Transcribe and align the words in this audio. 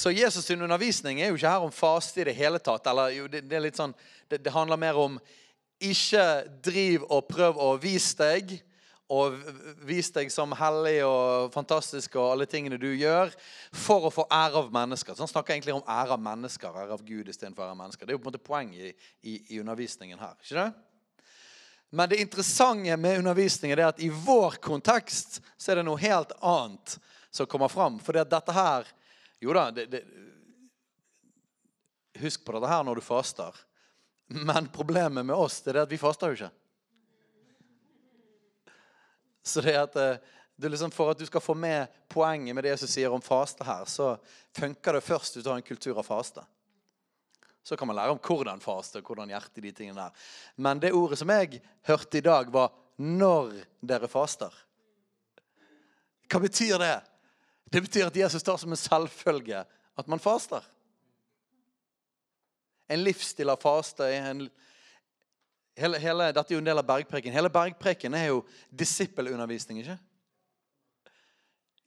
Så 0.00 0.10
Jesus' 0.10 0.46
sin 0.46 0.62
undervisning 0.62 1.20
er 1.20 1.28
jo 1.28 1.36
ikke 1.36 1.50
her 1.52 1.60
om 1.66 1.72
faste 1.72 2.22
i 2.22 2.24
det 2.24 2.32
hele 2.32 2.58
tatt. 2.58 2.86
eller 2.88 3.12
jo, 3.12 3.26
det, 3.28 3.42
det, 3.44 3.72
sånn, 3.76 3.92
det, 4.32 4.38
det 4.40 4.52
handler 4.54 4.78
mer 4.80 4.96
om 4.96 5.18
ikke 5.76 6.22
driv 6.64 7.02
og 7.12 7.26
prøv 7.28 7.58
å 7.60 7.74
vise 7.80 8.16
deg, 8.16 8.54
og 9.12 9.34
vis 9.84 10.08
deg 10.14 10.30
som 10.32 10.54
hellig 10.56 11.02
og 11.04 11.50
fantastisk 11.52 12.14
og 12.16 12.30
alle 12.30 12.46
tingene 12.48 12.78
du 12.80 12.88
gjør, 12.94 13.32
for 13.76 14.06
å 14.06 14.12
få 14.14 14.24
ære 14.32 14.62
av 14.62 14.70
mennesker. 14.72 15.12
Så 15.12 15.26
han 15.26 15.32
snakker 15.32 15.56
egentlig 15.56 15.74
om 15.76 15.84
ære 15.84 16.16
av 16.16 16.22
mennesker, 16.22 16.78
ære 16.80 16.96
av 16.96 17.02
Gud 17.04 17.28
istedenfor 17.28 17.66
ære 17.66 17.74
av 17.74 17.80
mennesker. 17.82 18.06
Det 18.06 18.14
er 18.14 18.16
jo 18.16 18.22
på 18.22 18.30
en 18.30 18.32
måte 18.32 18.46
poenget 18.46 18.86
i, 18.86 18.94
i, 19.20 19.34
i 19.56 19.60
undervisningen 19.60 20.22
her. 20.22 20.38
ikke 20.40 20.62
det? 20.62 20.70
Men 21.90 22.08
det 22.08 22.22
interessante 22.22 22.96
med 22.96 23.18
undervisningen 23.20 23.76
er 23.76 23.90
at 23.90 24.00
i 24.00 24.08
vår 24.08 24.56
kontekst 24.64 25.42
så 25.58 25.74
er 25.74 25.82
det 25.82 25.86
noe 25.90 26.00
helt 26.00 26.32
annet 26.40 26.96
som 27.34 27.50
kommer 27.50 27.68
fram. 27.68 28.00
For 28.00 28.16
dette 28.16 28.56
her 28.56 28.88
Jo 29.40 29.54
da, 29.56 29.70
det, 29.72 29.86
det, 29.92 30.04
husk 32.20 32.44
på 32.44 32.52
dette 32.56 32.70
her 32.70 32.84
når 32.84 33.00
du 33.00 33.04
faster. 33.04 33.56
Men 34.26 34.68
problemet 34.72 35.26
med 35.26 35.36
oss 35.36 35.60
det 35.64 35.74
er 35.74 35.84
at 35.84 35.92
vi 35.92 35.98
faster 36.00 36.30
jo 36.30 36.38
ikke. 36.38 36.52
Så 39.42 39.64
det 39.64 39.74
er 39.74 39.82
at 39.86 39.96
eh, 39.98 40.68
liksom 40.68 40.92
For 40.92 41.10
at 41.10 41.18
du 41.18 41.24
skal 41.26 41.40
få 41.40 41.54
med 41.56 41.88
poenget 42.08 42.54
med 42.54 42.66
det 42.68 42.76
som 42.78 42.90
sier 42.90 43.12
om 43.12 43.22
faste 43.24 43.64
her, 43.64 43.86
så 43.88 44.12
funker 44.56 44.98
det 44.98 45.06
først 45.06 45.38
du 45.38 45.42
tar 45.42 45.56
en 45.56 45.64
kultur 45.64 45.98
av 45.98 46.04
faste. 46.04 46.44
Så 47.62 47.76
kan 47.76 47.88
man 47.88 47.96
lære 47.96 48.12
om 48.12 48.20
hvordan 48.20 48.60
faste, 48.60 49.00
hvordan 49.00 49.32
hjerte 49.32 49.62
de 49.64 49.72
tingene 49.72 50.04
der. 50.04 50.28
Men 50.56 50.80
det 50.80 50.92
ordet 50.96 51.18
som 51.20 51.32
jeg 51.32 51.62
hørte 51.88 52.18
i 52.18 52.24
dag, 52.24 52.52
var 52.52 52.72
'når 52.98 53.64
dere 53.80 54.08
faster'. 54.08 54.52
Hva 56.28 56.38
betyr 56.40 56.78
det? 56.78 57.00
Det 57.72 57.82
betyr 57.84 58.08
at 58.10 58.16
Jesus 58.16 58.42
tar 58.42 58.58
som 58.58 58.72
en 58.72 58.78
selvfølge 58.78 59.64
at 59.98 60.08
man 60.08 60.22
faster. 60.22 60.64
En 62.90 63.02
livsstil 63.04 63.50
av 63.52 63.60
faste. 63.62 64.06
En, 64.10 64.48
hele, 65.78 66.00
hele, 66.02 66.30
dette 66.34 66.50
er 66.50 66.58
jo 66.58 66.62
en 66.62 66.70
del 66.70 66.82
av 66.82 66.88
bergpreken. 66.88 67.34
Hele 67.34 67.52
bergpreken 67.52 68.16
er 68.18 68.32
jo 68.32 68.42
disippelundervisning. 68.74 69.84
ikke? 69.84 69.98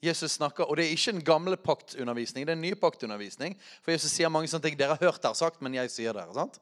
Jesus 0.03 0.31
snakker, 0.31 0.63
Og 0.63 0.77
det 0.77 0.85
er 0.85 0.95
ikke 0.95 1.11
en 1.15 1.23
gamle 1.23 1.57
paktundervisning, 1.57 2.47
det 2.47 2.51
er 2.51 2.57
en 2.57 2.61
ny 2.61 2.73
paktundervisning. 2.75 3.55
For 3.81 3.91
Jesus 3.91 4.11
sier 4.11 4.31
mange 4.31 4.47
sånne 4.51 4.67
ting. 4.67 4.79
Dere 4.79 4.97
har 4.97 5.05
hørt 5.05 5.23
det 5.23 5.35
sagt, 5.39 5.61
men 5.61 5.75
jeg 5.75 5.91
sier 5.91 6.15
det. 6.15 6.25
sant? 6.35 6.59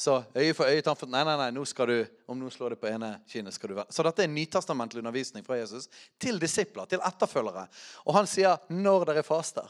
Så 0.00 0.14
øye 0.34 0.54
for 0.56 0.64
øye, 0.64 0.80
tann 0.80 0.96
for 0.96 1.10
Nei, 1.12 1.20
nei, 1.28 1.34
nei, 1.36 1.50
nå 1.52 1.60
skal 1.68 1.90
du, 1.90 1.98
om 2.24 2.38
noen 2.40 2.52
slår 2.54 2.72
det 2.72 2.78
på 2.80 2.88
ene 2.88 3.10
kinnet, 3.28 3.52
skal 3.52 3.68
du 3.68 3.74
være 3.76 3.92
Så 3.92 4.04
dette 4.06 4.22
er 4.24 4.30
en 4.30 4.32
nytestamentlig 4.38 5.02
undervisning 5.02 5.44
fra 5.44 5.58
Jesus 5.58 5.90
til 6.16 6.40
disipler, 6.40 6.88
til 6.88 7.02
etterfølgere. 7.04 7.66
Og 8.08 8.16
han 8.16 8.26
sier 8.26 8.56
'når 8.70 9.04
dere 9.10 9.22
faster'. 9.22 9.68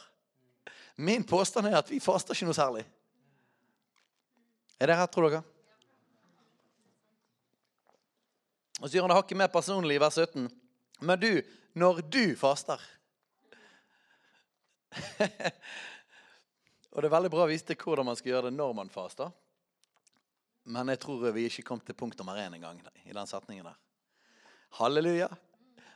Min 0.96 1.24
påstand 1.24 1.66
er 1.66 1.78
at 1.78 1.90
vi 1.90 1.98
faster 1.98 2.34
ikke 2.34 2.46
noe 2.46 2.54
særlig. 2.54 2.84
Er 4.78 4.86
det 4.86 4.96
rett, 4.96 5.10
tror 5.10 5.30
dere? 5.30 5.42
Og 8.80 8.88
så 8.88 8.94
gjør 8.94 9.02
han 9.02 9.10
det 9.10 9.16
hakket 9.16 9.36
mer 9.36 9.46
personlig 9.48 9.94
i 9.94 10.00
vers 10.00 10.14
17. 10.14 10.50
Men 11.00 11.20
du, 11.20 11.42
når 11.74 12.00
du 12.00 12.36
faster 12.36 12.80
Og 16.92 17.02
det 17.02 17.06
er 17.06 17.16
veldig 17.18 17.30
bra 17.30 17.42
å 17.44 17.50
vise 17.50 17.64
til 17.66 17.76
hvordan 17.76 18.06
man 18.06 18.16
skal 18.16 18.28
gjøre 18.32 18.50
det 18.50 18.56
når 18.56 18.72
man 18.74 18.90
faster. 18.90 19.30
Men 20.70 20.92
jeg 20.92 21.00
tror 21.02 21.32
vi 21.34 21.48
ikke 21.48 21.64
kom 21.66 21.80
til 21.82 21.96
punkt 21.98 22.18
nummer 22.20 22.38
én 22.38 22.54
engang 22.54 22.78
i 23.02 23.14
den 23.14 23.26
setningen 23.26 23.66
der. 23.66 23.78
Halleluja. 24.78 25.26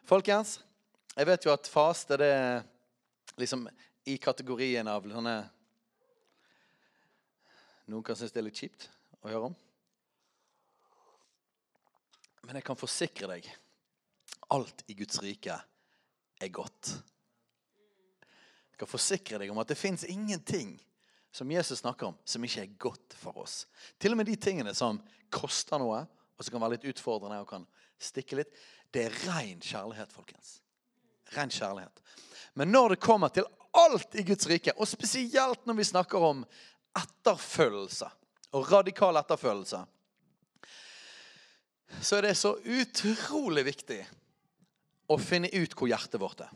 Folkens, 0.04 0.56
jeg 1.14 1.26
vet 1.28 1.44
jo 1.46 1.52
at 1.52 1.70
faste 1.70 2.18
det 2.18 2.30
er 2.34 2.64
liksom 3.38 3.68
i 4.10 4.16
kategorien 4.18 4.88
av 4.90 5.06
sånne 5.08 5.36
Noen 7.84 8.02
kan 8.02 8.16
synes 8.16 8.32
det 8.32 8.40
er 8.40 8.46
litt 8.46 8.58
kjipt 8.58 8.86
å 9.20 9.28
høre 9.28 9.50
om. 9.50 9.54
Men 12.48 12.56
jeg 12.56 12.64
kan 12.64 12.78
forsikre 12.80 13.28
deg 13.28 13.48
alt 14.56 14.80
i 14.88 14.96
Guds 14.96 15.20
rike 15.20 15.58
er 16.40 16.52
godt. 16.52 16.94
Jeg 18.72 18.80
kan 18.80 18.90
forsikre 18.90 19.42
deg 19.42 19.52
om 19.52 19.60
at 19.60 19.68
det 19.68 19.76
fins 19.76 20.06
ingenting 20.08 20.78
som 21.34 21.50
Jesus 21.50 21.78
snakker 21.78 22.06
om, 22.06 22.18
som 22.24 22.44
ikke 22.46 22.62
er 22.62 22.74
godt 22.78 23.14
for 23.18 23.40
oss. 23.42 23.64
Til 23.98 24.14
og 24.14 24.20
med 24.20 24.28
de 24.30 24.36
tingene 24.38 24.70
som 24.76 25.00
koster 25.34 25.80
noe, 25.82 26.04
og 26.06 26.46
som 26.46 26.54
kan 26.54 26.62
være 26.62 26.76
litt 26.76 26.86
utfordrende 26.92 27.40
og 27.42 27.48
kan 27.50 27.64
stikke 27.98 28.38
litt, 28.38 28.52
det 28.94 29.08
er 29.08 29.16
ren 29.26 29.58
kjærlighet, 29.58 30.14
folkens. 30.14 30.60
Ren 31.34 31.50
kjærlighet. 31.50 32.04
Men 32.54 32.70
når 32.70 32.94
det 32.94 33.00
kommer 33.02 33.34
til 33.34 33.50
alt 33.74 34.14
i 34.14 34.22
Guds 34.22 34.46
rike, 34.46 34.76
og 34.78 34.86
spesielt 34.86 35.66
når 35.66 35.80
vi 35.80 35.90
snakker 35.90 36.22
om 36.22 36.46
etterfølgelse 36.94 38.12
og 38.54 38.70
radikal 38.70 39.18
etterfølgelse, 39.18 39.82
så 41.98 42.16
er 42.16 42.28
det 42.28 42.36
så 42.38 42.54
utrolig 42.62 43.66
viktig 43.74 44.04
å 45.10 45.18
finne 45.18 45.50
ut 45.50 45.74
hvor 45.74 45.90
hjertet 45.90 46.22
vårt 46.22 46.46
er. 46.46 46.54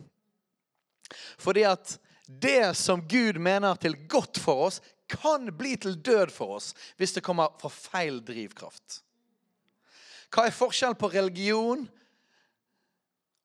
Fordi 1.35 1.67
at 1.67 1.99
det 2.29 2.77
som 2.77 3.01
Gud 3.09 3.39
mener 3.41 3.75
til 3.81 3.95
godt 4.07 4.37
for 4.37 4.67
oss, 4.67 4.81
kan 5.09 5.49
bli 5.57 5.73
til 5.81 5.95
død 5.97 6.29
for 6.29 6.59
oss 6.59 6.73
hvis 6.99 7.15
det 7.15 7.25
kommer 7.25 7.55
fra 7.57 7.71
feil 7.73 8.19
drivkraft. 8.25 8.99
Hva 10.29 10.45
er 10.45 10.53
forskjellen 10.53 10.99
på 10.99 11.09
religion 11.09 11.87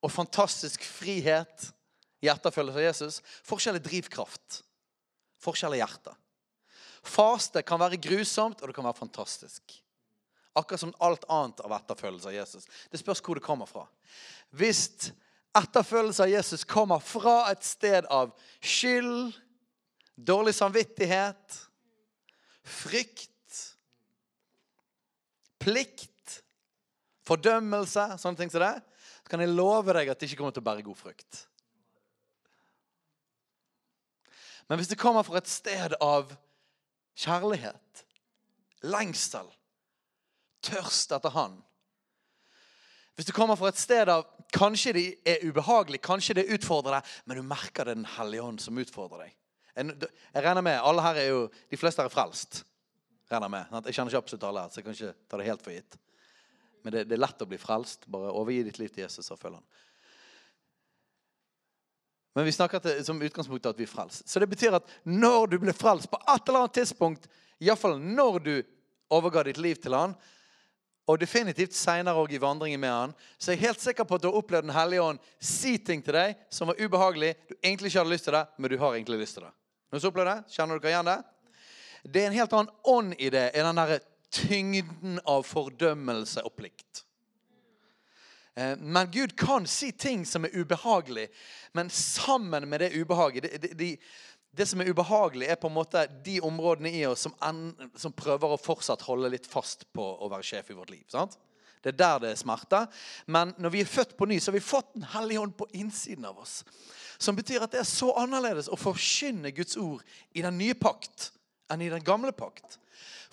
og 0.05 0.13
fantastisk 0.13 0.85
frihet 0.85 1.71
i 2.21 2.29
etterfølgelse 2.29 2.83
av 2.83 2.85
Jesus? 2.85 3.23
Forskjell 3.49 3.81
er 3.81 3.87
drivkraft. 3.87 4.61
Forskjell 5.41 5.79
er 5.79 5.85
hjerte. 5.87 6.13
Faste 7.05 7.65
kan 7.65 7.81
være 7.81 8.01
grusomt, 8.01 8.61
og 8.61 8.69
det 8.69 8.77
kan 8.77 8.85
være 8.85 9.01
fantastisk. 9.01 9.81
Akkurat 10.57 10.81
som 10.85 10.95
alt 11.05 11.25
annet 11.33 11.65
av 11.65 11.73
etterfølgelse 11.81 12.31
av 12.31 12.37
Jesus. 12.37 12.69
Det 12.93 13.01
spørs 13.01 13.25
hvor 13.25 13.41
det 13.41 13.45
kommer 13.45 13.69
fra. 13.69 13.89
Hvis 14.53 15.09
etterfølgelse 15.55 16.25
av 16.25 16.33
Jesus 16.33 16.65
kommer 16.69 17.03
fra 17.03 17.45
et 17.53 17.65
sted 17.67 18.09
av 18.13 18.33
skyld, 18.61 19.35
dårlig 20.15 20.55
samvittighet, 20.57 21.59
frykt, 22.65 23.31
plikt, 25.63 26.41
fordømmelse, 27.29 28.11
sånne 28.21 28.41
ting 28.41 28.53
som 28.53 28.65
det, 28.65 28.77
så 29.25 29.33
kan 29.33 29.43
jeg 29.43 29.55
love 29.55 29.95
deg 29.97 30.11
at 30.13 30.21
det 30.21 30.29
ikke 30.29 30.43
kommer 30.43 30.55
til 30.55 30.65
å 30.65 30.69
bære 30.69 30.85
god 30.87 31.01
frukt. 31.01 31.45
Men 34.69 34.81
hvis 34.81 34.91
det 34.91 35.01
kommer 35.01 35.25
fra 35.25 35.41
et 35.41 35.51
sted 35.51 35.97
av 36.05 36.33
kjærlighet, 37.21 38.05
lengsel, 38.85 39.49
tørst 40.65 41.13
etter 41.13 41.33
Han. 41.35 41.59
Hvis 43.15 43.29
du 43.29 43.33
kommer 43.33 43.59
fra 43.59 43.71
et 43.71 43.79
sted 43.79 44.11
av 44.11 44.27
Kanskje 44.55 44.93
det 44.95 45.03
er 45.27 45.43
ubehagelig, 45.43 45.99
kanskje 46.05 46.37
det 46.39 46.45
utfordrer 46.55 47.01
deg, 47.01 47.15
men 47.27 47.41
du 47.41 47.43
merker 47.43 47.89
det 47.89 47.97
er 47.97 47.99
Den 47.99 48.13
hellige 48.17 48.43
ånd 48.45 48.61
som 48.63 48.79
utfordrer 48.79 49.25
deg. 49.25 49.33
Jeg 49.75 50.45
regner 50.45 50.63
med, 50.63 50.79
alle 50.79 51.03
her 51.03 51.19
er 51.19 51.27
jo, 51.33 51.41
De 51.71 51.79
fleste 51.81 52.03
her 52.03 52.07
er 52.07 52.15
frelst. 52.15 52.63
regner 53.31 53.51
med. 53.51 53.73
Jeg 53.89 53.97
kjenner 53.97 54.13
ikke 54.13 54.23
absolutt 54.23 54.47
alle 54.47 54.63
her, 54.63 54.71
så 54.71 54.79
jeg 54.79 54.87
kan 54.87 54.95
ikke 54.95 55.15
ta 55.27 55.41
det 55.41 55.49
helt 55.49 55.65
for 55.65 55.75
gitt. 55.75 55.99
Men 56.85 56.93
det, 56.95 57.03
det 57.09 57.17
er 57.17 57.25
lett 57.25 57.43
å 57.43 57.49
bli 57.51 57.59
frelst. 57.59 58.07
Bare 58.07 58.31
overgi 58.31 58.63
ditt 58.69 58.79
liv 58.79 58.93
til 58.95 59.03
Jesus 59.07 59.33
og 59.33 59.41
følg 59.41 59.59
han. 59.59 59.67
Men 62.35 62.47
vi 62.47 62.55
snakker 62.55 62.83
til, 62.83 63.01
som 63.07 63.23
utgangspunkt 63.23 63.67
at 63.71 63.79
vi 63.79 63.87
er 63.87 63.91
frelst. 63.91 64.29
Så 64.29 64.43
det 64.43 64.51
betyr 64.51 64.77
at 64.79 64.95
når 65.07 65.55
du 65.55 65.59
blir 65.63 65.77
frelst, 65.77 66.11
på 66.11 66.19
et 66.19 66.49
eller 66.49 66.65
annet 66.65 66.79
tidspunkt, 66.79 67.29
iallfall 67.63 67.99
når 67.99 68.39
du 68.45 68.55
overga 69.15 69.45
ditt 69.47 69.61
liv 69.63 69.79
til 69.79 69.95
Han, 69.95 70.17
og 71.07 71.21
definitivt 71.21 71.77
seinere 71.77 72.17
òg 72.17 72.33
i 72.33 72.41
vandringen 72.41 72.81
med 72.81 72.93
Han, 72.93 73.13
så 73.39 73.51
er 73.51 73.59
jeg 73.59 73.67
helt 73.67 73.83
sikker 73.83 74.07
på 74.09 74.17
at 74.17 74.23
du 74.23 74.31
har 74.31 74.39
opplevd 74.39 74.69
Den 74.69 74.77
hellige 74.77 75.03
ånd 75.05 75.21
si 75.41 75.77
ting 75.79 76.03
til 76.05 76.17
deg 76.17 76.39
som 76.49 76.71
var 76.71 76.81
ubehagelig, 76.81 77.35
du 77.49 77.55
egentlig 77.61 77.93
ikke 77.93 78.01
hadde 78.01 78.15
lyst 78.15 78.29
til 78.31 78.37
det, 78.39 78.47
men 78.57 78.71
du 78.71 78.79
har 78.81 78.97
egentlig 78.97 79.21
lyst 79.21 79.39
til 79.39 79.45
det. 79.45 79.53
Noen 79.93 80.01
som 80.01 80.11
opplever 80.11 80.31
det? 80.33 80.55
Kjenner 80.57 80.81
dere 80.81 80.95
igjen 80.95 81.11
det? 81.13 81.21
Det 82.05 82.23
er 82.23 82.31
en 82.31 82.39
helt 82.41 82.57
annen 82.57 82.75
ånd 82.97 83.17
i 83.19 83.31
det 83.33 83.47
enn 83.53 83.69
den 83.71 83.81
derre 83.81 84.01
tyngden 84.35 85.21
av 85.31 85.45
fordømmelse 85.47 86.43
og 86.45 86.57
plikt. 86.57 87.05
Eh, 88.57 88.77
Men 88.79 89.11
Gud 89.11 89.37
kan 89.37 89.67
si 89.67 89.93
ting 89.93 90.25
som 90.27 90.45
er 90.45 90.57
ubehagelig, 90.57 91.29
men 91.73 91.91
sammen 91.91 92.69
med 92.69 92.81
det 92.81 92.95
ubehaget 92.95 93.43
det, 93.43 93.73
de, 93.79 93.97
det 94.57 94.67
som 94.71 94.81
er 94.81 94.91
ubehagelig, 94.91 95.49
er 95.51 95.59
på 95.61 95.69
en 95.71 95.77
måte 95.77 96.05
de 96.25 96.39
områdene 96.45 96.93
i 96.95 97.03
oss 97.09 97.27
som, 97.27 97.35
en, 97.43 97.73
som 97.99 98.15
prøver 98.15 98.55
å 98.55 98.61
fortsatt 98.61 99.03
holde 99.09 99.33
litt 99.33 99.49
fast 99.51 99.87
på 99.93 100.05
å 100.05 100.31
være 100.31 100.47
sjef 100.47 100.71
i 100.71 100.79
vårt 100.79 100.93
liv. 100.95 101.05
sant? 101.11 101.37
Det 101.85 101.93
er 101.93 101.99
der 102.01 102.21
det 102.23 102.31
er 102.33 102.41
smerte. 102.41 102.81
Men 103.27 103.53
når 103.61 103.75
vi 103.75 103.83
er 103.85 103.91
født 103.91 104.15
på 104.17 104.29
ny, 104.31 104.39
så 104.41 104.51
har 104.51 104.57
vi 104.57 104.65
fått 104.65 104.95
Den 104.95 105.05
hellige 105.13 105.41
ånd 105.41 105.57
på 105.59 105.67
innsiden 105.77 106.25
av 106.25 106.39
oss. 106.41 106.63
Som 107.19 107.37
betyr 107.37 107.67
at 107.67 107.75
det 107.75 107.83
er 107.83 107.89
så 107.89 108.15
annerledes 108.19 108.71
å 108.73 108.79
forkynne 108.81 109.53
Guds 109.53 109.77
ord 109.77 110.01
i 110.33 110.43
den 110.43 110.57
nye 110.59 110.75
pakt 110.75 111.31
enn 111.73 111.85
i 111.85 111.91
den 111.93 112.05
gamle 112.05 112.33
pakt. 112.33 112.79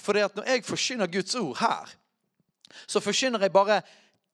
For 0.02 0.18
det 0.18 0.26
at 0.28 0.36
når 0.36 0.50
jeg 0.50 0.68
forkynner 0.68 1.12
Guds 1.12 1.36
ord 1.40 1.62
her, 1.62 1.96
så 2.88 3.00
forkynner 3.04 3.46
jeg 3.46 3.54
bare 3.56 3.82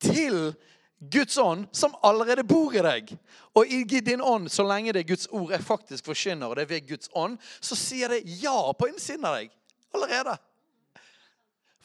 til 0.02 0.54
Guds 1.00 1.38
ånd, 1.38 1.68
som 1.72 1.94
allerede 2.02 2.44
bor 2.44 2.74
i 2.74 2.82
deg. 2.82 3.14
Og 3.56 3.70
i 3.70 3.84
din 3.86 4.22
ånd, 4.22 4.50
så 4.50 4.66
lenge 4.66 4.94
det 4.94 5.04
er 5.04 5.12
Guds 5.12 5.28
ord 5.30 5.52
jeg 5.54 5.66
faktisk 5.66 6.10
forkynner, 6.10 6.50
og 6.50 6.58
det 6.58 6.66
er 6.66 6.72
ved 6.74 6.88
Guds 6.90 7.10
ånd, 7.14 7.38
så 7.62 7.78
sier 7.78 8.10
det 8.10 8.24
ja 8.42 8.56
på 8.74 8.90
innsiden 8.90 9.26
av 9.26 9.38
deg. 9.38 9.54
Allerede. 9.94 10.38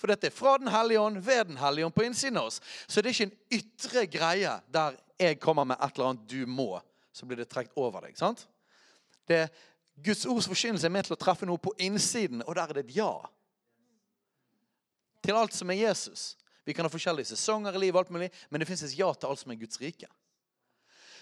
For 0.01 0.11
dette 0.11 0.27
er 0.27 0.35
fra 0.35 0.57
Den 0.59 0.73
hellige 0.73 1.01
ånd, 1.01 1.21
ved 1.23 1.45
Den 1.45 1.61
hellige 1.61 1.87
ånd, 1.87 1.95
på 1.95 2.07
innsiden 2.09 2.41
av 2.41 2.49
oss. 2.51 2.61
Så 2.87 3.01
det 3.01 3.13
er 3.13 3.15
ikke 3.15 3.29
en 3.29 3.61
ytre 3.61 4.07
greie 4.11 4.57
der 4.73 4.97
jeg 5.21 5.39
kommer 5.41 5.69
med 5.69 5.77
et 5.79 5.93
eller 5.95 6.09
annet 6.09 6.25
du 6.31 6.47
må, 6.47 6.81
så 7.13 7.27
blir 7.27 7.39
det 7.39 7.51
trukket 7.53 7.77
over 7.77 8.09
deg. 8.09 8.17
sant? 8.19 8.49
Det 9.29 9.47
Guds 10.03 10.27
ords 10.27 10.49
forkynnelse 10.49 10.89
er 10.89 10.95
med 10.95 11.07
til 11.07 11.15
å 11.15 11.21
treffe 11.21 11.47
noe 11.47 11.61
på 11.61 11.75
innsiden, 11.79 12.43
og 12.43 12.57
der 12.57 12.71
er 12.71 12.81
det 12.81 12.89
et 12.89 12.97
ja. 12.97 13.13
Til 15.23 15.39
alt 15.39 15.55
som 15.55 15.71
er 15.71 15.79
Jesus. 15.85 16.33
Vi 16.67 16.75
kan 16.77 16.87
ha 16.87 16.93
forskjellige 16.93 17.33
sesonger 17.33 17.75
i 17.77 17.87
livet, 17.87 17.99
alt 17.99 18.13
mulig, 18.15 18.31
men 18.51 18.63
det 18.63 18.69
fins 18.69 18.85
et 18.87 18.99
ja 18.99 19.09
til 19.15 19.31
alt 19.31 19.41
som 19.43 19.53
er 19.55 19.61
Guds 19.61 19.81
rike. 19.83 20.11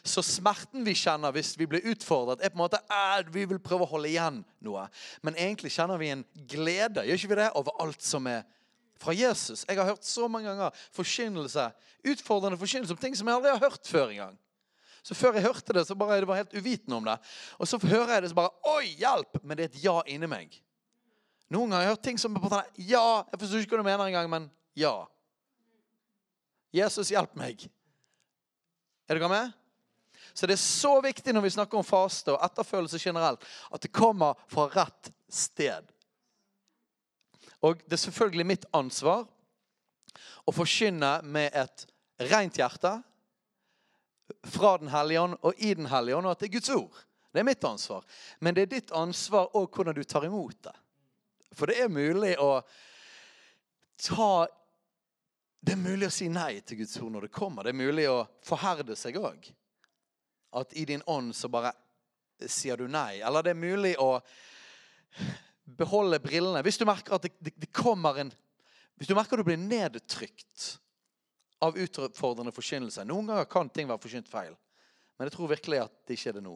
Så 0.06 0.22
smerten 0.24 0.84
vi 0.84 0.94
kjenner 0.96 1.32
hvis 1.34 1.52
vi 1.60 1.66
blir 1.68 1.84
utfordret, 1.92 2.40
er 2.40 2.52
på 2.52 2.56
en 2.56 2.62
måte 2.62 2.80
at 2.92 3.28
vi 3.32 3.44
vil 3.48 3.60
prøve 3.60 3.84
å 3.84 3.90
holde 3.90 4.08
igjen 4.08 4.40
noe. 4.64 4.86
Men 5.24 5.36
egentlig 5.36 5.72
kjenner 5.74 6.00
vi 6.00 6.12
en 6.14 6.24
glede 6.48 7.04
gjør 7.04 7.20
ikke 7.20 7.32
vi 7.34 7.40
det, 7.42 7.50
over 7.60 7.76
alt 7.84 8.04
som 8.04 8.28
er 8.30 8.46
fra 9.00 9.14
Jesus. 9.16 9.64
Jeg 9.68 9.76
har 9.76 9.88
hørt 9.88 10.04
så 10.04 10.28
mange 10.28 10.48
ganger 10.48 10.76
forkynnelse, 10.96 11.66
utfordrende 12.12 12.60
forkynnelse 12.60 12.96
om 12.96 13.00
ting 13.00 13.16
som 13.16 13.28
jeg 13.28 13.40
aldri 13.40 13.52
har 13.52 13.62
hørt 13.64 13.88
før 13.88 14.08
engang. 14.12 14.40
Så 15.04 15.16
før 15.16 15.36
jeg 15.36 15.46
hørte 15.46 15.76
det, 15.76 15.86
så 15.88 15.96
bare 15.96 16.18
jeg 16.18 16.28
var 16.28 16.42
helt 16.42 16.56
uvitende 16.56 16.96
om 16.96 17.06
det. 17.08 17.16
Og 17.56 17.68
så 17.68 17.80
hører 17.80 18.14
jeg 18.14 18.22
det, 18.22 18.32
så 18.32 18.36
bare 18.36 18.74
Oi, 18.76 18.90
hjelp! 19.00 19.40
Men 19.42 19.56
det 19.56 19.64
er 19.64 19.72
et 19.72 19.84
ja 19.84 19.96
inni 20.12 20.28
meg. 20.28 20.58
Noen 21.50 21.72
ganger 21.72 21.80
har 21.80 21.86
jeg 21.86 21.94
hørt 21.94 22.04
ting 22.08 22.20
som 22.20 22.36
på 22.36 22.60
Ja, 22.76 23.24
jeg 23.32 23.40
forstår 23.40 23.64
ikke 23.64 23.76
hva 23.76 23.82
du 23.82 23.88
mener 23.88 24.10
engang, 24.10 24.28
men 24.30 24.50
ja. 24.78 24.94
Jesus, 26.74 27.10
hjelp 27.10 27.34
meg. 27.38 27.64
Er 29.10 29.18
dere 29.18 29.30
med? 29.30 29.56
Så 30.32 30.46
det 30.46 30.54
er 30.54 30.62
så 30.62 30.92
viktig 31.02 31.34
når 31.34 31.44
vi 31.46 31.54
snakker 31.56 31.80
om 31.80 31.86
faste 31.86 32.34
og 32.34 32.44
etterfølelse 32.46 33.00
generelt, 33.02 33.42
at 33.74 33.82
det 33.82 33.92
kommer 33.94 34.38
fra 34.50 34.68
rett 34.70 35.10
sted. 35.30 35.88
Og 37.60 37.82
det 37.84 37.96
er 37.96 38.04
selvfølgelig 38.04 38.46
mitt 38.46 38.66
ansvar 38.76 39.26
å 40.46 40.54
forkynne 40.54 41.18
med 41.26 41.56
et 41.58 41.86
rent 42.30 42.60
hjerte 42.60 42.94
fra 44.46 44.76
Den 44.78 44.92
hellige 44.92 45.20
ånd 45.20 45.36
og 45.42 45.58
i 45.58 45.74
Den 45.74 45.90
hellige 45.90 46.16
ånd, 46.16 46.28
og 46.28 46.36
at 46.36 46.42
det 46.42 46.48
er 46.48 46.56
Guds 46.58 46.70
ord. 46.70 47.00
Det 47.32 47.42
er 47.42 47.46
mitt 47.46 47.64
ansvar. 47.64 48.06
Men 48.38 48.54
det 48.54 48.62
er 48.62 48.72
ditt 48.76 48.94
ansvar 48.96 49.50
òg 49.58 49.68
hvordan 49.74 49.94
du 49.94 50.04
tar 50.04 50.26
imot 50.26 50.62
det. 50.66 50.76
For 51.54 51.66
det 51.66 51.80
er 51.82 51.92
mulig 51.92 52.36
å 52.38 52.60
ta 54.00 54.46
Det 55.60 55.74
er 55.74 55.80
mulig 55.80 56.08
å 56.08 56.14
si 56.14 56.28
nei 56.32 56.62
til 56.64 56.80
Guds 56.80 56.96
ord 57.02 57.12
når 57.12 57.26
det 57.26 57.34
kommer. 57.36 57.66
Det 57.66 57.74
er 57.74 57.80
mulig 57.82 58.06
å 58.08 58.24
forherde 58.44 58.96
seg 58.96 59.18
òg. 59.20 59.50
At 60.56 60.72
i 60.72 60.86
din 60.88 61.04
ånd 61.10 61.34
så 61.36 61.50
bare 61.52 61.74
sier 62.48 62.80
du 62.80 62.88
nei. 62.88 63.20
Eller 63.20 63.44
det 63.44 63.52
er 63.52 63.60
mulig 63.60 63.92
å 64.00 64.14
beholde 65.76 66.20
brillene. 66.22 66.62
Hvis 66.64 66.80
du 66.80 66.86
merker 66.88 67.18
at 67.18 67.26
det, 67.26 67.34
det, 67.38 67.52
det 67.60 67.72
kommer 67.76 68.22
en 68.22 68.32
Hvis 69.00 69.08
du 69.08 69.14
merker 69.16 69.36
at 69.36 69.44
du 69.44 69.48
blir 69.48 69.60
nedtrykt 69.60 70.80
av 71.64 71.76
utfordrende 71.76 72.52
forkynnelse 72.52 73.04
Noen 73.08 73.28
ganger 73.28 73.48
kan 73.48 73.68
ting 73.72 73.88
være 73.88 74.00
forkynt 74.00 74.28
feil, 74.28 74.52
men 75.16 75.28
jeg 75.28 75.34
tror 75.36 75.52
virkelig 75.52 75.82
at 75.84 75.94
det 76.08 76.16
ikke 76.16 76.32
er 76.32 76.36
det 76.38 76.44
nå. 76.44 76.54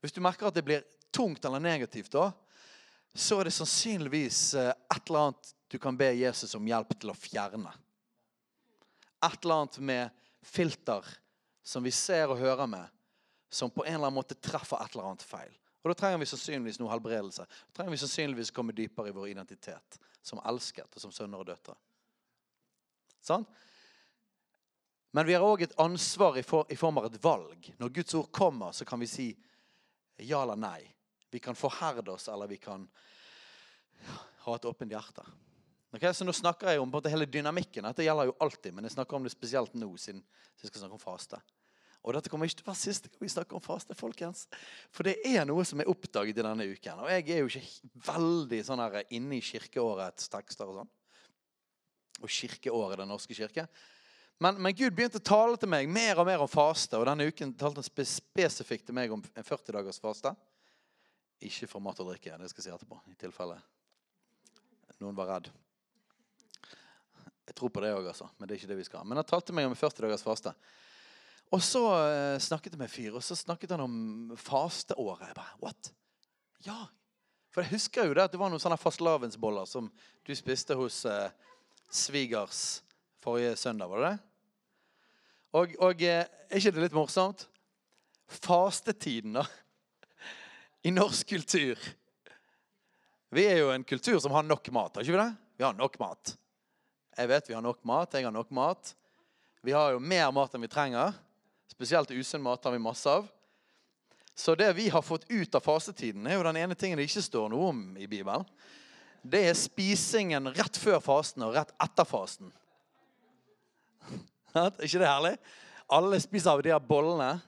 Hvis 0.00 0.16
du 0.16 0.22
merker 0.24 0.48
at 0.48 0.56
det 0.56 0.64
blir 0.64 0.84
tungt 1.12 1.44
eller 1.44 1.60
negativt, 1.60 2.12
da, 2.12 2.30
så 3.16 3.40
er 3.40 3.48
det 3.48 3.56
sannsynligvis 3.56 4.40
eh, 4.60 4.72
et 4.72 5.08
eller 5.08 5.28
annet 5.28 5.52
du 5.68 5.78
kan 5.78 5.96
be 5.98 6.12
Jesus 6.14 6.54
om 6.54 6.66
hjelp 6.68 6.92
til 7.00 7.10
å 7.10 7.18
fjerne. 7.18 7.72
Et 9.26 9.38
eller 9.44 9.62
annet 9.62 9.78
med 9.78 10.26
filter 10.46 11.06
som 11.66 11.82
vi 11.82 11.90
ser 11.90 12.30
og 12.30 12.38
hører 12.38 12.68
med, 12.70 12.86
som 13.50 13.70
på 13.70 13.84
en 13.84 13.96
eller 13.96 14.08
annen 14.08 14.20
måte 14.20 14.38
treffer 14.38 14.78
et 14.82 14.94
eller 14.94 15.10
annet 15.10 15.24
feil. 15.26 15.54
Og 15.82 15.90
Da 15.90 15.94
trenger 15.98 16.18
vi 16.18 16.26
sannsynligvis 16.26 16.80
noe 16.82 16.90
helbredelse. 16.90 17.46
Da 17.46 17.78
trenger 17.78 17.94
vi 17.94 18.02
sannsynligvis 18.02 18.50
komme 18.54 18.74
dypere 18.74 19.10
i 19.10 19.14
vår 19.14 19.28
identitet 19.30 19.98
som 20.22 20.40
elsket 20.42 20.90
og 20.90 21.02
som 21.02 21.14
sønner 21.14 21.42
og 21.42 21.46
døtre. 21.46 21.76
Sånn? 23.22 23.46
Men 25.14 25.26
vi 25.26 25.34
har 25.34 25.46
òg 25.46 25.62
et 25.64 25.76
ansvar 25.80 26.38
i, 26.38 26.42
for, 26.44 26.66
i 26.70 26.78
form 26.78 26.98
av 27.00 27.06
et 27.08 27.18
valg. 27.22 27.70
Når 27.78 27.94
Guds 27.98 28.18
ord 28.18 28.30
kommer, 28.34 28.74
så 28.74 28.84
kan 28.84 29.00
vi 29.00 29.08
si 29.10 29.28
ja 30.26 30.42
eller 30.42 30.58
nei. 30.58 30.82
Vi 31.30 31.40
kan 31.42 31.56
forherde 31.58 32.12
oss, 32.12 32.28
eller 32.28 32.50
vi 32.50 32.58
kan 32.60 32.84
ha 34.44 34.54
et 34.54 34.68
åpent 34.68 34.92
hjerte. 34.92 35.24
Okay, 35.96 36.12
så 36.12 36.26
Nå 36.26 36.32
snakker 36.36 36.68
jeg 36.68 36.80
om 36.82 36.92
hele 37.08 37.26
dynamikken. 37.26 37.86
Dette 37.88 38.04
gjelder 38.04 38.28
jo 38.28 38.36
alltid, 38.44 38.74
men 38.76 38.84
jeg 38.84 38.92
snakker 38.92 39.16
om 39.16 39.24
det 39.24 39.32
spesielt 39.32 39.72
nå, 39.78 39.88
siden 39.96 40.20
jeg 40.60 40.68
skal 40.68 40.82
snakke 40.82 40.98
om 40.98 41.00
faste. 41.00 41.38
Og 42.06 42.14
dette 42.14 42.30
kommer 42.30 42.46
ikke 42.46 42.60
til 42.60 42.66
å 42.66 42.70
være 42.70 42.78
siste 42.78 43.08
gang 43.10 43.22
vi 43.24 43.30
snakker 43.32 43.56
om 43.56 43.64
faste, 43.64 43.96
folkens. 43.98 44.44
For 44.94 45.08
det 45.08 45.16
er 45.26 45.46
noe 45.48 45.64
som 45.66 45.80
er 45.80 45.88
oppdaget 45.90 46.36
i 46.36 46.44
denne 46.44 46.66
uken. 46.68 47.00
Og 47.02 47.08
jeg 47.10 47.24
er 47.32 47.40
jo 47.40 47.48
ikke 47.48 48.02
veldig 48.12 48.60
sånn 48.68 48.82
her 48.84 48.98
inne 49.16 49.38
i 49.38 49.42
kirkeårets 49.42 50.28
tekster 50.30 50.68
og 50.70 50.82
sånn. 50.82 50.90
Og 52.20 52.32
kirkeåret 52.32 53.00
Den 53.00 53.10
norske 53.10 53.34
kirke. 53.36 53.64
Men, 54.38 54.60
men, 54.60 54.76
Gud 54.76 54.92
begynte 54.94 55.18
å 55.18 55.24
tale 55.24 55.56
til 55.56 55.70
meg 55.72 55.88
mer 55.88 56.20
og 56.20 56.28
mer 56.28 56.44
om 56.44 56.50
faste. 56.50 57.00
Og 57.00 57.08
denne 57.08 57.26
uken 57.26 57.56
talte 57.56 57.80
han 57.80 58.08
spesifikt 58.12 58.86
til 58.90 58.98
meg 59.00 59.16
om 59.16 59.24
en 59.24 59.48
40 59.48 59.78
dagers 59.80 60.02
faste. 60.02 60.34
Ikke 61.40 61.70
for 61.72 61.84
mat 61.84 62.04
og 62.04 62.12
drikke. 62.12 62.36
Det 62.36 62.52
skal 62.52 62.62
jeg 62.62 62.68
si 62.68 62.76
etterpå. 62.76 63.00
i 63.08 63.16
tilfelle 63.16 63.56
noen 65.00 65.16
var 65.16 65.28
redd. 65.34 65.50
Jeg 67.56 67.62
tror 67.62 67.72
på 67.72 67.80
det 67.80 67.94
òg, 67.96 68.10
altså. 68.10 68.26
Men 68.36 68.44
det 68.44 68.52
er 68.52 68.58
ikke 68.60 68.68
det 68.68 68.76
vi 68.82 68.84
skal. 68.84 69.04
Men 69.08 69.16
han 69.16 69.24
talte 69.24 69.54
meg 69.56 69.64
om 69.64 69.72
en 69.72 69.78
40 69.80 70.04
dagers 70.04 70.24
faste. 70.26 70.52
Og 71.56 71.62
så 71.64 71.80
uh, 71.88 72.36
snakket 72.42 72.74
jeg 72.74 72.80
med 72.82 72.90
en 72.90 72.92
fyr, 72.92 73.14
og 73.16 73.24
så 73.24 73.32
snakket 73.38 73.72
han 73.72 73.80
om 73.80 73.96
fasteåret. 74.36 75.30
Jeg 75.30 75.38
bare, 75.38 75.56
what? 75.62 75.90
Ja. 76.66 76.82
For 77.54 77.64
jeg 77.64 77.78
husker 77.78 78.10
jo 78.10 78.12
det 78.18 78.26
at 78.26 78.34
det 78.34 78.42
var 78.42 78.52
noen 78.52 78.60
sånne 78.60 78.76
fastelavnsboller 78.76 79.64
som 79.70 79.88
du 80.28 80.34
spiste 80.36 80.76
hos 80.76 81.00
uh, 81.08 81.32
svigers 81.88 82.82
forrige 83.24 83.56
søndag, 83.56 83.88
var 83.88 84.04
det 84.04 84.12
det? 84.12 84.18
Og, 85.56 85.76
og 85.80 86.02
eh, 86.04 86.26
er 86.28 86.60
ikke 86.60 86.76
det 86.76 86.84
litt 86.84 86.96
morsomt? 87.00 87.46
Fastetiden, 88.28 89.38
da. 89.40 89.46
I 90.84 90.92
norsk 90.92 91.32
kultur. 91.32 91.80
Vi 93.32 93.48
er 93.48 93.62
jo 93.62 93.72
en 93.72 93.88
kultur 93.88 94.20
som 94.20 94.36
har 94.36 94.44
nok 94.44 94.68
mat, 94.76 94.98
har 94.98 95.06
ikke 95.06 95.16
vi 95.16 95.22
det? 95.24 95.30
Vi 95.56 95.64
har 95.64 95.78
nok 95.78 95.96
mat. 96.02 96.36
Jeg 97.16 97.30
vet 97.30 97.48
vi 97.48 97.54
har 97.56 97.64
nok 97.64 97.80
mat. 97.88 98.12
Jeg 98.12 98.26
har 98.26 98.34
nok 98.34 98.50
mat. 98.52 98.92
Vi 99.64 99.72
har 99.72 99.94
jo 99.94 100.00
mer 100.02 100.28
mat 100.36 100.52
enn 100.54 100.64
vi 100.66 100.68
trenger. 100.68 101.14
Spesielt 101.72 102.12
usunn 102.12 102.44
mat 102.44 102.64
har 102.64 102.74
vi 102.74 102.80
masse 102.82 103.08
av. 103.08 103.24
Så 104.36 104.52
det 104.54 104.68
vi 104.76 104.90
har 104.92 105.02
fått 105.02 105.24
ut 105.30 105.54
av 105.56 105.64
fasetiden, 105.64 106.26
er 106.28 106.36
jo 106.36 106.44
den 106.44 106.58
ene 106.60 106.76
tingen 106.76 107.00
det 107.00 107.06
ikke 107.08 107.24
står 107.24 107.48
noe 107.48 107.70
om 107.70 107.78
i 107.96 108.04
Bibelen. 108.04 108.44
Det 109.24 109.40
er 109.48 109.56
spisingen 109.56 110.50
rett 110.52 110.76
før 110.76 111.00
fasten 111.00 111.46
og 111.46 111.56
rett 111.56 111.72
etter 111.82 112.06
fasten. 112.06 112.52
Er 114.56 114.70
ikke 114.84 115.00
det 115.00 115.08
herlig? 115.08 115.32
Alle 115.92 116.20
spiser 116.20 116.52
av 116.52 116.60
de 116.64 116.74
her 116.74 116.84
bollene 116.84 117.38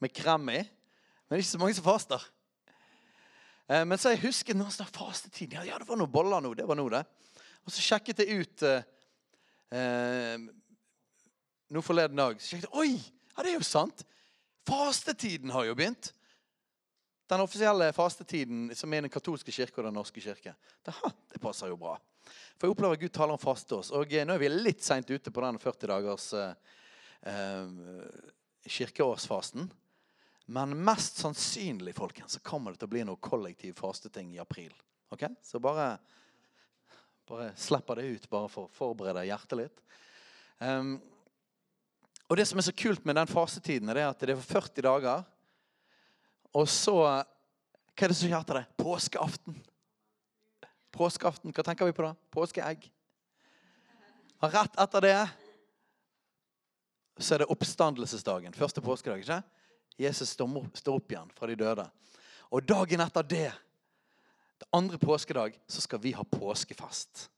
med 0.00 0.14
krem 0.16 0.48
i, 0.52 0.62
men 0.64 1.32
det 1.32 1.38
er 1.38 1.44
ikke 1.44 1.52
så 1.52 1.60
mange 1.60 1.76
som 1.76 1.86
faster. 1.86 2.24
Eh, 3.68 3.84
men 3.84 4.00
så 4.00 4.14
jeg 4.14 4.24
husker 4.24 4.56
noen 4.56 4.72
sånn 4.72 4.88
fastetid. 4.92 5.58
Ja, 5.60 5.76
det 5.76 5.88
var 5.88 6.00
noen 6.00 6.12
boller 6.12 6.40
nå. 6.40 6.54
det 6.56 6.66
var 6.68 6.80
noe 6.80 6.92
det. 6.96 7.04
Og 7.68 7.72
så 7.72 7.84
sjekket 7.84 8.24
jeg 8.24 8.44
ut 8.44 8.64
eh, 9.74 10.36
nå 11.70 11.82
forleden 11.86 12.18
dag. 12.18 12.40
Sjekket 12.42 12.68
jeg, 12.68 12.74
Oi! 12.74 12.94
Ja, 13.34 13.44
det 13.44 13.52
er 13.52 13.58
jo 13.60 13.66
sant. 13.66 14.04
Fastetiden 14.68 15.52
har 15.54 15.68
jo 15.68 15.76
begynt. 15.78 16.12
Den 17.30 17.44
offisielle 17.44 17.92
fastetiden 17.94 18.72
som 18.74 18.92
er 18.92 19.04
den 19.06 19.12
katolske 19.12 19.54
kirke 19.54 19.78
og 19.78 19.86
den 19.86 19.94
norske 19.94 20.22
kirke. 20.22 20.54
Det, 20.82 20.94
det 21.30 21.42
passer 21.42 21.70
jo 21.70 21.78
bra. 21.78 21.94
For 22.58 22.66
jeg 22.66 22.74
opplever 22.74 22.98
at 22.98 23.02
Gud 23.04 23.14
taler 23.14 23.36
om 23.36 23.40
faste 23.40 23.76
oss. 23.78 23.92
Og 23.96 24.12
eh, 24.12 24.26
nå 24.26 24.34
er 24.36 24.42
vi 24.42 24.50
litt 24.50 24.84
seint 24.84 25.08
ute 25.10 25.32
på 25.32 25.44
den 25.44 25.60
40 25.62 25.90
dagers 25.92 26.26
eh, 26.36 26.74
eh, 27.30 27.70
kirkeårsfasten. 28.66 29.70
Men 30.50 30.74
mest 30.82 31.22
sannsynlig 31.22 31.94
folkens, 31.94 32.34
så 32.34 32.42
kommer 32.44 32.74
det 32.74 32.82
til 32.82 32.90
å 32.90 32.94
bli 32.96 33.04
noe 33.06 33.22
kollektiv 33.22 33.78
fasteting 33.78 34.34
i 34.34 34.42
april. 34.42 34.74
Ok? 35.14 35.28
Så 35.46 35.62
bare, 35.62 35.92
bare 37.30 37.50
slipper 37.56 38.00
det 38.00 38.10
ut, 38.16 38.28
bare 38.30 38.50
for 38.50 38.66
å 38.66 38.74
forberede 38.74 39.26
hjertet 39.28 39.58
litt. 39.60 39.82
Um, 40.58 40.96
og 42.30 42.38
det 42.38 42.46
som 42.46 42.60
er 42.60 42.66
så 42.66 42.74
kult 42.76 43.04
med 43.06 43.18
den 43.18 43.30
fasetiden, 43.30 43.90
er 43.90 44.04
at 44.08 44.22
det 44.22 44.34
er 44.34 44.40
for 44.40 44.60
40 44.60 44.86
dager. 44.86 45.26
Og 46.54 46.68
så 46.70 46.96
Hva 48.00 48.06
er 48.06 48.12
det 48.12 48.16
som 48.16 48.32
heter 48.32 48.56
det? 48.56 48.64
Påskeaften. 48.80 49.56
Påskeaften, 50.94 51.52
hva 51.52 51.64
tenker 51.66 51.88
vi 51.88 51.94
på 51.94 52.04
da? 52.06 52.14
Påskeegg. 52.32 52.86
Og 54.40 54.54
rett 54.54 54.78
etter 54.80 55.04
det 55.04 55.16
så 57.20 57.34
er 57.34 57.42
det 57.42 57.50
oppstandelsesdagen. 57.52 58.56
Første 58.56 58.80
påskedag. 58.80 59.20
ikke? 59.20 59.42
Jesus 60.00 60.32
står 60.32 60.94
opp 60.94 61.12
igjen 61.12 61.34
fra 61.36 61.50
de 61.50 61.58
døde. 61.60 61.84
Og 62.50 62.64
dagen 62.64 63.02
etter 63.04 63.26
det, 63.28 63.50
det 64.60 64.68
andre 64.76 64.98
påskedag, 65.00 65.56
så 65.66 65.80
skal 65.80 66.00
vi 66.02 66.12
ha 66.12 66.24
påskefest. 66.24 67.28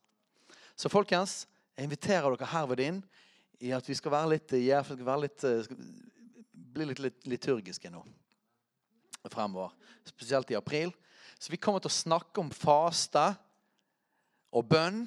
Så 0.76 0.90
folkens, 0.90 1.46
jeg 1.76 1.86
inviterer 1.86 2.34
dere 2.34 2.50
herved 2.50 2.82
inn 2.82 3.02
i 3.62 3.70
at 3.74 3.86
vi 3.88 3.94
skal 3.94 4.14
være 4.14 4.32
litt, 4.34 4.54
ja, 4.58 4.82
skal 4.82 5.06
være 5.06 5.24
litt 5.28 5.44
skal 5.44 5.78
bli 6.72 6.88
litt, 6.88 7.02
litt 7.04 7.30
liturgiske 7.30 7.90
nå 7.92 8.02
fremover. 9.30 9.70
Spesielt 10.08 10.50
i 10.50 10.58
april. 10.58 10.90
Så 11.38 11.52
vi 11.52 11.60
kommer 11.60 11.82
til 11.82 11.92
å 11.92 11.94
snakke 11.94 12.42
om 12.42 12.50
faste 12.54 13.22
og 14.52 14.66
bønn 14.70 15.04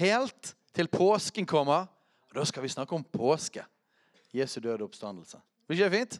helt 0.00 0.54
til 0.72 0.88
påsken 0.92 1.48
kommer. 1.48 1.88
Og 2.30 2.40
da 2.40 2.46
skal 2.48 2.64
vi 2.64 2.72
snakke 2.72 2.96
om 2.96 3.04
påske. 3.04 3.64
Jesu 4.32 4.60
døde 4.64 4.84
oppstandelse. 4.86 5.40
Blir 5.68 5.76
ikke 5.76 5.90
det 5.90 5.98
fint? 5.98 6.18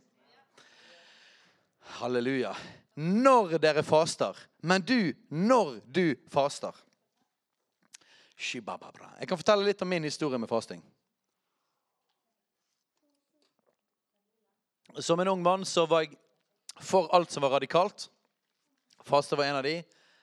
Halleluja. 1.96 2.52
Når 2.94 3.56
dere 3.58 3.82
faster. 3.82 4.37
Men 4.62 4.82
du, 4.82 5.12
når 5.28 5.78
du 5.87 6.14
faster. 6.30 6.76
Jeg 8.42 9.28
kan 9.28 9.38
fortelle 9.38 9.64
litt 9.64 9.82
om 9.82 9.88
min 9.88 10.04
historie 10.04 10.38
med 10.38 10.50
fasting. 10.50 10.82
Som 14.99 15.20
en 15.20 15.28
ung 15.28 15.42
mann 15.42 15.64
så 15.64 15.87
var 15.87 16.04
jeg 16.04 16.16
for 16.82 17.08
alt 17.14 17.30
som 17.32 17.44
var 17.44 17.54
radikalt. 17.54 18.08
Faste 19.06 19.37
var 19.37 19.44
en 19.44 19.61
av 19.61 19.62
de, 19.62 19.78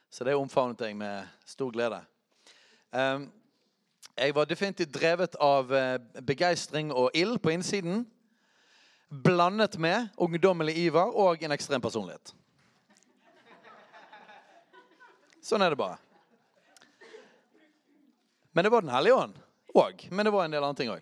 så 0.10 0.28
det 0.28 0.36
omfavnet 0.36 0.82
jeg 0.82 0.98
med 0.98 1.28
stor 1.48 1.72
glede. 1.72 2.00
Ehm, 2.92 3.30
jeg 4.18 4.36
var 4.36 4.46
definitivt 4.46 4.94
drevet 4.94 5.36
av 5.40 5.72
eh, 5.74 5.98
begeistring 6.26 6.92
og 6.92 7.16
ild 7.16 7.40
på 7.40 7.54
innsiden 7.54 8.04
blandet 9.10 9.78
med 9.80 10.12
ungdommelig 10.18 10.76
iver 10.78 11.16
og 11.16 11.44
en 11.44 11.56
ekstrem 11.56 11.82
personlighet. 11.82 12.34
Sånn 15.50 15.66
er 15.66 15.74
det 15.74 15.80
bare. 15.80 15.98
Men 18.54 18.66
det 18.66 18.72
var 18.74 18.86
Den 18.86 18.94
hellige 18.94 19.18
ånd 19.18 19.40
òg. 19.74 20.04
Men 20.12 20.28
det 20.28 20.34
var 20.34 20.46
en 20.46 20.54
del 20.54 20.66
andre 20.66 20.78
ting 20.78 20.92
òg. 20.94 21.02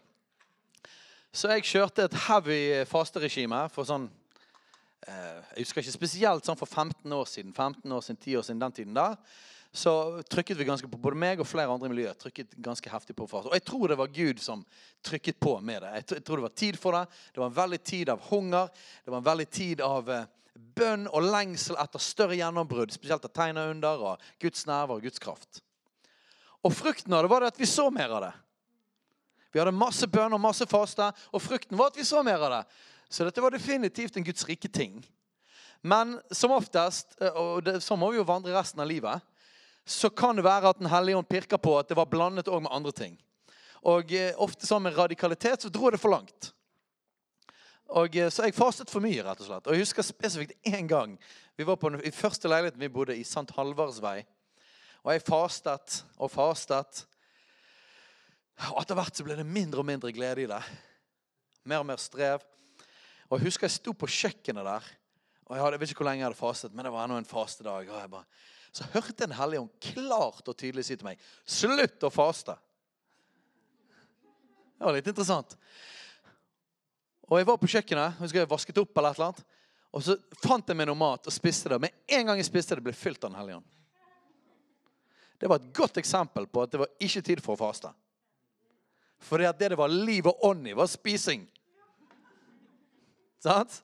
Så 1.36 1.52
jeg 1.52 1.68
kjørte 1.68 2.08
et 2.08 2.16
heavy 2.28 2.62
fasteregime 2.88 3.66
for 3.70 3.88
sånn 3.88 4.08
eh, 5.08 5.44
Jeg 5.58 5.66
husker 5.66 5.84
ikke 5.84 5.98
spesielt 5.98 6.48
sånn 6.48 6.60
for 6.60 6.70
15 6.70 7.14
år 7.14 7.28
siden. 7.28 7.52
15 7.54 7.92
år 7.92 8.06
siden, 8.06 8.22
10 8.24 8.40
år 8.40 8.48
siden, 8.48 8.64
den 8.64 8.78
tiden 8.80 8.98
der 8.98 9.20
så 9.78 10.24
trykket 10.30 10.58
vi 10.58 10.66
ganske 10.66 10.88
på 10.90 10.98
både 10.98 11.20
meg 11.20 11.42
og 11.42 11.48
flere 11.48 11.70
andre 11.70 11.90
i 11.90 11.92
miljøet 11.92 12.18
trykket 12.22 12.56
ganske 12.64 12.90
heftig 12.90 13.16
på 13.18 13.28
fast. 13.30 13.50
Og 13.50 13.54
jeg 13.54 13.66
tror 13.68 13.92
det 13.92 13.98
var 14.00 14.14
Gud 14.14 14.40
som 14.42 14.64
trykket 15.06 15.40
på 15.44 15.58
med 15.62 15.84
det. 15.84 15.92
Jeg 16.00 16.24
tror 16.26 16.40
det 16.40 16.48
var 16.48 16.56
tid 16.56 16.80
for 16.82 16.98
det. 16.98 17.04
Det 17.34 17.44
var 17.44 17.52
en 17.52 17.60
veldig 17.60 17.80
tid 17.84 18.10
av 18.10 18.24
hunger. 18.30 18.72
Det 19.04 19.14
var 19.14 19.22
en 19.22 19.28
veldig 19.28 19.48
tid 19.60 19.84
av 19.86 20.10
eh, 20.10 20.26
bønn 20.58 21.08
og 21.08 21.26
lengsel 21.26 21.78
etter 21.82 22.02
større 22.02 22.38
gjennombrudd. 22.40 22.94
Spesielt 22.96 23.26
av 23.26 23.34
tegn 23.36 23.60
og 23.62 23.72
under 23.76 24.04
og 24.12 24.28
Guds 24.42 24.66
nerver 24.70 24.98
og 24.98 25.08
Guds 25.08 25.22
kraft. 25.24 25.62
Og 26.66 26.74
frukten 26.74 27.14
av 27.14 27.24
det 27.24 27.32
var 27.32 27.44
det 27.44 27.54
at 27.54 27.62
vi 27.62 27.70
så 27.70 27.90
mer 27.94 28.14
av 28.18 28.26
det. 28.28 28.34
Vi 29.54 29.62
hadde 29.62 29.74
masse 29.74 30.08
bønn 30.12 30.36
og 30.36 30.44
masse 30.44 30.68
faste, 30.70 31.08
og 31.32 31.42
frukten 31.42 31.78
var 31.80 31.94
at 31.94 31.98
vi 31.98 32.06
så 32.06 32.22
mer 32.26 32.44
av 32.44 32.54
det. 32.58 32.64
Så 33.10 33.24
dette 33.24 33.42
var 33.42 33.56
definitivt 33.56 34.18
en 34.18 34.26
Guds 34.28 34.44
rike 34.50 34.68
ting. 34.68 35.00
Men 35.82 36.18
som 36.36 36.52
oftest, 36.52 37.16
eh, 37.22 37.32
og 37.32 37.64
det, 37.64 37.80
så 37.86 37.96
må 37.96 38.12
vi 38.12 38.20
jo 38.20 38.28
vandre 38.28 38.56
resten 38.58 38.84
av 38.84 38.90
livet 38.90 39.24
så 39.88 40.10
kan 40.10 40.36
det 40.36 40.44
være 40.44 40.70
at 40.70 40.80
Den 40.80 40.92
hellige 40.92 41.18
ånd 41.18 41.28
pirker 41.30 41.58
på 41.58 41.78
at 41.80 41.88
det 41.88 41.96
var 41.96 42.10
blandet 42.12 42.50
òg 42.52 42.62
med 42.66 42.74
andre 42.76 42.92
ting. 42.92 43.16
Og 43.88 44.12
eh, 44.12 44.36
Ofte 44.36 44.68
sånn 44.68 44.84
med 44.84 44.98
radikalitet 44.98 45.64
så 45.64 45.72
dro 45.72 45.90
det 45.94 46.02
for 46.02 46.12
langt. 46.12 46.52
Og 47.90 48.16
eh, 48.16 48.30
Så 48.30 48.44
jeg 48.48 48.56
fastet 48.58 48.92
for 48.92 49.04
mye, 49.04 49.24
rett 49.24 49.42
og 49.42 49.48
slett. 49.50 49.68
Og 49.68 49.76
Jeg 49.76 49.86
husker 49.86 50.06
spesifikt 50.06 50.58
én 50.68 50.88
gang. 50.90 51.16
Vi 51.58 51.66
var 51.68 51.80
på 51.80 51.90
den 51.90 52.04
første 52.12 52.50
leiligheten 52.52 52.82
vi 52.82 52.92
bodde 52.92 53.16
i, 53.18 53.24
St. 53.24 53.48
Halvards 53.56 54.02
vei. 54.04 54.22
Og 55.04 55.14
jeg 55.14 55.26
fastet 55.28 56.02
og 56.18 56.32
fastet. 56.32 57.06
Og 58.74 58.82
etter 58.82 58.98
hvert 58.98 59.16
så 59.16 59.24
ble 59.26 59.38
det 59.40 59.48
mindre 59.48 59.82
og 59.82 59.88
mindre 59.88 60.12
glede 60.12 60.44
i 60.44 60.52
det. 60.52 60.62
Mer 61.64 61.84
og 61.84 61.90
mer 61.90 62.02
strev. 62.02 62.44
Og 63.30 63.40
Jeg 63.40 63.48
husker 63.48 63.68
jeg 63.68 63.78
sto 63.80 63.94
på 63.94 64.10
kjøkkenet 64.10 64.68
der. 64.68 64.92
Og 65.48 65.56
Jeg, 65.56 65.64
hadde, 65.64 65.74
jeg 65.74 65.80
vet 65.80 65.92
ikke 65.92 66.04
hvor 66.04 66.10
lenge 66.10 66.22
jeg 66.22 66.30
hadde 66.30 66.44
fastet, 66.44 66.74
men 66.76 66.86
det 66.86 66.92
var 66.92 67.08
ennå 67.08 67.18
en 67.18 67.26
fastedag. 67.26 67.90
og 67.90 68.00
jeg 68.02 68.12
bare 68.12 68.28
så 68.78 68.86
hørte 68.94 69.26
en 69.26 69.34
hellig 69.34 69.60
ånd 69.62 69.72
klart 69.82 70.50
og 70.50 70.58
tydelig 70.58 70.86
si 70.86 70.98
til 70.98 71.08
meg 71.08 71.22
slutt 71.50 72.04
å 72.04 72.12
faste. 72.14 72.54
Det 74.78 74.86
var 74.86 74.94
litt 74.94 75.10
interessant. 75.10 75.56
Og 77.28 77.40
Jeg 77.40 77.48
var 77.48 77.58
på 77.60 77.68
kjøkkenet 77.68 78.20
husker 78.22 78.40
jeg 78.40 78.50
vasket 78.50 78.78
opp, 78.80 78.94
eller 78.98 79.12
et 79.12 79.20
eller 79.20 79.32
annet, 79.32 79.48
og 79.92 80.04
så 80.04 80.16
fant 80.44 80.68
jeg 80.68 80.78
meg 80.78 80.88
noe 80.90 81.00
mat 81.00 81.28
og 81.28 81.34
spiste 81.34 81.72
det. 81.72 81.80
Med 81.82 82.16
en 82.20 82.30
gang 82.30 82.40
jeg 82.40 82.48
spiste 82.48 82.78
det, 82.78 82.84
ble 82.86 82.96
fylt 82.96 83.24
av 83.24 83.32
Den 83.32 83.40
hellige 83.40 83.60
ånd. 83.60 83.74
Det 85.38 85.50
var 85.50 85.60
et 85.60 85.74
godt 85.76 86.00
eksempel 86.02 86.48
på 86.50 86.64
at 86.64 86.72
det 86.74 86.82
var 86.82 86.94
ikke 87.04 87.24
tid 87.26 87.42
for 87.44 87.54
å 87.54 87.62
faste. 87.68 87.92
For 89.22 89.42
det 89.42 89.70
det 89.74 89.78
var 89.78 89.92
liv 89.92 90.28
og 90.30 90.44
ånd 90.46 90.68
i, 90.68 90.76
var 90.78 90.90
spising. 90.90 91.46
Sant? 93.44 93.82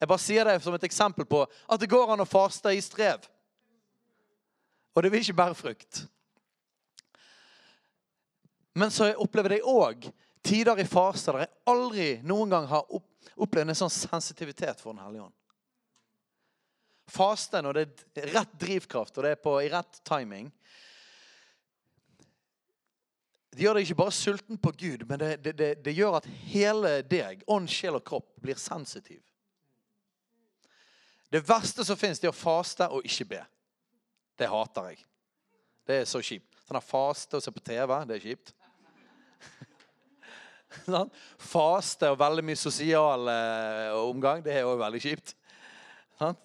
Jeg 0.00 0.08
bare 0.08 0.20
sier 0.20 0.48
det 0.48 0.58
som 0.64 0.74
et 0.76 0.86
eksempel 0.88 1.26
på 1.28 1.44
at 1.44 1.80
det 1.80 1.90
går 1.90 2.12
an 2.12 2.24
å 2.24 2.28
faste 2.28 2.72
i 2.74 2.82
strev. 2.84 3.24
Og 4.94 5.02
det 5.02 5.10
vil 5.12 5.24
ikke 5.24 5.38
bære 5.38 5.58
frukt. 5.58 6.04
Men 8.74 8.90
så 8.90 9.12
opplever 9.22 9.56
jeg 9.56 9.68
òg 9.70 10.08
tider 10.44 10.80
i 10.80 10.86
fase 10.88 11.32
der 11.32 11.44
jeg 11.44 11.54
aldri 11.72 12.08
noen 12.26 12.52
gang 12.52 12.68
har 12.68 12.84
opplevd 12.92 13.72
en 13.72 13.78
sånn 13.78 13.92
sensitivitet 13.92 14.82
for 14.82 14.92
Den 14.92 15.04
hellige 15.04 15.26
ånd. 15.28 15.38
Faste 17.14 17.60
når 17.62 17.78
det 17.78 18.22
er 18.22 18.32
rett 18.32 18.54
drivkraft 18.60 19.18
og 19.18 19.26
det 19.26 19.34
er 19.34 19.40
på, 19.40 19.56
i 19.60 19.70
rett 19.72 20.00
timing. 20.08 20.48
Det 23.54 23.62
gjør 23.62 23.78
deg 23.78 23.86
ikke 23.86 24.00
bare 24.00 24.14
sulten 24.16 24.58
på 24.58 24.72
Gud, 24.74 25.04
men 25.06 25.20
det, 25.20 25.30
det, 25.44 25.52
det, 25.58 25.70
det 25.84 25.94
gjør 25.94 26.18
at 26.18 26.26
hele 26.48 26.96
deg, 27.06 27.44
ånd, 27.46 27.70
sjel 27.70 28.00
og 28.00 28.02
kropp, 28.06 28.32
blir 28.42 28.58
sensitiv. 28.58 29.20
Det 31.30 31.42
verste 31.46 31.84
som 31.86 31.98
fins, 31.98 32.22
er 32.22 32.32
å 32.32 32.36
faste 32.36 32.88
og 32.90 33.06
ikke 33.06 33.28
be. 33.36 33.42
Det 34.38 34.50
hater 34.50 34.90
jeg. 34.90 35.04
Det 35.86 36.00
er 36.00 36.08
så 36.08 36.22
kjipt. 36.24 36.50
Sånn 36.64 36.80
faste 36.82 37.38
og 37.38 37.44
se 37.44 37.52
på 37.54 37.62
TV, 37.62 37.94
det 38.08 38.16
er 38.16 38.24
kjipt. 38.24 38.54
sånn? 40.96 41.10
Faste 41.40 42.10
og 42.12 42.20
veldig 42.20 42.44
mye 42.46 42.58
sosial 42.58 43.30
eh, 43.30 43.90
omgang, 43.98 44.42
det 44.44 44.58
er 44.58 44.68
òg 44.68 44.78
veldig 44.82 45.02
kjipt. 45.04 45.34
Sånn? 46.20 46.38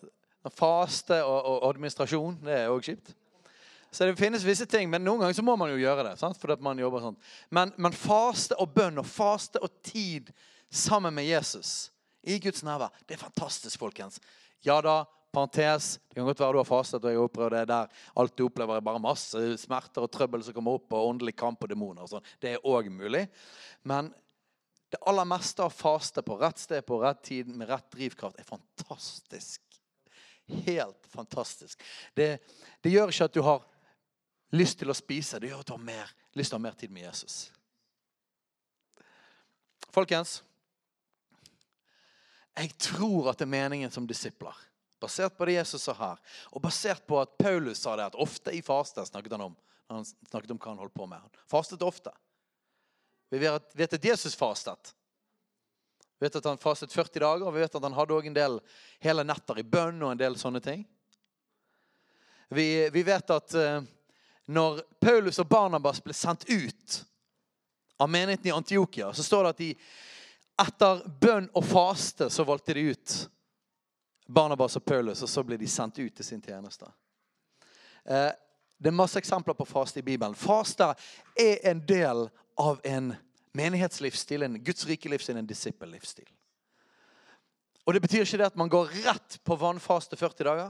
Faste 0.56 1.20
og, 1.28 1.66
administrasjon, 1.68 2.40
det 2.46 2.62
er 2.62 2.74
òg 2.74 2.86
kjipt. 2.88 3.16
Så 3.92 4.06
det 4.06 4.20
finnes 4.20 4.46
visse 4.46 4.68
ting, 4.70 4.90
men 4.90 5.02
noen 5.02 5.24
ganger 5.24 5.38
så 5.38 5.44
må 5.46 5.56
man 5.58 5.72
jo 5.74 5.80
gjøre 5.82 6.06
det. 6.06 6.16
Sant? 6.22 6.38
Fordi 6.38 6.60
man 6.64 6.80
jobber 6.80 7.02
sånn. 7.04 7.18
Men, 7.54 7.74
men 7.82 7.96
faste 7.96 8.58
og 8.62 8.70
bønn 8.76 9.02
og 9.02 9.08
faste 9.10 9.62
og 9.66 9.74
tid 9.86 10.30
sammen 10.70 11.16
med 11.16 11.26
Jesus 11.26 11.90
i 12.22 12.38
Guds 12.42 12.62
nærvær, 12.68 12.94
det 13.08 13.16
er 13.16 13.24
fantastisk, 13.24 13.80
folkens. 13.82 14.20
Ja 14.66 14.78
da, 14.84 15.02
Parentes. 15.32 16.00
Det 16.08 16.18
kan 16.18 16.26
godt 16.26 16.42
være 16.42 16.56
du 16.56 16.60
har 16.62 16.68
fastet 16.68 17.06
og 17.06 17.14
jeg 17.14 17.22
opplever 17.22 17.56
det 17.58 17.68
der 17.70 17.92
alt 18.22 18.36
du 18.38 18.46
opplever, 18.48 18.80
er 18.80 18.86
bare 18.86 19.02
masse 19.04 19.44
smerter 19.62 20.06
og 20.06 20.12
trøbbel 20.12 20.44
som 20.46 20.56
kommer 20.58 20.80
opp, 20.80 20.90
og 20.94 21.12
åndelig 21.14 21.36
kamp 21.38 21.64
og 21.64 21.70
demoner. 21.70 22.04
og 22.04 22.14
sånn. 22.16 22.32
Det 22.42 22.56
er 22.56 22.66
òg 22.66 22.90
mulig. 22.94 23.28
Men 23.84 24.12
det 24.90 25.02
aller 25.06 25.28
meste 25.30 25.62
av 25.64 25.74
faste 25.76 26.24
på 26.26 26.38
rett 26.42 26.58
sted 26.58 26.86
på 26.86 26.98
rett 27.04 27.22
tid 27.24 27.50
med 27.54 27.70
rett 27.70 27.92
drivkraft 27.94 28.40
er 28.42 28.48
fantastisk. 28.48 29.62
Helt 30.66 31.06
fantastisk. 31.14 31.84
Det, 32.18 32.40
det 32.82 32.94
gjør 32.94 33.14
ikke 33.14 33.30
at 33.30 33.38
du 33.38 33.44
har 33.46 33.66
lyst 34.58 34.80
til 34.82 34.90
å 34.90 34.98
spise. 34.98 35.38
Det 35.38 35.52
gjør 35.52 35.62
at 35.62 35.70
du 35.70 35.76
har 35.76 35.86
mer, 35.86 36.14
lyst 36.34 36.50
til 36.50 36.58
å 36.58 36.62
ha 36.62 36.66
mer 36.66 36.78
tid 36.80 36.94
med 36.94 37.06
Jesus. 37.06 37.50
Folkens, 39.94 40.44
Jeg 42.60 42.74
tror 42.76 43.30
at 43.30 43.38
det 43.40 43.46
er 43.46 43.54
meningen 43.54 43.92
som 43.92 44.08
disipler. 44.08 44.56
Basert 45.00 45.38
på 45.38 45.48
det 45.48 45.58
Jesus 45.60 45.86
sa 45.88 45.96
her, 45.96 46.20
og 46.52 46.62
basert 46.62 47.06
på 47.08 47.20
at 47.22 47.38
Paulus 47.40 47.80
sa 47.80 47.96
det, 47.96 48.10
at 48.12 48.20
ofte 48.20 48.52
i 48.56 48.62
faste 48.66 49.06
snakket 49.08 49.38
han 49.38 49.48
om 49.48 49.58
han 49.90 50.06
snakket 50.06 50.52
om 50.52 50.58
hva 50.62 50.70
han 50.70 50.78
holdt 50.84 50.94
på 50.94 51.06
med. 51.10 51.20
Han 51.20 51.30
fastet 51.50 51.82
ofte. 51.82 52.12
Vi 53.30 53.40
vet 53.42 53.94
at 53.94 54.06
Jesus 54.06 54.36
fastet. 54.36 54.94
Vi 56.20 56.26
vet 56.26 56.36
at 56.36 56.46
han 56.46 56.62
fastet 56.62 56.94
40 56.94 57.20
dager, 57.20 57.46
og 57.48 57.56
vi 57.56 57.64
vet 57.64 57.76
at 57.76 57.84
han 57.84 57.96
hadde 57.98 58.20
en 58.28 58.38
del 58.38 58.60
hele 59.02 59.26
netter 59.26 59.62
i 59.62 59.66
bønn 59.66 60.04
og 60.04 60.14
en 60.14 60.22
del 60.22 60.38
sånne 60.38 60.62
ting. 60.62 60.84
Vi, 62.54 62.90
vi 62.94 63.04
vet 63.06 63.34
at 63.34 63.54
eh, 63.58 63.82
når 64.50 64.82
Paulus 65.02 65.42
og 65.42 65.50
Barnabas 65.50 66.02
ble 66.02 66.14
sendt 66.18 66.46
ut 66.50 67.02
av 67.98 68.10
menigheten 68.10 68.50
i 68.50 68.56
Antiokia, 68.56 69.12
så 69.14 69.26
står 69.26 69.44
det 69.44 69.54
at 69.54 69.62
de 69.64 69.74
etter 70.60 71.04
bønn 71.22 71.50
og 71.54 71.66
faste 71.66 72.30
så 72.34 72.46
valgte 72.46 72.76
de 72.78 72.90
ut 72.94 73.18
Barnabas 74.30 74.76
og 74.76 74.86
Paulus, 74.86 75.24
og 75.24 75.30
så 75.30 75.44
blir 75.44 75.58
de 75.58 75.68
sendt 75.68 75.98
ut 76.00 76.14
til 76.14 76.26
sin 76.26 76.42
tjeneste. 76.42 76.86
Eh, 78.06 78.30
det 78.78 78.92
er 78.92 78.96
masse 78.96 79.18
eksempler 79.20 79.58
på 79.58 79.66
faste 79.66 80.00
i 80.00 80.06
Bibelen. 80.06 80.36
Faste 80.38 80.92
er 81.36 81.58
en 81.72 81.82
del 81.88 82.28
av 82.60 82.78
en 82.86 83.14
menighetslivsstil, 83.58 84.46
en 84.46 84.60
Guds 84.64 84.86
rike 84.88 85.10
livsstil, 85.10 85.40
en 85.40 85.50
disippellivsstil. 85.50 86.30
Og 87.86 87.94
Det 87.94 88.02
betyr 88.02 88.22
ikke 88.22 88.38
det 88.38 88.52
at 88.52 88.60
man 88.60 88.70
går 88.70 88.92
rett 89.08 89.40
på 89.44 89.58
vannfaste 89.58 90.16
40 90.16 90.46
dager. 90.46 90.70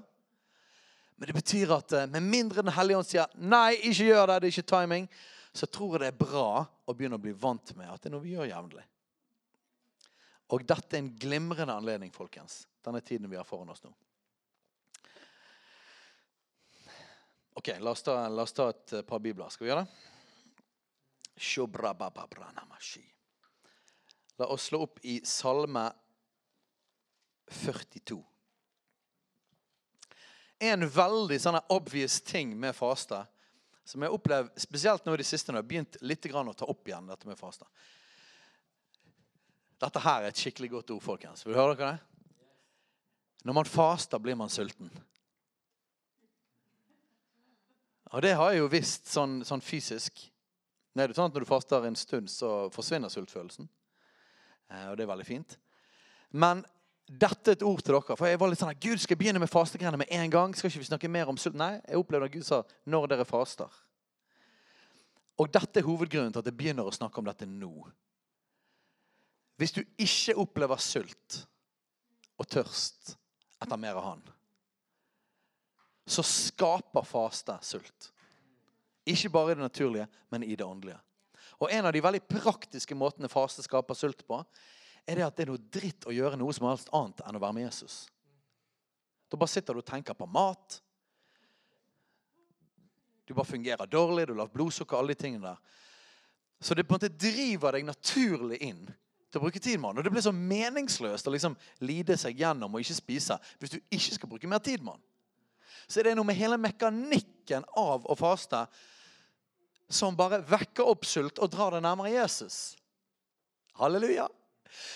Men 1.20 1.28
det 1.28 1.36
betyr 1.36 1.74
at 1.75 1.92
eh, 1.92 2.08
med 2.08 2.24
mindre 2.24 2.63
Den 2.63 2.72
hellige 2.72 2.98
ånd 2.98 3.10
sier 3.10 3.28
nei, 3.36 3.75
ikke 3.75 4.08
gjør 4.08 4.25
det, 4.32 4.39
det 4.39 4.48
er 4.48 4.56
ikke 4.56 4.72
timing, 4.72 5.10
så 5.51 5.68
tror 5.68 5.98
jeg 5.98 6.06
det 6.06 6.13
er 6.13 6.24
bra 6.24 6.63
å 6.63 6.96
begynne 6.96 7.20
å 7.20 7.24
bli 7.28 7.36
vant 7.36 7.75
med 7.75 7.92
at 7.92 8.00
det 8.00 8.08
er 8.08 8.16
noe 8.16 8.24
vi 8.24 8.38
gjør 8.38 8.48
jevnlig. 8.48 8.86
Og 10.50 10.65
dette 10.65 10.98
er 10.98 11.03
en 11.03 11.12
glimrende 11.22 11.75
anledning, 11.75 12.12
folkens, 12.13 12.63
denne 12.86 13.01
tiden 13.06 13.29
vi 13.29 13.38
har 13.38 13.46
foran 13.46 13.70
oss 13.70 13.84
nå. 13.84 13.91
Ok, 17.60 17.74
la 17.79 17.91
oss 17.91 18.03
ta, 18.06 18.15
la 18.32 18.46
oss 18.48 18.56
ta 18.56 18.70
et 18.72 18.94
par 19.06 19.20
bibler. 19.20 19.50
Skal 19.51 19.65
vi 19.65 19.72
gjøre 19.74 19.84
det? 19.84 20.08
La 24.39 24.48
oss 24.48 24.70
slå 24.70 24.82
opp 24.86 25.01
i 25.03 25.20
Salme 25.27 25.89
42. 27.51 28.18
En 30.60 30.84
veldig 30.91 31.39
sånn 31.39 31.60
obvious 31.72 32.20
ting 32.24 32.56
med 32.60 32.75
faste, 32.75 33.22
som 33.88 34.03
jeg 34.03 34.12
har 34.12 34.18
opplevd 34.18 34.60
spesielt 34.60 35.06
nå 35.06 35.15
i 35.15 35.22
det 35.22 35.27
siste, 35.27 35.51
når 35.51 35.60
jeg 35.60 35.63
har 35.63 35.70
begynt 35.74 36.00
litt 36.03 36.27
å 36.32 36.53
ta 36.53 36.68
opp 36.72 36.88
igjen 36.88 37.08
dette 37.12 37.27
med 37.27 37.39
faste. 37.39 37.68
Dette 39.79 40.01
her 40.03 40.24
er 40.24 40.33
et 40.33 40.39
skikkelig 40.39 40.69
godt 40.74 40.91
ord, 40.91 41.03
folkens. 41.03 41.45
Vil 41.45 41.55
du 41.55 41.59
høre 41.59 41.75
dere 41.75 41.91
det? 41.93 42.05
Når 43.48 43.55
man 43.55 43.69
faster, 43.69 44.19
blir 44.19 44.36
man 44.36 44.51
sulten. 44.51 44.91
Og 48.12 48.21
det 48.21 48.33
har 48.36 48.51
jeg 48.51 48.59
jo 48.59 48.71
visst 48.71 49.07
sånn, 49.07 49.39
sånn 49.48 49.63
fysisk. 49.63 50.25
Det 50.91 51.05
er 51.05 51.13
sånn 51.15 51.29
at 51.29 51.38
Når 51.38 51.45
du 51.45 51.48
faster 51.48 51.86
en 51.86 51.95
stund, 51.95 52.27
så 52.29 52.67
forsvinner 52.74 53.12
sultfølelsen. 53.13 53.69
Eh, 54.69 54.88
og 54.89 54.98
det 54.98 55.05
er 55.05 55.12
veldig 55.13 55.27
fint. 55.27 55.55
Men 56.31 56.65
dette 57.09 57.53
er 57.53 57.57
et 57.57 57.63
ord 57.65 57.81
til 57.81 57.95
dere. 57.95 58.17
For 58.17 58.27
jeg 58.27 58.39
var 58.41 58.51
litt 58.51 58.62
sånn 58.62 58.74
at 58.74 58.81
Gud, 58.81 59.00
skal 59.01 59.17
begynne 59.17 59.41
med 59.41 59.50
fastegreiene 59.50 60.01
med 60.01 60.12
en 60.12 60.33
gang? 60.33 60.55
Skal 60.57 60.69
ikke 60.69 60.83
vi 60.83 60.89
snakke 60.89 61.12
mer 61.12 61.31
om 61.31 61.39
sult? 61.39 61.57
Nei, 61.57 61.77
jeg 61.88 62.01
opplevde 62.01 62.27
at 62.27 62.36
Gud 62.36 62.45
sa 62.45 62.63
'når 62.86 63.07
dere 63.07 63.25
faster'. 63.25 63.71
Og 65.39 65.51
dette 65.53 65.79
er 65.79 65.88
hovedgrunnen 65.88 66.33
til 66.33 66.39
at 66.39 66.45
jeg 66.45 66.57
begynner 66.57 66.83
å 66.83 66.93
snakke 66.93 67.17
om 67.17 67.25
dette 67.25 67.45
nå. 67.45 67.91
Hvis 69.60 69.75
du 69.75 69.82
ikke 70.00 70.38
opplever 70.39 70.80
sult 70.80 71.42
og 72.39 72.48
tørst 72.48 73.18
etter 73.60 73.80
mer 73.82 73.98
av 74.00 74.06
Han, 74.06 74.22
så 76.10 76.24
skaper 76.25 77.05
faste 77.05 77.57
sult. 77.68 78.07
Ikke 79.10 79.31
bare 79.33 79.51
i 79.51 79.57
det 79.57 79.66
naturlige, 79.66 80.07
men 80.31 80.46
i 80.48 80.55
det 80.55 80.66
åndelige. 80.66 81.00
Og 81.60 81.72
En 81.72 81.86
av 81.86 81.94
de 81.94 82.01
veldig 82.01 82.22
praktiske 82.29 82.96
måtene 82.96 83.29
faste 83.29 83.66
skaper 83.66 83.98
sult 84.00 84.24
på, 84.27 84.40
er 85.05 85.20
det 85.20 85.25
at 85.25 85.36
det 85.36 85.44
er 85.44 85.51
noe 85.51 85.68
dritt 85.74 86.07
å 86.07 86.16
gjøre 86.16 86.40
noe 86.40 86.55
som 86.55 86.70
helst 86.70 86.92
annet 86.96 87.20
enn 87.25 87.36
å 87.36 87.42
være 87.44 87.57
med 87.57 87.68
Jesus. 87.68 87.98
Da 89.29 89.38
bare 89.38 89.51
sitter 89.51 89.75
du 89.75 89.81
og 89.83 89.90
tenker 89.90 90.16
på 90.16 90.27
mat. 90.29 90.79
Du 93.27 93.36
bare 93.36 93.50
fungerer 93.50 93.92
dårlig, 93.92 94.29
du 94.29 94.38
lar 94.38 94.50
blodsukker, 94.53 94.98
alle 94.98 95.14
de 95.14 95.20
tingene 95.20 95.51
der. 95.51 95.60
Så 96.62 96.75
det 96.75 96.88
på 96.88 96.96
en 96.96 97.01
måte 97.01 97.12
driver 97.12 97.75
deg 97.75 97.86
naturlig 97.88 98.62
inn 98.66 98.88
til 99.29 99.39
å 99.39 99.44
bruke 99.46 99.61
tid 99.61 99.77
med 99.77 99.92
han. 99.92 100.00
Og 100.01 100.05
det 100.05 100.13
blir 100.13 100.25
så 100.25 100.33
meningsløst 100.33 101.27
å 101.29 101.33
liksom 101.33 101.55
lide 101.85 102.18
seg 102.20 102.39
gjennom 102.39 102.74
og 102.74 102.83
ikke 102.83 102.98
spise 102.98 103.37
hvis 103.61 103.75
du 103.75 103.79
ikke 103.81 104.18
skal 104.18 104.31
bruke 104.31 104.50
mer 104.50 104.63
tid 104.63 104.83
med 104.83 104.98
han. 104.98 105.03
Så 105.89 106.03
det 106.03 106.11
er 106.11 106.18
noe 106.20 106.27
med 106.27 106.37
hele 106.37 106.57
mekanikken 106.61 107.65
av 107.77 108.05
å 108.05 108.18
faste 108.18 108.65
som 109.89 110.18
bare 110.18 110.42
vekker 110.46 110.85
opp 110.85 111.07
sult 111.09 111.42
og 111.42 111.50
drar 111.53 111.74
deg 111.74 111.85
nærmere 111.85 112.13
Jesus. 112.13 112.75
Halleluja. 113.79 114.27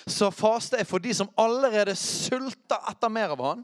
Så 0.05 0.29
faste 0.33 0.77
er 0.77 0.85
for 0.85 1.01
de 1.01 1.13
som 1.17 1.31
allerede 1.39 1.95
sulter 1.97 2.77
etter 2.91 3.09
mer 3.09 3.33
av 3.33 3.41
han. 3.41 3.63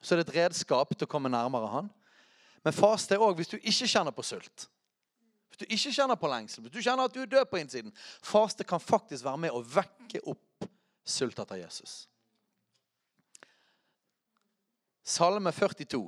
Så 0.00 0.14
er 0.14 0.20
det 0.20 0.30
et 0.30 0.36
redskap 0.44 0.94
til 0.94 1.08
å 1.08 1.10
komme 1.10 1.32
nærmere 1.32 1.70
han. 1.72 1.90
Men 2.64 2.76
faste 2.76 3.16
er 3.16 3.24
òg 3.24 3.40
hvis 3.40 3.50
du 3.50 3.58
ikke 3.58 3.88
kjenner 3.88 4.14
på 4.14 4.24
sult. 4.24 4.68
Du 5.60 5.66
ikke 5.68 5.92
kjenner 5.92 6.16
på 6.16 6.28
lengsel, 6.32 6.64
hvis 6.64 6.72
du 6.72 6.80
kjenner 6.80 7.08
at 7.08 7.14
du 7.14 7.20
er 7.20 7.28
død 7.28 7.48
på 7.50 7.58
innsiden. 7.60 7.92
Faste 8.24 8.64
kan 8.64 8.80
faktisk 8.80 9.26
være 9.26 9.42
med 9.44 9.52
å 9.52 9.60
vekke 9.60 10.22
opp 10.32 10.68
sult 11.04 11.38
etter 11.42 11.60
Jesus. 11.60 12.06
Salme 15.04 15.52
42. 15.52 16.00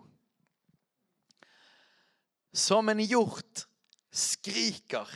Som 2.52 2.88
en 2.92 3.02
hjort 3.04 3.66
skriker 4.12 5.08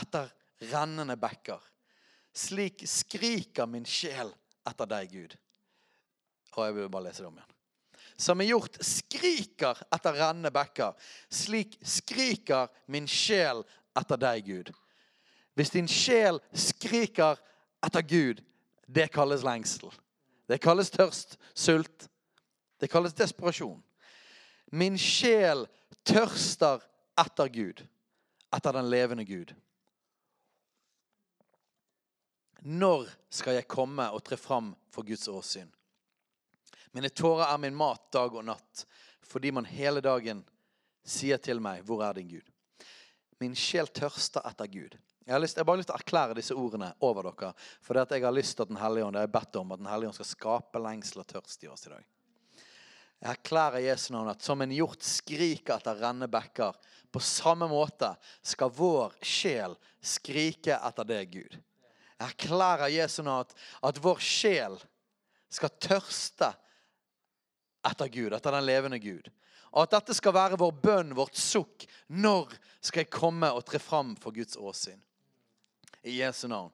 etter 0.00 0.30
rennende 0.70 1.18
bekker. 1.20 1.62
Slik 2.34 2.82
skriker 2.88 3.70
min 3.70 3.86
sjel 3.86 4.30
etter 4.66 4.90
deg, 4.90 5.14
Gud. 5.14 5.38
Og 6.56 6.66
jeg 6.66 6.76
vil 6.78 6.90
bare 6.90 7.08
lese 7.08 7.22
det 7.22 7.30
om 7.30 7.38
igjen. 7.38 7.49
Som 8.20 8.42
er 8.42 8.50
gjort, 8.50 8.76
skriker 8.84 9.78
etter 9.94 10.18
rennende 10.18 10.52
bekker. 10.52 10.92
Slik 11.32 11.78
skriker 11.80 12.68
min 12.92 13.08
sjel 13.08 13.62
etter 13.96 14.20
deg, 14.20 14.44
Gud. 14.44 14.72
Hvis 15.56 15.72
din 15.72 15.88
sjel 15.88 16.40
skriker 16.52 17.40
etter 17.84 18.04
Gud, 18.04 18.42
det 18.86 19.08
kalles 19.14 19.44
lengsel. 19.46 19.88
Det 20.50 20.60
kalles 20.60 20.92
tørst, 20.92 21.38
sult. 21.54 22.08
Det 22.80 22.90
kalles 22.90 23.16
desperasjon. 23.16 23.80
Min 24.72 24.98
sjel 24.98 25.64
tørster 26.04 26.84
etter 27.20 27.48
Gud, 27.52 27.82
etter 28.52 28.76
den 28.76 28.88
levende 28.92 29.24
Gud. 29.24 29.52
Når 32.60 33.08
skal 33.32 33.56
jeg 33.56 33.70
komme 33.70 34.10
og 34.12 34.24
tre 34.24 34.36
fram 34.36 34.74
for 34.92 35.06
Guds 35.08 35.28
åsyn? 35.28 35.70
Mine 36.92 37.08
tårer 37.08 37.46
er 37.46 37.60
min 37.62 37.76
mat 37.76 38.08
dag 38.12 38.34
og 38.34 38.44
natt, 38.44 38.84
fordi 39.22 39.52
man 39.54 39.68
hele 39.68 40.02
dagen 40.02 40.42
sier 41.06 41.38
til 41.38 41.60
meg, 41.60 41.84
'Hvor 41.84 42.02
er 42.02 42.14
din 42.14 42.28
Gud?' 42.28 42.50
Min 43.40 43.54
sjel 43.54 43.86
tørster 43.86 44.44
etter 44.44 44.66
Gud. 44.66 44.98
Jeg 45.24 45.34
har, 45.34 45.40
lyst, 45.40 45.56
jeg 45.56 45.62
har 45.62 45.68
bare 45.68 45.78
lyst 45.80 45.88
til 45.88 45.94
å 45.94 46.00
erklære 46.00 46.34
disse 46.36 46.54
ordene 46.58 46.90
over 47.00 47.22
dere. 47.30 47.52
For 47.80 47.94
det 47.94 48.02
at 48.02 48.10
jeg 48.16 48.24
har 48.24 48.34
lyst 48.34 48.56
til 48.56 48.62
at 48.62 48.68
Den 48.68 48.80
hellige 48.80 49.04
ånd, 49.04 49.16
jeg 49.16 49.28
har 49.28 49.40
bedt 49.40 49.56
om 49.56 49.72
at 49.72 49.78
Den 49.78 49.86
hellige 49.86 50.08
ånd 50.08 50.14
skal 50.14 50.26
skape 50.26 50.82
lengsel 50.82 51.22
og 51.22 51.26
tørst 51.26 51.64
i 51.64 51.68
oss 51.70 51.86
i 51.86 51.92
dag. 51.92 52.04
Jeg 53.20 53.30
erklærer 53.30 53.84
Jesu 53.84 54.12
navn 54.12 54.30
at 54.32 54.42
som 54.42 54.60
en 54.60 54.72
hjort 54.72 55.04
skriker 55.04 55.76
etter 55.76 55.98
renne 56.00 56.28
bekker, 56.28 56.76
på 57.12 57.20
samme 57.20 57.68
måte 57.68 58.14
skal 58.42 58.72
vår 58.72 59.16
sjel 59.22 59.76
skrike 60.00 60.78
etter 60.78 61.04
det, 61.04 61.24
Gud. 61.32 61.56
Jeg 62.20 62.26
erklærer 62.32 62.92
Jesu 62.92 63.22
navn 63.22 63.44
at, 63.44 63.54
at 63.86 64.00
vår 64.02 64.20
sjel 64.24 64.78
skal 65.52 65.72
tørste 65.82 66.52
etter 67.86 68.08
Gud, 68.12 68.34
etter 68.36 68.54
den 68.54 68.66
levende 68.66 68.98
Gud. 69.02 69.30
Og 69.70 69.84
at 69.84 69.94
dette 69.94 70.16
skal 70.16 70.34
være 70.34 70.58
vår 70.58 70.72
bønn, 70.82 71.14
vårt 71.14 71.38
sukk. 71.38 71.86
Når 72.08 72.50
skal 72.82 73.04
jeg 73.04 73.12
komme 73.14 73.52
og 73.54 73.64
tre 73.68 73.78
fram 73.82 74.16
for 74.18 74.34
Guds 74.34 74.58
åsyn? 74.58 74.98
I 76.02 76.18
Jesu 76.20 76.48
navn. 76.50 76.72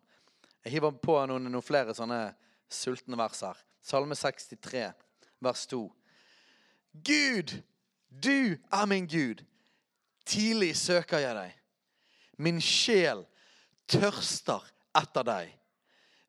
Jeg 0.64 0.78
hiver 0.78 0.96
på 0.98 1.18
noen, 1.28 1.50
noen 1.50 1.64
flere 1.64 1.94
sånne 1.94 2.30
sultne 2.72 3.18
vers 3.20 3.42
her. 3.44 3.58
Salme 3.86 4.16
63, 4.18 4.88
vers 5.44 5.66
2. 5.70 5.82
Gud, 7.06 7.52
du 8.08 8.56
er 8.56 8.88
min 8.88 9.06
Gud. 9.06 9.44
Tidlig 10.26 10.72
søker 10.78 11.22
jeg 11.22 11.36
deg. 11.36 11.52
Min 12.42 12.58
sjel 12.64 13.22
tørster 13.86 14.64
etter 14.96 15.26
deg. 15.26 15.52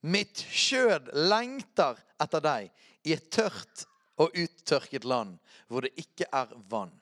Mitt 0.06 0.44
skjød 0.54 1.10
lengter 1.32 1.98
etter 2.22 2.44
deg 2.44 2.70
i 3.08 3.16
et 3.16 3.32
tørt 3.34 3.88
og 4.17 4.34
uttørket 4.34 5.06
land 5.06 5.38
hvor 5.67 5.86
det 5.86 5.93
ikke 5.99 6.27
er 6.34 6.53
vann. 6.69 6.93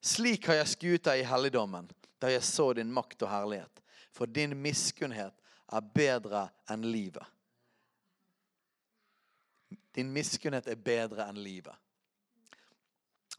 Slik 0.00 0.46
har 0.48 0.60
jeg 0.60 0.72
skuet 0.74 1.04
deg 1.08 1.22
i 1.22 1.26
helligdommen, 1.28 1.88
da 2.22 2.30
jeg 2.30 2.44
så 2.46 2.70
din 2.76 2.92
makt 2.94 3.24
og 3.26 3.32
herlighet. 3.32 3.82
For 4.14 4.30
din 4.30 4.54
miskunnhet 4.56 5.34
er 5.68 5.90
bedre 5.94 6.48
enn 6.70 6.86
livet. 6.86 7.26
Din 9.94 10.12
miskunnhet 10.14 10.68
er 10.70 10.78
bedre 10.78 11.26
enn 11.28 11.40
livet. 11.42 11.74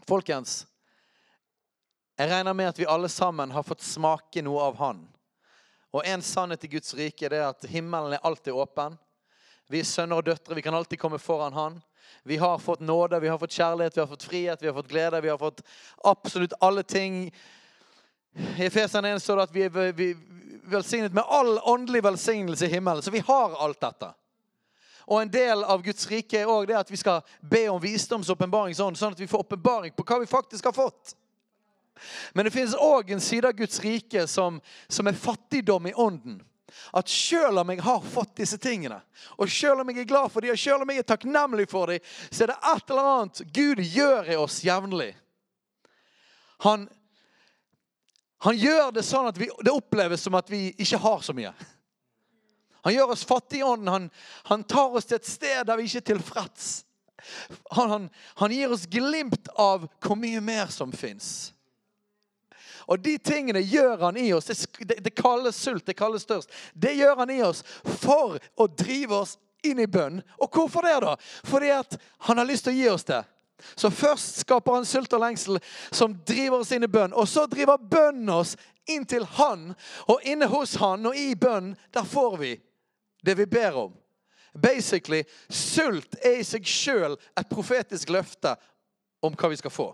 Folkens, 0.07 0.65
jeg 2.19 2.27
regner 2.31 2.53
med 2.53 2.67
at 2.73 2.79
vi 2.79 2.87
alle 2.89 3.09
sammen 3.09 3.51
har 3.55 3.63
fått 3.63 3.85
smake 3.85 4.43
noe 4.43 4.65
av 4.67 4.79
Han. 4.81 5.05
Og 5.95 6.03
en 6.05 6.21
sannhet 6.21 6.65
i 6.67 6.71
Guds 6.73 6.91
rike 6.97 7.29
er 7.29 7.47
at 7.47 7.63
himmelen 7.71 8.17
er 8.17 8.25
alltid 8.27 8.53
åpen. 8.53 8.97
Vi 9.71 9.79
er 9.79 9.87
sønner 9.87 10.19
og 10.19 10.27
døtre. 10.27 10.57
Vi 10.57 10.63
kan 10.65 10.75
alltid 10.75 10.99
komme 10.99 11.21
foran 11.21 11.55
Han. 11.55 11.79
Vi 12.23 12.37
har 12.37 12.57
fått 12.57 12.79
nåde, 12.79 13.19
vi 13.19 13.27
har 13.27 13.37
fått 13.37 13.51
kjærlighet, 13.51 13.97
vi 13.97 14.01
har 14.01 14.07
fått 14.07 14.23
frihet, 14.23 14.61
vi 14.61 14.67
har 14.67 14.73
fått 14.73 14.87
glede. 14.87 15.21
Vi 15.21 15.29
har 15.29 15.37
fått 15.37 15.61
absolutt 16.03 16.53
alle 16.59 16.83
ting. 16.83 17.35
I 18.57 18.65
Efeseren 18.65 19.05
1 19.05 19.23
står 19.23 19.35
det 19.35 19.43
at 19.43 19.55
vi 19.55 19.63
er 19.65 20.15
velsignet 20.69 21.13
med 21.13 21.23
all 21.27 21.57
åndelig 21.59 22.03
velsignelse 22.03 22.65
i 22.65 22.69
himmelen. 22.69 23.01
Så 23.01 23.11
vi 23.11 23.23
har 23.27 23.55
alt 23.63 23.81
dette. 23.81 24.13
Og 25.09 25.21
en 25.21 25.31
del 25.31 25.63
av 25.63 25.81
Guds 25.81 26.05
rike 26.11 26.37
er 26.37 26.45
også 26.45 26.67
det 26.69 26.77
at 26.77 26.91
vi 26.91 26.97
skal 26.97 27.21
be 27.41 27.63
om 27.69 27.81
visdoms- 27.81 28.29
åpenbaringsånd, 28.29 28.97
sånn 28.97 29.15
at 29.15 29.19
vi 29.19 29.27
får 29.27 29.41
åpenbaring 29.41 29.95
på 29.97 30.05
hva 30.05 30.19
vi 30.21 30.29
faktisk 30.29 30.69
har 30.69 30.75
fått. 30.75 31.15
Men 32.33 32.45
det 32.45 32.53
finnes 32.53 32.77
òg 32.77 33.09
en 33.11 33.23
side 33.23 33.49
av 33.49 33.57
Guds 33.57 33.79
rike 33.81 34.27
som, 34.27 34.61
som 34.87 35.07
er 35.09 35.17
fattigdom 35.17 35.89
i 35.89 35.93
ånden. 35.97 36.37
At 36.93 37.09
selv 37.09 37.61
om 37.61 37.71
jeg 37.73 37.81
har 37.85 38.05
fått 38.05 38.35
disse 38.39 38.57
tingene, 38.61 38.99
og 39.37 39.49
selv 39.51 39.83
om 39.83 39.89
jeg 39.91 40.03
er 40.03 40.09
glad 40.09 40.29
for 40.33 40.45
dem, 40.45 40.53
og 40.53 40.59
selv 40.59 40.85
om 40.85 40.93
jeg 40.93 41.03
er 41.03 41.09
takknemlig 41.09 41.67
for 41.71 41.93
dem, 41.93 42.05
så 42.29 42.45
er 42.45 42.53
det 42.53 42.59
et 42.73 42.93
eller 42.93 43.09
annet 43.13 43.41
Gud 43.55 43.83
gjør 43.83 44.31
i 44.33 44.37
oss 44.39 44.61
jevnlig. 44.65 45.11
Han, 46.65 46.87
han 48.43 48.57
gjør 48.59 48.91
det 48.95 49.05
sånn 49.07 49.29
at 49.31 49.39
vi, 49.39 49.49
det 49.63 49.73
oppleves 49.75 50.23
som 50.25 50.35
at 50.39 50.49
vi 50.51 50.69
ikke 50.77 50.99
har 51.03 51.23
så 51.23 51.35
mye. 51.35 51.53
Han 52.81 52.95
gjør 52.95 53.13
oss 53.13 53.25
fattige 53.27 53.63
i 53.63 53.67
ånden. 53.67 53.91
Han, 53.91 54.09
han, 54.43 54.63
tar 54.63 54.95
oss 54.95 55.07
til 55.07 55.19
et 55.19 55.27
sted 55.27 55.67
der 55.67 55.79
vi 55.79 55.87
ikke 55.87 56.03
er 56.03 56.09
tilfreds. 56.13 56.69
Han, 57.75 58.07
han 58.39 58.53
gir 58.55 58.71
oss 58.71 58.87
glimt 58.87 59.51
av 59.59 59.87
hvor 59.99 60.19
mye 60.19 60.39
mer 60.43 60.71
som 60.71 60.91
fins. 60.95 61.51
Og 62.89 63.01
de 63.05 63.17
tingene 63.21 63.61
gjør 63.61 64.05
han 64.07 64.17
i 64.17 64.31
oss. 64.33 64.49
Det, 64.79 64.97
det 65.05 65.13
kalles 65.17 65.57
sult, 65.57 65.85
det 65.85 65.97
kalles 65.97 66.25
størst. 66.25 66.49
Det 66.73 66.95
gjør 66.97 67.21
han 67.21 67.33
i 67.33 67.41
oss 67.45 67.61
for 68.01 68.39
å 68.57 68.67
drive 68.67 69.21
oss 69.23 69.35
inn 69.63 69.81
i 69.83 69.87
bønn. 69.87 70.21
Og 70.41 70.49
hvorfor 70.55 70.87
det, 70.87 70.95
da? 71.03 71.13
Fordi 71.45 71.69
at 71.75 71.99
han 72.29 72.41
har 72.41 72.49
lyst 72.49 72.65
til 72.65 72.73
å 72.73 72.79
gi 72.79 72.89
oss 72.89 73.05
det. 73.05 73.21
Så 73.75 73.91
først 73.91 74.41
skaper 74.45 74.79
han 74.79 74.87
sult 74.87 75.13
og 75.13 75.21
lengsel 75.21 75.59
som 75.91 76.15
driver 76.25 76.63
oss 76.63 76.71
inn 76.73 76.87
i 76.87 76.91
bønn. 76.91 77.13
Og 77.13 77.27
så 77.29 77.45
driver 77.51 77.77
bønnen 77.77 78.31
oss 78.39 78.55
inn 78.89 79.05
til 79.05 79.27
han. 79.37 79.73
Og 80.09 80.25
inne 80.25 80.49
hos 80.49 80.77
han 80.81 81.05
og 81.05 81.17
i 81.17 81.33
bønn, 81.37 81.75
der 81.93 82.07
får 82.07 82.37
vi 82.41 82.53
det 83.21 83.35
vi 83.37 83.45
ber 83.51 83.77
om. 83.85 83.93
Basically, 84.53 85.23
sult 85.49 86.15
er 86.25 86.39
i 86.39 86.45
seg 86.47 86.65
sjøl 86.65 87.19
et 87.37 87.49
profetisk 87.51 88.09
løfte 88.09 88.55
om 89.21 89.35
hva 89.37 89.51
vi 89.51 89.59
skal 89.59 89.73
få. 89.73 89.91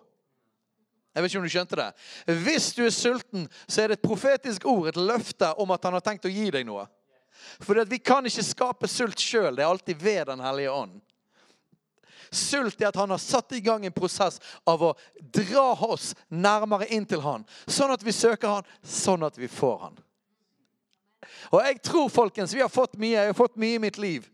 Jeg 1.15 1.23
vet 1.23 1.31
ikke 1.31 1.39
om 1.39 1.47
du 1.47 1.53
skjønte 1.53 1.77
det. 1.79 1.87
Hvis 2.43 2.73
du 2.75 2.81
er 2.83 2.91
sulten, 2.91 3.47
så 3.67 3.81
er 3.81 3.87
det 3.87 3.99
et 4.01 4.07
profetisk 4.07 4.65
ord, 4.67 4.89
et 4.91 4.99
løfte 4.99 5.53
om 5.63 5.71
at 5.71 5.87
han 5.87 5.95
har 5.95 6.03
tenkt 6.03 6.27
å 6.27 6.31
gi 6.31 6.49
deg 6.51 6.65
noe. 6.67 6.83
For 7.63 7.79
vi 7.87 7.99
kan 8.03 8.25
ikke 8.27 8.43
skape 8.43 8.89
sult 8.91 9.21
sjøl. 9.23 9.55
Det 9.55 9.63
er 9.63 9.71
alltid 9.71 10.01
ved 10.01 10.27
Den 10.27 10.43
hellige 10.43 10.73
ånd. 10.75 10.99
Sult 12.35 12.81
er 12.81 12.89
at 12.89 12.99
han 12.99 13.13
har 13.13 13.21
satt 13.21 13.53
i 13.55 13.61
gang 13.63 13.85
en 13.85 13.95
prosess 13.95 14.41
av 14.67 14.81
å 14.83 14.91
dra 15.19 15.69
oss 15.87 16.11
nærmere 16.27 16.89
inn 16.91 17.05
til 17.07 17.21
han. 17.23 17.45
Sånn 17.63 17.93
at 17.95 18.03
vi 18.03 18.11
søker 18.11 18.57
han, 18.57 18.69
sånn 18.83 19.23
at 19.23 19.37
vi 19.39 19.47
får 19.47 19.77
han. 19.87 19.99
Og 21.53 21.61
jeg 21.61 21.81
tror, 21.85 22.09
folkens, 22.11 22.53
vi 22.53 22.63
har 22.63 22.71
fått 22.71 22.97
mye. 22.99 23.15
Jeg 23.15 23.31
har 23.31 23.37
fått 23.37 23.59
mye 23.61 23.77
i 23.77 23.83
mitt 23.87 23.99
liv. 24.01 24.27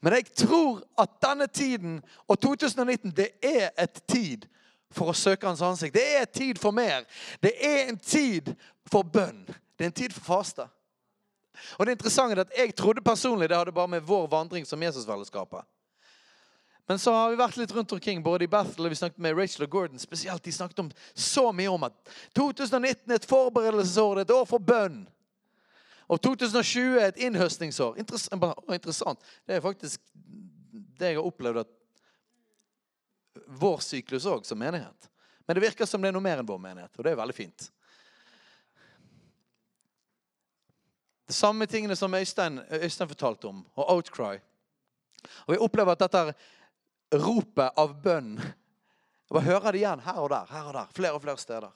Men 0.00 0.18
jeg 0.18 0.30
tror 0.44 0.82
at 0.98 1.18
denne 1.22 1.46
tiden 1.46 1.98
og 2.26 2.38
2019, 2.42 3.12
det 3.14 3.32
er 3.44 3.70
et 3.78 4.02
tid 4.10 4.46
for 4.94 5.10
å 5.10 5.16
søke 5.16 5.46
hans 5.46 5.62
ansikt. 5.62 5.94
Det 5.94 6.06
er 6.20 6.26
tid 6.26 6.58
for 6.60 6.74
mer. 6.74 7.04
Det 7.42 7.52
er 7.64 7.88
en 7.88 7.98
tid 7.98 8.54
for 8.88 9.04
bønn. 9.04 9.44
Det 9.48 9.84
er 9.84 9.90
en 9.90 9.98
tid 10.00 10.14
for 10.16 10.24
faste. 10.38 10.68
Og 11.76 11.86
det 11.86 11.96
interessante 11.96 12.36
er 12.36 12.44
at 12.44 12.54
Jeg 12.56 12.76
trodde 12.76 13.02
personlig 13.02 13.48
det 13.48 13.56
hadde 13.58 13.74
bare 13.74 13.90
med 13.90 14.06
vår 14.06 14.28
vandring 14.30 14.66
som 14.66 14.82
Jesusfellesskapet. 14.82 15.66
Men 16.88 16.98
så 16.98 17.12
har 17.12 17.30
vi 17.30 17.36
vært 17.36 17.56
litt 17.60 17.72
rundt 17.76 17.92
omkring, 17.92 18.22
både 18.24 18.46
i 18.46 18.48
Bethel 18.48 18.86
og 18.86 18.92
vi 18.94 18.96
snakket 18.96 19.20
med 19.20 19.36
Rachel 19.36 19.66
og 19.66 19.70
Gordon 19.70 20.00
spesielt. 20.00 20.44
De 20.44 20.52
snakket 20.52 20.78
om 20.80 20.90
så 21.12 21.50
mye 21.52 21.68
om 21.68 21.84
at 21.84 21.96
2019 22.38 23.12
er 23.12 23.18
et 23.18 23.28
forberedelsesår, 23.28 24.14
det 24.14 24.22
er 24.22 24.28
et 24.30 24.36
år 24.38 24.46
for 24.48 24.64
bønn. 24.70 25.02
Og 26.08 26.22
2020 26.24 26.96
er 26.96 27.10
et 27.10 27.20
innhøstningsår. 27.26 27.98
Interessant. 28.00 29.20
Det 29.44 29.58
er 29.58 29.60
faktisk 29.60 30.00
det 30.98 31.12
jeg 31.12 31.18
har 31.18 31.28
opplevd 31.28 31.60
at 31.66 31.74
vår 33.46 33.78
syklus 33.84 34.26
òg 34.26 34.46
som 34.46 34.58
menighet. 34.58 35.10
Men 35.46 35.54
det 35.54 35.64
virker 35.64 35.86
som 35.86 36.02
det 36.02 36.10
er 36.10 36.16
noe 36.16 36.24
mer 36.24 36.42
enn 36.42 36.48
vår 36.48 36.60
menighet, 36.60 36.92
og 36.98 37.04
det 37.06 37.12
er 37.12 37.20
veldig 37.20 37.36
fint. 37.36 37.70
Det 41.28 41.36
samme 41.36 41.66
tingene 41.68 41.96
som 41.96 42.14
Øystein, 42.14 42.60
Øystein 42.72 43.08
fortalte 43.08 43.48
om, 43.48 43.64
og 43.76 43.90
Outcry. 43.94 44.38
Og 45.46 45.54
Vi 45.54 45.58
opplever 45.64 45.92
at 45.92 46.04
dette 46.04 47.20
ropet 47.20 47.80
av 47.80 47.96
bønn 48.02 48.36
Jeg 48.38 49.34
bare 49.36 49.44
hører 49.44 49.72
det 49.72 49.80
igjen 49.82 50.00
her 50.06 50.20
og 50.22 50.30
der, 50.32 50.46
her 50.48 50.68
og 50.70 50.72
der, 50.72 50.92
flere 50.96 51.16
og 51.16 51.20
flere 51.20 51.40
steder. 51.40 51.72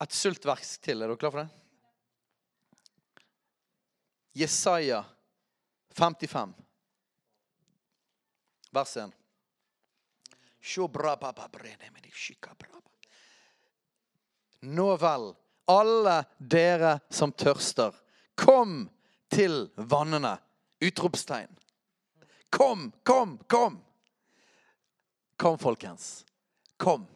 Et 0.00 0.14
sultverk 0.14 0.64
til. 0.80 1.02
Er 1.02 1.10
dere 1.10 1.20
klar 1.20 1.34
for 1.34 1.42
det? 1.42 1.48
Jesaja 4.38 5.02
55 5.98 6.54
vers 8.70 8.96
1. 8.96 9.12
Nå 14.60 14.88
vel, 14.96 15.30
alle 15.70 16.16
dere 16.38 16.98
som 17.10 17.32
tørster, 17.32 17.94
kom 18.34 18.88
til 19.30 19.68
vannene. 19.76 20.36
Utropstegn. 20.82 21.50
Kom, 22.50 22.92
kom, 23.02 23.38
kom. 23.50 23.78
Kom, 25.36 25.58
folkens. 25.58 26.24
Kom. 26.76 27.06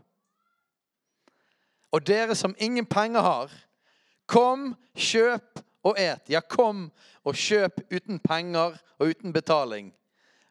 Og 1.93 2.07
dere 2.07 2.35
som 2.39 2.57
ingen 2.59 2.87
penger 2.87 3.23
har, 3.23 3.53
kom, 4.27 4.73
kjøp 4.95 5.63
og 5.87 5.99
et. 5.99 6.31
Ja, 6.31 6.41
kom 6.41 6.89
og 7.23 7.39
kjøp 7.39 7.85
uten 7.91 8.19
penger 8.23 8.79
og 8.99 9.13
uten 9.13 9.35
betaling 9.35 9.93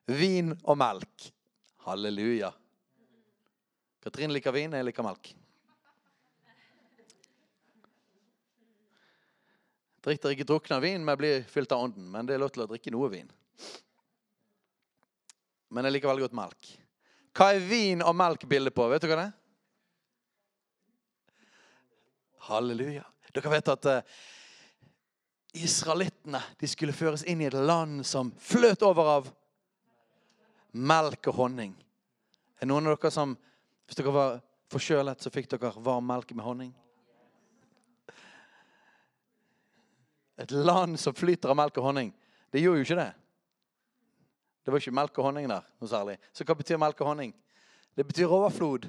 vin 0.08 0.54
og 0.64 0.78
melk. 0.80 1.28
Halleluja. 1.86 2.52
Katrin 4.02 4.34
liker 4.34 4.54
vin, 4.56 4.74
jeg 4.74 4.88
liker 4.88 5.06
melk. 5.06 5.34
Drikk 10.02 10.22
dere 10.24 10.34
ikke 10.34 10.48
drukne 10.50 10.80
av 10.80 10.82
vin, 10.82 11.04
men 11.06 11.18
blir 11.18 11.44
fylt 11.50 11.74
av 11.76 11.84
ånden. 11.86 12.08
Men 12.10 12.26
det 12.26 12.34
er 12.34 12.42
lov 12.42 12.50
til 12.54 12.64
å 12.64 12.70
drikke 12.70 12.94
noe 12.94 13.10
vin. 13.14 13.30
Men 15.70 15.86
jeg 15.86 15.96
liker 15.96 16.10
veldig 16.10 16.26
godt 16.26 16.40
melk. 16.40 16.72
Hva 17.38 17.52
er 17.54 17.62
vin 17.64 18.02
og 18.04 18.18
melk 18.18 18.48
bildet 18.50 18.76
på? 18.76 18.88
Vet 18.92 19.06
du 19.06 19.08
hva 19.12 19.20
det 19.20 19.28
er? 19.30 19.38
Halleluja. 22.50 23.06
Dere 23.32 23.54
vet 23.54 23.70
at 23.72 23.88
uh, 23.88 24.02
israelittene 25.56 26.42
skulle 26.68 26.96
føres 26.96 27.24
inn 27.30 27.44
i 27.44 27.48
et 27.48 27.56
land 27.56 28.02
som 28.08 28.34
fløt 28.42 28.82
over 28.88 29.14
av 29.20 29.30
melk 30.72 31.28
og 31.32 31.36
honning. 31.36 31.74
Er 32.62 32.70
noen 32.70 32.88
av 32.88 32.98
dere 32.98 33.14
som 33.14 33.38
Hvis 33.88 33.98
dere 34.00 34.12
var 34.16 34.38
forkjølet, 34.72 35.20
så 35.20 35.30
fikk 35.34 35.50
dere 35.52 35.74
varm 35.84 36.06
melk 36.08 36.30
med 36.32 36.46
honning? 36.46 36.70
Et 40.40 40.52
land 40.52 40.96
som 41.00 41.14
flyter 41.14 41.52
av 41.52 41.58
melk 41.60 41.76
og 41.82 41.90
honning. 41.90 42.14
Det 42.54 42.62
gjorde 42.62 42.80
jo 42.80 42.88
ikke 42.88 43.02
det. 43.02 43.12
Det 44.64 44.72
var 44.72 44.80
ikke 44.80 44.96
melk 44.96 45.20
og 45.20 45.28
honning 45.28 45.50
der 45.52 45.68
noe 45.82 45.92
særlig. 45.92 46.16
Så 46.32 46.48
hva 46.48 46.56
betyr 46.56 46.80
melk 46.80 47.04
og 47.04 47.12
honning? 47.12 47.34
Det 47.98 48.06
betyr 48.08 48.32
overflod. 48.32 48.88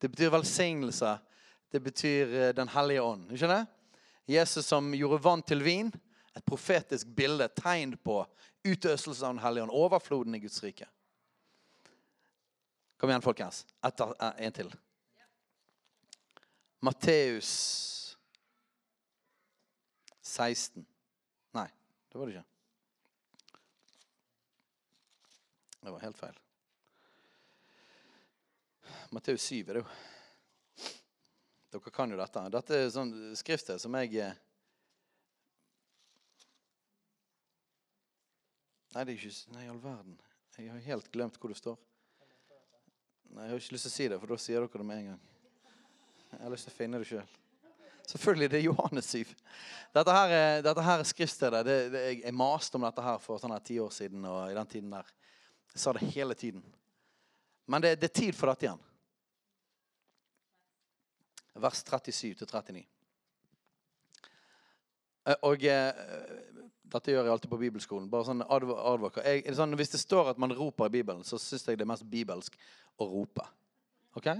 Det 0.00 0.10
betyr 0.10 0.32
velsignelse. 0.32 1.18
Det 1.68 1.82
betyr 1.84 2.34
eh, 2.34 2.54
Den 2.56 2.68
hellige 2.72 3.02
ånd. 3.02 3.32
Ikke 3.32 3.50
det? 3.50 3.66
Jesus 4.28 4.64
som 4.64 4.92
gjorde 4.94 5.22
vann 5.24 5.42
til 5.42 5.64
vin. 5.64 5.92
Et 6.38 6.44
profetisk 6.46 7.10
bilde, 7.18 7.48
tegn 7.58 7.96
på 7.98 8.20
utøselse 8.62 9.26
av 9.26 9.34
Den 9.34 9.42
hellige 9.42 9.66
ånd. 9.66 9.74
Overfloden 9.74 10.34
i 10.38 10.42
Guds 10.42 10.62
rike. 10.62 10.86
Kom 12.98 13.10
igjen, 13.10 13.22
folkens. 13.22 13.64
Etter, 13.82 14.14
eh, 14.22 14.44
en 14.46 14.52
til. 14.52 14.70
Matteus 16.80 17.50
16. 20.22 20.86
Nei, 21.58 21.66
det 22.12 22.18
var 22.18 22.26
det 22.26 22.36
ikke. 22.36 22.44
Det 25.80 25.94
var 25.94 26.04
helt 26.04 26.18
feil. 26.18 26.38
Matteus 29.10 29.42
7 29.42 29.62
er 29.62 29.78
det 29.78 29.82
jo. 29.82 29.88
Dere 31.72 31.92
kan 31.94 32.10
jo 32.10 32.18
dette. 32.18 32.42
Dette 32.52 32.76
er 32.76 32.90
sånn 32.92 33.14
skriftsted 33.38 33.80
som 33.80 33.94
jeg 34.00 34.34
Nei, 38.94 39.04
det 39.04 39.12
er 39.14 39.18
ikke 39.18 39.52
Nei, 39.54 39.64
i 39.66 39.70
all 39.72 39.80
verden. 39.82 40.14
Jeg 40.58 40.70
har 40.72 40.78
helt 40.88 41.10
glemt 41.14 41.36
hvor 41.38 41.52
det 41.52 41.58
står. 41.60 41.76
Nei, 43.30 43.44
Jeg 43.44 43.52
har 43.52 43.60
ikke 43.60 43.74
lyst 43.76 43.86
til 43.86 43.92
å 43.92 43.96
si 43.96 44.06
det, 44.08 44.18
for 44.22 44.32
da 44.32 44.38
sier 44.40 44.64
dere 44.64 44.80
det 44.80 44.86
med 44.88 45.02
en 45.02 45.10
gang. 45.12 45.20
Jeg 46.32 46.40
har 46.42 46.50
lyst 46.54 46.66
til 46.68 46.74
å 46.74 46.78
finne 46.78 46.98
det 47.02 47.08
sjøl. 47.08 47.36
Selvfølgelig, 48.08 48.48
det 48.50 48.58
er 48.58 48.64
Johannes 48.64 49.10
7. 49.12 49.34
Dette 49.94 50.12
her, 50.16 50.30
er- 50.32 50.62
dette 50.64 50.82
her 50.86 50.98
er 51.02 51.08
skriftstedet. 51.08 51.60
Det, 51.66 51.76
det, 51.92 52.02
jeg 52.24 52.34
maste 52.34 52.76
om 52.80 52.86
dette 52.88 53.04
her 53.04 53.18
for 53.20 53.38
sånn 53.42 53.52
her 53.52 53.60
ti 53.64 53.76
år 53.84 53.90
siden. 53.92 54.24
og 54.24 54.50
i 54.50 54.56
den 54.56 54.66
tiden 54.72 54.90
der. 54.96 55.10
Jeg 55.74 55.82
sa 55.82 55.92
det 55.92 56.08
hele 56.14 56.34
tiden. 56.34 56.64
Men 57.68 57.84
det, 57.84 57.94
det 58.00 58.08
er 58.08 58.20
tid 58.22 58.34
for 58.36 58.48
dette 58.48 58.64
igjen. 58.64 58.80
Vers 61.58 61.82
37 61.84 62.34
til 62.38 62.46
39. 62.48 62.84
Eh, 65.28 65.36
Og 65.44 65.64
eh, 65.68 65.92
dette 66.88 67.12
gjør 67.12 67.26
jeg 67.26 67.34
alltid 67.34 67.52
på 67.52 67.60
bibelskolen. 67.60 68.08
Bare 68.10 68.28
sånn 68.30 68.44
adv. 68.48 69.10
Jeg, 69.20 69.44
sånn, 69.56 69.76
hvis 69.76 69.92
det 69.92 70.00
står 70.00 70.32
at 70.32 70.40
man 70.40 70.54
roper 70.56 70.88
i 70.88 70.96
Bibelen, 70.98 71.24
så 71.26 71.40
syns 71.40 71.66
jeg 71.68 71.76
det 71.78 71.84
er 71.84 71.90
mest 71.90 72.06
bibelsk 72.08 72.56
å 72.98 73.08
rope. 73.10 73.44
Ok? 74.16 74.30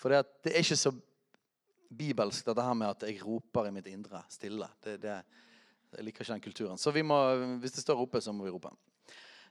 For 0.00 0.10
det, 0.10 0.24
at 0.24 0.32
det 0.44 0.54
er 0.54 0.66
ikke 0.66 0.80
så 0.80 0.92
bibelsk 1.94 2.48
dette 2.48 2.64
her 2.66 2.74
med 2.74 2.90
at 2.90 3.06
jeg 3.06 3.22
roper 3.22 3.68
i 3.68 3.74
mitt 3.76 3.86
indre 3.86 4.24
stille. 4.32 4.66
Det, 4.82 4.96
det, 5.02 5.20
jeg 5.94 6.08
liker 6.08 6.24
ikke 6.24 6.34
den 6.34 6.44
kulturen. 6.48 6.80
Så 6.80 6.90
må, 7.06 7.20
hvis 7.62 7.76
det 7.76 7.84
står 7.84 8.00
rope, 8.02 8.20
så 8.20 8.34
må 8.34 8.48
vi 8.48 8.54
rope. 8.54 8.74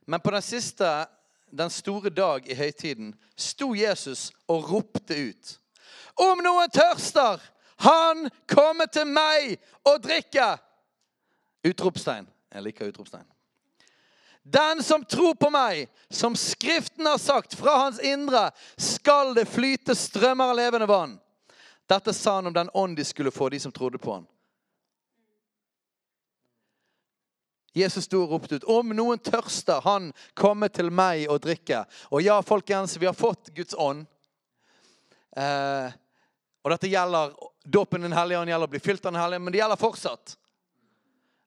Men 0.06 0.20
på 0.20 0.34
den 0.36 0.44
siste, 0.44 0.90
den 1.48 1.72
store 1.72 2.12
dag 2.12 2.50
i 2.52 2.58
høytiden, 2.58 3.14
sto 3.40 3.72
Jesus 3.78 4.32
og 4.52 4.68
ropte 4.74 5.16
ut. 5.16 5.54
Om 6.20 6.44
noen 6.44 6.74
tørster, 6.74 7.40
han 7.82 8.30
kommer 8.50 8.86
til 8.92 9.08
meg 9.10 9.58
og 9.88 10.02
drikker. 10.04 10.60
Utropstegn. 11.64 12.28
Jeg 12.54 12.66
liker 12.66 12.92
utropstegn. 12.92 13.28
Den 14.44 14.84
som 14.84 15.06
tror 15.06 15.36
på 15.40 15.50
meg, 15.50 15.88
som 16.10 16.36
Skriften 16.36 17.08
har 17.08 17.18
sagt, 17.18 17.56
fra 17.56 17.78
hans 17.86 18.00
indre 18.04 18.50
skal 18.78 19.32
det 19.38 19.48
flyte 19.48 19.96
strømmer 19.96 20.52
av 20.52 20.60
levende 20.60 20.88
vann. 20.90 21.16
Dette 21.88 22.14
sa 22.14 22.36
han 22.36 22.50
om 22.52 22.54
den 22.56 22.70
ånd 22.74 22.98
de 23.00 23.06
skulle 23.08 23.32
få, 23.32 23.50
de 23.50 23.60
som 23.60 23.72
trodde 23.72 23.98
på 23.98 24.18
han. 24.18 24.28
Jesus 27.74 28.06
sto 28.06 28.20
og 28.22 28.36
ropte 28.36 28.60
ut 28.60 28.68
om 28.70 28.92
noen 28.94 29.22
tørster, 29.24 29.82
han 29.82 30.12
kommer 30.38 30.70
til 30.70 30.92
meg 30.94 31.26
og 31.32 31.42
drikker. 31.42 31.88
Og 32.14 32.22
ja, 32.22 32.38
folkens, 32.46 33.00
vi 33.02 33.10
har 33.10 33.18
fått 33.18 33.50
Guds 33.56 33.74
ånd. 33.74 34.06
Eh, 35.34 35.96
og 36.64 36.72
dette 36.76 36.92
gjelder 36.92 37.34
dåpen 37.64 38.02
Den 38.02 38.14
hellige 38.14 38.40
ånd 38.40 38.50
gjelder 38.50 38.68
å 38.68 38.72
bli 38.72 38.80
fylt 38.80 39.06
av 39.06 39.14
Den 39.14 39.22
hellige 39.22 39.40
ånd, 39.40 39.46
men 39.46 39.54
det 39.56 39.62
gjelder 39.62 39.80
fortsatt. 39.80 40.38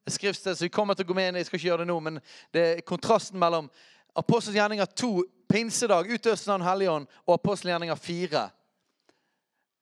Skriftsted, 0.07 0.59
så 0.59 0.65
vi 0.65 0.71
kommer 0.71 0.95
til 0.95 1.05
å 1.05 1.09
gå 1.09 1.15
med 1.15 1.29
inn, 1.29 1.39
Jeg 1.41 1.47
skal 1.47 1.59
ikke 1.59 1.69
gjøre 1.69 1.85
det 1.85 1.91
nå, 1.91 2.01
men 2.01 2.21
det 2.55 2.67
er 2.67 2.85
kontrasten 2.87 3.39
mellom 3.39 3.71
apostelgjerninger 4.15 4.87
2, 4.87 5.25
pinsedag, 5.49 6.11
utøvelsen 6.11 6.53
av 6.53 6.59
Den 6.59 6.69
hellige 6.69 6.91
ånd, 6.91 7.09
og 7.27 7.35
apostelgjerninger 7.35 7.97
4. 7.97 8.45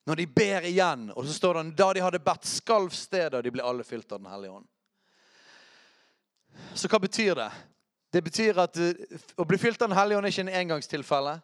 Når 0.07 0.17
de 0.21 0.27
ber 0.27 0.67
igjen, 0.69 1.11
og 1.15 1.27
så 1.27 1.33
står 1.33 1.61
det 1.61 1.77
da 1.79 1.93
de 1.93 2.03
hadde 2.05 2.25
bedt, 2.25 2.49
skalv 2.49 2.93
stedet, 2.93 3.39
og 3.39 3.45
de 3.45 3.53
ble 3.53 3.65
alle 3.65 3.85
fylt 3.85 4.11
av 4.13 4.21
Den 4.21 4.33
hellige 4.33 4.59
ånd. 4.59 4.67
Så 6.75 6.89
hva 6.89 7.01
betyr 7.03 7.35
det? 7.39 7.51
Det 8.15 8.23
betyr 8.23 8.59
at 8.63 8.77
eh, 8.79 9.21
å 9.37 9.47
bli 9.49 9.59
fylt 9.59 9.81
av 9.83 9.91
Den 9.91 9.99
hellige 9.99 10.19
ånd 10.19 10.29
er 10.29 10.35
ikke 10.35 10.47
en 10.47 10.57
engangstilfelle. 10.61 11.39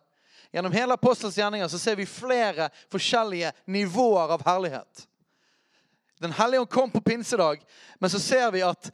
Gjennom 0.53 0.73
hele 0.73 0.95
apostels 0.95 1.39
gjerninger 1.39 1.69
så 1.69 1.79
ser 1.79 1.97
vi 1.97 2.07
flere 2.07 2.71
forskjellige 2.91 3.53
nivåer 3.71 4.35
av 4.35 4.43
herlighet. 4.47 5.07
Den 6.21 6.33
hellige 6.33 6.61
ånd 6.61 6.71
kom 6.71 6.91
på 6.91 7.01
pinsedag, 7.01 7.63
men 7.99 8.11
så 8.11 8.19
ser 8.21 8.51
vi 8.51 8.63
at 8.67 8.91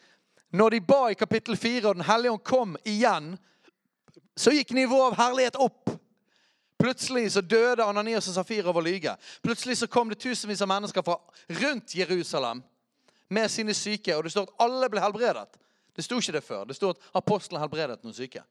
når 0.55 0.71
de 0.71 0.81
ba 0.81 1.01
i 1.11 1.19
kapittel 1.19 1.57
4, 1.57 1.89
og 1.89 1.97
Den 1.97 2.07
hellige 2.07 2.33
ånd 2.33 2.45
kom 2.45 2.77
igjen, 2.85 3.35
så 4.37 4.53
gikk 4.53 4.71
nivået 4.77 5.13
av 5.13 5.19
herlighet 5.19 5.57
opp. 5.57 5.91
Plutselig 6.79 7.33
så 7.33 7.41
døde 7.41 7.85
Ananias 7.85 8.29
og 8.29 8.37
Safira 8.37 8.69
av 8.71 8.77
å 8.77 8.85
lyge. 8.85 9.17
Plutselig 9.43 9.79
så 9.81 9.89
kom 9.89 10.13
det 10.13 10.21
tusenvis 10.21 10.61
av 10.63 10.69
mennesker 10.69 11.03
fra 11.03 11.17
rundt 11.63 11.95
Jerusalem 11.97 12.61
med 13.33 13.51
sine 13.51 13.75
syke, 13.75 14.15
og 14.17 14.27
det 14.27 14.35
står 14.35 14.47
at 14.47 14.67
alle 14.69 14.91
ble 14.93 15.03
helbredet. 15.03 15.49
Det 15.97 16.05
sto 16.05 16.21
ikke 16.21 16.37
det 16.37 16.45
før. 16.45 16.67
Det 16.69 16.77
sto 16.77 16.93
at 16.93 17.09
apostlene 17.17 17.63
helbredet 17.65 18.03
noen 18.05 18.15
syke. 18.15 18.45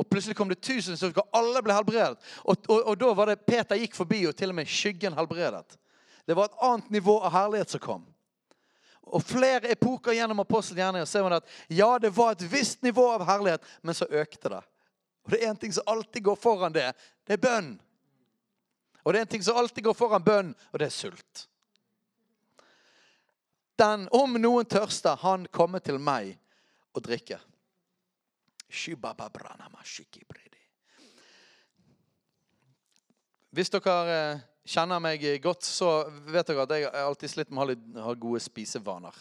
Og 0.00 0.08
plutselig 0.08 0.36
kom 0.38 0.48
det 0.48 0.62
tusen 0.64 0.96
styrker, 0.96 1.26
og 1.26 1.36
alle 1.36 1.60
ble 1.64 1.74
helbredet. 1.76 2.16
Og, 2.48 2.56
og, 2.70 2.78
og 2.88 2.94
da 3.00 3.10
var 3.18 3.28
det 3.28 3.42
Peter 3.44 3.76
gikk 3.76 3.98
forbi, 3.98 4.22
og 4.30 4.36
til 4.36 4.54
og 4.54 4.56
med 4.56 4.70
skyggen 4.70 5.16
helbredet. 5.18 5.76
Det 6.24 6.36
var 6.38 6.48
et 6.48 6.62
annet 6.64 6.88
nivå 6.94 7.18
av 7.20 7.34
herlighet 7.34 7.74
som 7.74 7.82
kom. 7.84 8.06
Og 9.10 9.24
flere 9.26 9.72
epoker 9.74 10.14
gjennom 10.16 10.40
apostelens 10.40 10.80
gjerninger 10.80 11.08
ser 11.10 11.26
man 11.26 11.36
at 11.40 11.52
ja, 11.68 11.90
det 12.00 12.12
var 12.16 12.32
et 12.32 12.46
visst 12.48 12.80
nivå 12.86 13.10
av 13.12 13.26
herlighet, 13.28 13.66
men 13.82 13.96
så 13.96 14.08
økte 14.08 14.52
det. 14.54 14.62
Og 15.26 15.34
det 15.34 15.42
er 15.42 15.50
en 15.50 15.60
ting 15.60 15.74
som 15.74 15.92
alltid 15.92 16.24
går 16.30 16.40
foran 16.40 16.72
det. 16.72 16.86
Det 17.26 17.36
er 17.36 17.44
bønn. 17.44 17.74
Og 19.04 19.12
det 19.12 19.20
er 19.20 19.26
en 19.26 19.32
ting 19.34 19.44
som 19.44 19.58
alltid 19.60 19.84
går 19.84 19.98
foran 19.98 20.24
bønn, 20.24 20.54
og 20.72 20.80
det 20.80 20.88
er 20.88 20.96
sult. 20.96 21.44
Den, 23.80 24.08
om 24.16 24.36
noen 24.40 24.68
tørster, 24.68 25.16
han 25.20 25.48
kommer 25.52 25.84
til 25.84 26.00
meg 26.00 26.36
og 26.96 27.04
drikker. 27.04 27.40
Hvis 33.50 33.72
dere 33.74 33.94
eh, 34.14 34.42
kjenner 34.70 35.02
meg 35.02 35.24
godt, 35.42 35.66
så 35.66 36.04
vet 36.30 36.46
dere 36.46 36.66
at 36.66 36.74
jeg 36.76 36.90
alltid 37.02 37.32
slitt 37.32 37.50
med 37.50 37.74
å 37.98 38.04
ha, 38.06 38.14
gode 38.14 38.42
spisevaner. 38.44 39.16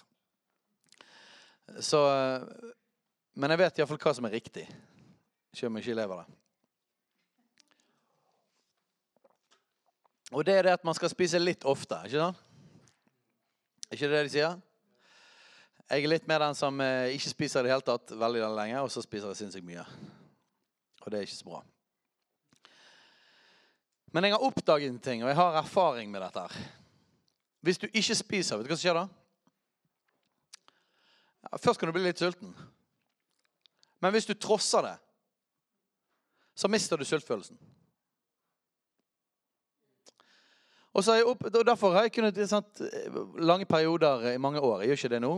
Så, 1.81 2.03
eh, 2.05 2.73
men 3.41 3.55
jeg 3.55 3.61
vet 3.63 3.81
iallfall 3.81 4.01
hva 4.03 4.13
som 4.17 4.29
er 4.29 4.37
riktig, 4.37 4.67
selv 5.53 5.71
om 5.71 5.79
jeg 5.79 5.87
ikke 5.87 5.97
lever 6.01 6.21
det. 6.21 6.37
Og 10.29 10.45
det 10.45 10.59
er 10.59 10.67
det 10.67 10.77
at 10.77 10.85
man 10.85 10.93
skal 10.93 11.09
spise 11.09 11.41
litt 11.41 11.65
ofte, 11.65 11.97
ikke 12.05 12.21
sant? 12.21 12.45
Er 13.89 13.97
ikke 13.97 14.09
det 14.11 14.17
det 14.19 14.25
de 14.27 14.33
sier? 14.35 14.68
Jeg 15.89 16.03
er 16.05 16.11
litt 16.11 16.27
mer 16.29 16.43
den 16.43 16.53
som 16.53 16.77
eh, 16.85 17.15
ikke 17.15 17.31
spiser 17.31 17.63
i 17.63 17.65
det 17.65 17.73
hele 17.73 17.85
tatt 17.85 18.11
veldig 18.13 18.43
lenge, 18.53 18.81
og 18.85 18.91
så 18.93 19.01
spiser 19.01 19.31
jeg 19.31 19.39
sinnssykt 19.39 19.65
mye. 19.65 19.85
Og 21.01 21.09
det 21.09 21.17
er 21.17 21.25
ikke 21.25 21.37
så 21.39 21.47
bra. 21.49 21.61
Men 24.13 24.27
jeg 24.27 24.35
har 24.35 24.45
oppdaget 24.45 24.91
en 24.91 25.01
ting, 25.01 25.23
og 25.23 25.31
jeg 25.31 25.39
har 25.39 25.57
erfaring 25.63 26.11
med 26.13 26.21
dette. 26.21 26.45
her. 26.45 26.69
Hvis 27.65 27.81
du 27.81 27.87
ikke 27.89 28.19
spiser, 28.21 28.57
vet 28.57 28.69
du 28.69 28.69
hva 28.69 28.77
som 28.77 28.83
skjer 28.85 28.99
da? 28.99 29.07
Ja, 31.49 31.57
først 31.57 31.81
kan 31.81 31.89
du 31.89 31.97
bli 31.97 32.05
litt 32.05 32.21
sulten. 32.21 32.53
Men 33.99 34.13
hvis 34.13 34.29
du 34.29 34.37
trosser 34.37 34.85
det, 34.85 34.95
så 36.53 36.69
mister 36.69 37.01
du 37.01 37.05
sultfølelsen. 37.07 37.57
Og, 40.93 41.05
opp, 41.07 41.45
og 41.49 41.63
Derfor 41.65 41.97
har 41.97 42.05
jeg 42.05 42.13
kunnet 42.13 42.37
sant, 42.49 42.81
lange 43.41 43.65
perioder 43.65 44.35
i 44.35 44.41
mange 44.41 44.61
år. 44.61 44.83
Jeg 44.83 44.93
gjør 44.93 45.01
ikke 45.01 45.17
det 45.17 45.21
nå. 45.25 45.37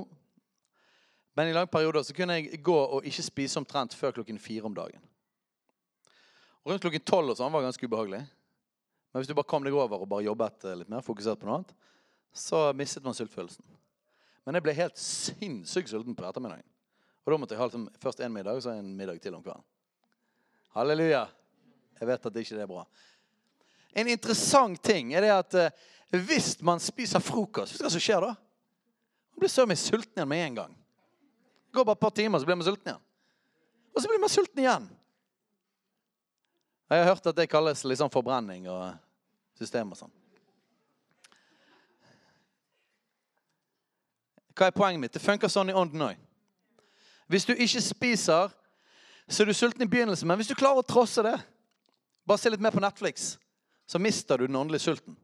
Men 1.35 1.47
i 1.47 1.53
lange 1.55 1.71
perioder 1.71 2.03
så 2.03 2.13
kunne 2.15 2.37
jeg 2.37 2.59
gå 2.63 2.75
og 2.75 3.05
ikke 3.07 3.23
spise 3.23 3.59
omtrent 3.61 3.95
før 3.95 4.17
klokken 4.17 4.39
fire 4.39 4.67
om 4.67 4.75
dagen. 4.75 5.03
Rundt 6.67 6.83
klokken 6.83 7.03
tolv 7.07 7.33
og 7.33 7.39
sånn 7.39 7.53
var 7.53 7.63
ganske 7.65 7.87
ubehagelig. 7.87 8.21
Men 9.11 9.21
hvis 9.21 9.29
du 9.31 9.35
bare 9.35 9.49
kom 9.49 9.63
deg 9.65 9.75
over 9.75 10.03
og 10.03 10.09
bare 10.11 10.27
jobbet 10.27 10.67
litt 10.79 10.91
mer, 10.91 11.03
fokusert 11.03 11.39
på 11.39 11.47
noe 11.47 11.61
annet, 11.61 11.71
så 12.31 12.69
mistet 12.77 13.03
man 13.03 13.15
sultfølelsen. 13.15 13.63
Men 14.45 14.57
jeg 14.57 14.65
ble 14.65 14.75
helt 14.77 14.99
sinnssykt 14.99 15.91
sulten 15.91 16.15
på 16.17 16.25
ettermiddagen. 16.27 16.67
Og 17.21 17.33
da 17.33 17.37
måtte 17.37 17.55
jeg 17.55 17.61
ha 17.61 17.67
liksom, 17.67 17.87
først 18.01 18.23
en 18.23 18.33
middag 18.33 18.57
og 18.57 18.63
så 18.65 18.73
en 18.73 18.93
middag 18.97 19.19
til 19.21 19.35
om 19.37 19.43
kvelden. 19.43 19.65
Halleluja. 20.75 21.25
Jeg 21.99 22.09
vet 22.09 22.25
at 22.25 22.33
det 22.33 22.45
ikke 22.45 22.61
er 22.63 22.69
bra. 22.69 22.85
En 23.93 24.09
interessant 24.09 24.79
ting 24.83 25.11
er 25.13 25.25
det 25.25 25.33
at 25.35 25.57
eh, 25.59 25.89
hvis 26.25 26.55
man 26.65 26.79
spiser 26.81 27.23
frokost, 27.23 27.75
vet 27.75 27.83
du 27.83 27.85
hva 27.85 27.91
som 27.93 28.03
skjer 28.03 28.23
da? 28.23 28.31
Man 29.31 29.43
blir 29.43 29.51
så 29.51 29.67
mye 29.67 29.79
sulten 29.79 30.15
igjen 30.15 30.31
med 30.31 30.45
en 30.45 30.57
gang. 30.63 30.77
Det 31.71 31.77
går 31.79 31.85
bare 31.87 31.95
et 31.95 31.99
par 32.03 32.11
timer, 32.11 32.39
så 32.39 32.45
blir 32.45 32.57
man 32.59 32.67
sulten 32.67 32.89
igjen. 32.91 33.03
Og 33.95 34.01
så 34.01 34.09
blir 34.11 34.19
man 34.19 34.29
sulten 34.29 34.59
igjen. 34.59 34.87
Jeg 36.91 36.99
har 36.99 37.13
hørt 37.13 37.27
at 37.31 37.37
det 37.37 37.45
kalles 37.47 37.83
liksom 37.87 38.11
forbrenning 38.11 38.65
og 38.67 38.89
system 39.55 39.93
og 39.93 39.99
sånn. 40.01 40.11
Hva 44.51 44.67
er 44.67 44.75
poenget 44.75 44.99
mitt? 44.99 45.13
Det 45.15 45.23
funker 45.23 45.47
sånn 45.47 45.71
i 45.71 45.77
ånden 45.79 46.03
òg. 46.03 46.19
Hvis 47.31 47.47
du 47.47 47.53
ikke 47.55 47.79
spiser, 47.85 48.51
så 49.31 49.43
er 49.43 49.47
du 49.47 49.55
sulten 49.55 49.85
i 49.85 49.87
begynnelsen. 49.87 50.27
Men 50.27 50.41
hvis 50.41 50.51
du 50.51 50.57
klarer 50.59 50.83
å 50.83 50.87
trosse 50.91 51.23
det, 51.23 51.37
bare 52.27 52.43
se 52.43 52.51
litt 52.51 52.59
mer 52.59 52.75
på 52.75 52.83
Netflix, 52.83 53.37
så 53.87 53.99
mister 54.03 54.43
du 54.43 54.49
den 54.49 54.59
åndelige 54.59 54.83
sulten. 54.83 55.15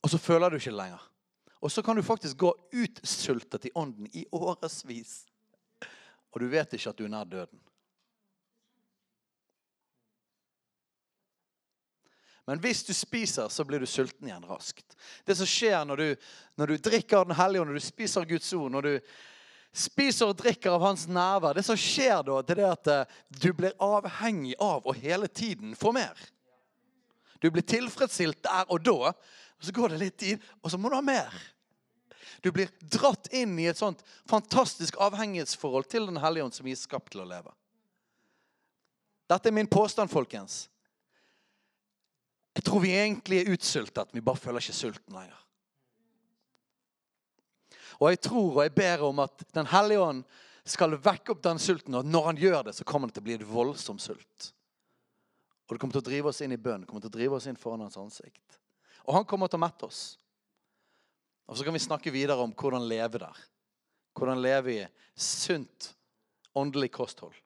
Og 0.00 0.08
så 0.08 0.16
føler 0.16 0.48
du 0.48 0.56
ikke 0.56 0.72
det 0.72 0.80
lenger. 0.80 1.04
Og 1.58 1.72
så 1.72 1.82
kan 1.82 1.96
du 1.96 2.02
faktisk 2.02 2.36
gå 2.36 2.52
utsultet 2.72 3.66
i 3.66 3.74
ånden 3.74 4.06
i 4.12 4.26
årevis. 4.30 5.24
Og 6.30 6.40
du 6.40 6.46
vet 6.52 6.76
ikke 6.76 6.92
at 6.92 6.98
du 6.98 7.06
er 7.08 7.12
nær 7.12 7.26
døden. 7.26 7.60
Men 12.48 12.62
hvis 12.64 12.80
du 12.86 12.94
spiser, 12.96 13.50
så 13.52 13.64
blir 13.68 13.82
du 13.82 13.86
sulten 13.86 14.28
igjen 14.28 14.46
raskt. 14.48 14.94
Det 15.28 15.34
som 15.36 15.48
skjer 15.48 15.82
når 15.84 16.00
du, 16.00 16.28
når 16.56 16.70
du 16.70 16.76
drikker 16.80 17.26
Den 17.28 17.36
hellige 17.36 17.60
ånd, 17.60 17.68
når 17.68 17.76
du 17.76 17.84
spiser 17.84 18.24
Guds 18.24 18.52
ord, 18.56 18.70
når 18.72 18.86
du 18.86 18.94
spiser 19.76 20.30
og 20.30 20.38
drikker 20.38 20.72
av 20.72 20.86
hans 20.86 21.04
nærvær, 21.12 21.58
det 21.58 21.66
som 21.66 21.76
skjer 21.76 22.22
da, 22.24 22.38
det 22.40 22.56
er 22.56 22.70
at 22.70 22.88
eh, 22.88 23.18
du 23.28 23.50
blir 23.52 23.76
avhengig 23.84 24.54
av 24.64 24.88
å 24.88 24.96
hele 24.96 25.28
tiden 25.28 25.76
få 25.76 25.92
mer. 25.92 26.16
Du 27.38 27.50
blir 27.52 27.66
tilfredsstilt 27.68 28.40
der 28.42 28.64
og 28.72 28.80
da, 28.86 29.12
og 29.58 29.66
så 29.66 29.74
går 29.74 29.94
det 29.94 30.02
litt 30.02 30.18
tid, 30.18 30.42
og 30.62 30.70
så 30.70 30.78
må 30.78 30.90
du 30.90 30.96
ha 30.98 31.04
mer. 31.04 31.34
Du 32.40 32.52
blir 32.54 32.70
dratt 32.80 33.26
inn 33.34 33.56
i 33.58 33.66
et 33.66 33.78
sånt 33.78 34.04
fantastisk 34.30 34.98
avhengighetsforhold 35.02 35.88
til 35.90 36.06
Den 36.06 36.20
hellige 36.22 36.46
ånd 36.46 36.54
som 36.54 36.68
vi 36.68 36.74
er 36.76 36.78
skapt 36.78 37.10
til 37.12 37.24
å 37.24 37.28
leve. 37.28 37.50
Dette 39.28 39.50
er 39.50 39.56
min 39.56 39.68
påstand, 39.68 40.10
folkens. 40.10 40.68
Jeg 42.54 42.64
tror 42.64 42.82
vi 42.82 42.94
egentlig 42.94 43.42
er 43.42 43.50
utsultet. 43.54 44.14
Vi 44.14 44.22
bare 44.24 44.40
føler 44.40 44.62
ikke 44.62 44.76
sulten 44.76 45.18
lenger. 45.18 45.42
Og 47.98 48.12
jeg 48.12 48.20
tror 48.28 48.52
og 48.52 48.62
jeg 48.62 48.74
ber 48.76 49.02
om 49.08 49.24
at 49.24 49.42
Den 49.54 49.66
hellige 49.66 50.04
ånd 50.04 50.22
skal 50.68 50.94
vekke 51.02 51.34
opp 51.34 51.42
den 51.42 51.58
sulten. 51.58 51.98
Og 51.98 52.06
når 52.06 52.30
han 52.30 52.40
gjør 52.40 52.62
det, 52.68 52.76
så 52.78 52.86
kommer 52.86 53.08
det 53.08 53.18
til 53.18 53.24
å 53.24 53.28
bli 53.28 53.36
et 53.38 53.46
voldsom 53.50 53.98
sult. 54.02 54.52
Og 55.66 55.74
det 55.74 55.80
kommer 55.82 55.98
til 55.98 56.04
å 56.04 56.08
drive 56.08 56.30
oss 56.30 56.40
inn 56.44 56.54
i 56.54 56.60
bønn, 56.60 56.86
kommer 56.88 57.04
til 57.04 57.12
å 57.12 57.18
drive 57.18 57.38
oss 57.38 57.46
inn 57.50 57.58
foran 57.58 57.84
hans 57.84 57.98
ansikt. 58.00 58.57
Og 59.08 59.14
han 59.16 59.24
kommer 59.24 59.48
til 59.48 59.56
å 59.56 59.64
mette 59.64 59.88
oss. 59.88 60.02
Og 61.48 61.56
så 61.56 61.64
kan 61.64 61.72
vi 61.72 61.80
snakke 61.80 62.12
videre 62.12 62.44
om 62.44 62.52
hvordan 62.52 62.84
leve 62.84 63.22
der. 63.22 63.44
Hvordan 64.18 64.42
leve 64.44 64.74
i 64.74 64.86
sunt 65.16 65.94
åndelig 66.52 66.90
kosthold. 66.92 67.36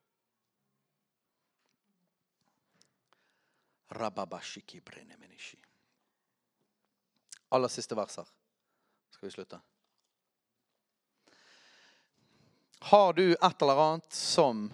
Aller 7.53 7.71
siste 7.71 7.95
vers 7.95 8.17
her. 8.19 8.29
Skal 9.13 9.29
vi 9.29 9.35
slutte? 9.37 9.61
Har 12.91 13.13
du 13.15 13.27
et 13.33 13.63
eller 13.63 13.79
annet 13.87 14.17
som 14.17 14.65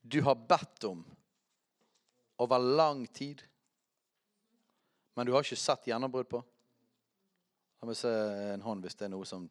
du 0.00 0.22
har 0.24 0.38
bedt 0.48 0.86
om 0.88 1.02
over 2.40 2.58
lang 2.58 3.02
tid, 3.12 3.42
men 5.20 5.26
du 5.26 5.34
har 5.34 5.44
ikke 5.44 5.56
sett 5.60 5.84
gjennombrudd 5.84 6.30
på? 6.32 6.38
La 7.76 7.88
meg 7.90 7.96
se 8.00 8.08
en 8.54 8.62
hånd 8.64 8.86
hvis 8.86 8.94
det 8.96 9.04
er 9.04 9.10
noe 9.12 9.26
som 9.28 9.42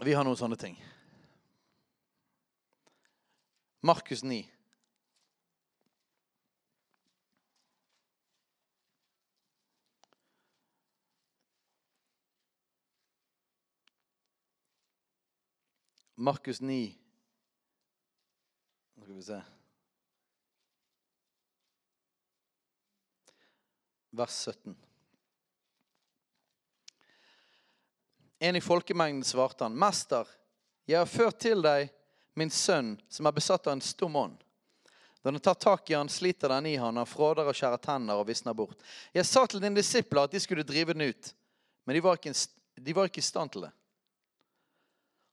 Vi 0.00 0.14
har 0.16 0.24
noen 0.24 0.38
sånne 0.40 0.56
ting. 0.56 0.78
Markus 3.84 4.24
9. 4.24 4.38
Markus 16.16 16.64
9 16.64 16.80
Nå 18.96 19.04
skal 19.04 19.20
vi 19.20 19.26
se 19.28 19.42
Vers 24.14 24.34
17. 24.48 24.76
En 28.38 28.56
i 28.56 28.60
folkemengden 28.60 29.24
svarte 29.24 29.64
han, 29.64 29.78
'Mester, 29.78 30.28
jeg 30.84 30.98
har 30.98 31.06
ført 31.06 31.40
til 31.40 31.62
deg 31.62 31.88
min 32.34 32.50
sønn, 32.50 32.94
som 33.08 33.26
er 33.26 33.34
besatt 33.34 33.66
av 33.66 33.72
en 33.72 33.82
stum 33.82 34.16
ånd.' 34.16 34.42
Når 35.24 35.32
han 35.32 35.40
tar 35.40 35.54
tak 35.54 35.90
i 35.90 35.94
han, 35.94 36.08
sliter 36.08 36.52
den 36.52 36.66
i 36.66 36.76
han, 36.76 36.96
han 37.00 37.08
fråder 37.08 37.48
og 37.48 37.56
skjærer 37.56 37.80
tenner 37.80 38.20
og 38.20 38.26
visner 38.28 38.52
bort. 38.54 38.76
Jeg 39.14 39.24
sa 39.24 39.46
til 39.46 39.62
dine 39.62 39.78
disipler 39.80 40.28
at 40.28 40.34
de 40.34 40.40
skulle 40.40 40.66
drive 40.68 40.92
den 40.92 41.08
ut, 41.08 41.30
men 41.84 41.96
de 41.96 42.02
var 42.04 42.18
ikke, 42.20 42.34
de 42.76 42.94
var 42.94 43.08
ikke 43.08 43.24
i 43.24 43.24
stand 43.24 43.54
til 43.54 43.64
det. 43.64 43.70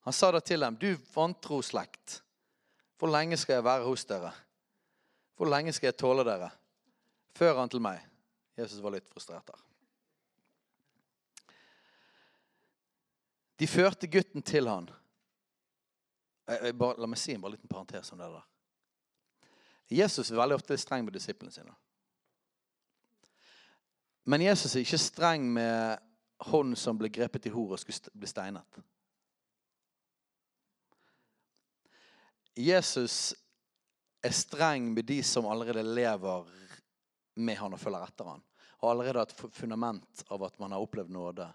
Han 0.07 0.15
sa 0.15 0.31
da 0.31 0.39
til 0.39 0.63
dem, 0.63 0.77
'Du 0.77 0.95
vantro 1.13 1.61
slekt, 1.61 2.21
hvor 2.97 3.11
lenge 3.11 3.37
skal 3.37 3.59
jeg 3.59 3.63
være 3.63 3.83
hos 3.83 4.05
dere?' 4.05 4.33
'Hvor 5.35 5.49
lenge 5.49 5.73
skal 5.73 5.87
jeg 5.87 5.97
tåle 5.97 6.23
dere?' 6.23 6.51
Før 7.35 7.59
han 7.59 7.69
til 7.69 7.81
meg. 7.81 8.10
Jesus 8.57 8.79
var 8.83 8.95
litt 8.95 9.09
frustrert 9.09 9.47
der. 9.47 9.61
De 13.61 13.67
førte 13.69 14.09
gutten 14.09 14.41
til 14.41 14.67
han. 14.67 14.89
Jeg, 16.47 16.59
jeg 16.65 16.77
bare, 16.77 16.97
la 16.99 17.07
meg 17.09 17.19
si 17.21 17.35
en 17.35 17.43
liten 17.45 17.69
parentes 17.69 18.11
om 18.11 18.19
det 18.19 18.29
der. 18.33 18.47
Jesus 19.91 20.31
er 20.31 20.39
veldig 20.39 20.57
ofte 20.57 20.77
streng 20.79 21.03
med 21.05 21.13
disiplene 21.13 21.53
sine. 21.53 21.73
Men 24.23 24.41
Jesus 24.41 24.75
er 24.75 24.85
ikke 24.85 25.01
streng 25.01 25.45
med 25.53 25.99
hånden 26.47 26.77
som 26.79 26.97
ble 26.97 27.09
grepet 27.13 27.45
i 27.49 27.53
hor 27.53 27.75
og 27.75 27.81
skulle 27.81 28.13
bli 28.17 28.29
steinet. 28.29 28.81
Jesus 32.57 33.33
er 34.23 34.33
streng 34.35 34.91
med 34.93 35.07
de 35.09 35.21
som 35.23 35.47
allerede 35.49 35.83
lever 35.83 36.49
med 37.33 37.57
han 37.57 37.73
og 37.73 37.79
følger 37.79 38.03
etter 38.07 38.29
han. 38.33 38.43
Har 38.81 38.91
allerede 38.91 39.21
et 39.21 39.35
fundament 39.53 40.23
av 40.27 40.43
at 40.43 40.57
man 40.59 40.73
har 40.73 40.83
opplevd 40.83 41.13
nåde 41.13 41.47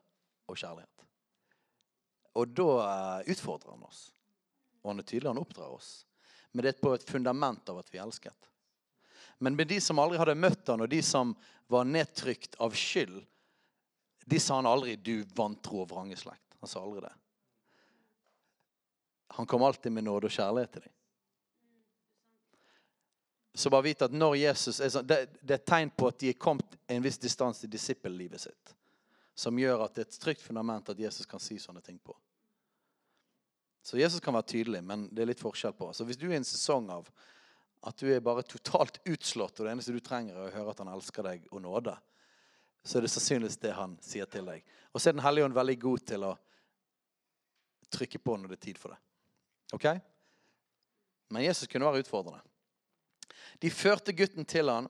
og 0.46 0.58
kjærlighet. 0.58 1.06
Og 2.36 2.52
da 2.52 2.70
eh, 2.84 3.32
utfordrer 3.32 3.74
han 3.74 3.86
oss. 3.86 4.10
Og 4.82 4.92
han 4.92 5.00
er 5.00 5.08
tydelig, 5.08 5.30
han 5.30 5.40
oppdrar 5.40 5.72
oss. 5.74 6.06
Men 6.52 6.64
det 6.64 6.74
er 6.74 6.82
på 6.82 6.92
et 6.94 7.08
fundament 7.08 7.68
av 7.72 7.80
at 7.80 7.88
vi 7.92 7.98
er 7.98 8.06
elsket. 8.06 8.50
Men 9.38 9.56
med 9.56 9.68
de 9.68 9.80
som 9.80 9.98
aldri 10.00 10.20
hadde 10.20 10.36
møtt 10.38 10.68
han, 10.72 10.84
og 10.84 10.88
de 10.88 11.02
som 11.04 11.34
var 11.72 11.88
nedtrykt 11.88 12.56
av 12.62 12.76
skyld, 12.76 13.18
de 14.26 14.40
sa 14.40 14.56
han 14.58 14.66
aldri 14.66 14.96
'du 14.96 15.24
vantro 15.36 15.82
og 15.82 15.90
vrangeslekt'. 15.90 16.56
Han 16.60 16.68
sa 16.68 16.82
aldri 16.82 17.00
det. 17.00 17.12
Han 19.36 19.46
kom 19.46 19.62
alltid 19.62 19.92
med 19.92 20.04
nåde 20.04 20.26
og 20.26 20.32
kjærlighet 20.32 20.72
til 20.72 20.82
dem. 20.82 20.92
Så 23.56 23.70
bare 23.72 23.86
vite 23.86 24.04
at 24.04 24.12
når 24.12 24.34
Jesus 24.36 24.82
er 24.84 24.90
sånn, 24.92 25.06
det, 25.08 25.16
det, 25.40 25.54
er 25.54 25.60
et 25.62 25.68
tegn 25.68 25.88
på 25.96 26.10
at 26.10 26.18
de 26.20 26.28
er 26.28 26.36
kommet 26.36 26.74
en 26.92 27.04
viss 27.04 27.16
distanse 27.16 27.62
til 27.62 27.70
disippellivet 27.72 28.42
sitt. 28.42 28.72
Som 29.32 29.56
gjør 29.56 29.86
at 29.86 29.94
det 29.96 30.02
er 30.02 30.10
et 30.10 30.18
trygt 30.20 30.42
fundament 30.44 30.90
at 30.92 30.98
Jesus 31.00 31.24
kan 31.28 31.40
si 31.40 31.56
sånne 31.60 31.80
ting 31.84 31.96
på. 31.96 32.12
Så 33.86 33.96
Jesus 33.96 34.20
kan 34.20 34.36
være 34.36 34.50
tydelig, 34.50 34.82
men 34.84 35.06
det 35.08 35.24
er 35.24 35.30
litt 35.30 35.40
forskjell 35.40 35.72
på. 35.78 35.88
Så 35.96 36.04
hvis 36.04 36.18
du 36.20 36.26
er 36.28 36.34
i 36.34 36.40
en 36.40 36.44
sesong 36.44 36.90
av 36.92 37.08
at 37.86 37.96
du 38.02 38.10
er 38.12 38.20
bare 38.24 38.44
totalt 38.44 38.98
utslått, 39.08 39.56
og 39.56 39.64
det 39.64 39.72
eneste 39.72 39.94
du 39.94 40.02
trenger, 40.04 40.36
er 40.36 40.50
å 40.50 40.56
høre 40.58 40.74
at 40.74 40.82
han 40.82 40.90
elsker 40.92 41.24
deg 41.24 41.46
og 41.48 41.62
nåde, 41.64 41.94
så 42.84 42.98
er 42.98 43.06
det 43.06 43.12
sannsynligvis 43.14 43.60
det 43.62 43.72
han 43.78 43.94
sier 44.04 44.28
til 44.28 44.50
deg. 44.50 44.66
Og 44.92 45.00
så 45.00 45.08
er 45.08 45.16
Den 45.16 45.24
hellige 45.24 45.48
ånd 45.48 45.56
veldig 45.56 45.78
god 45.86 46.04
til 46.12 46.26
å 46.28 46.34
trykke 47.96 48.20
på 48.20 48.36
når 48.36 48.52
det 48.52 48.58
er 48.58 48.66
tid 48.66 48.82
for 48.82 48.92
det. 48.92 49.00
Ok? 49.78 49.88
Men 51.32 51.46
Jesus 51.46 51.70
kunne 51.72 51.88
være 51.88 52.04
utfordrende. 52.04 52.44
De 53.62 53.70
førte 53.72 54.14
gutten 54.16 54.46
til 54.48 54.70
han, 54.72 54.88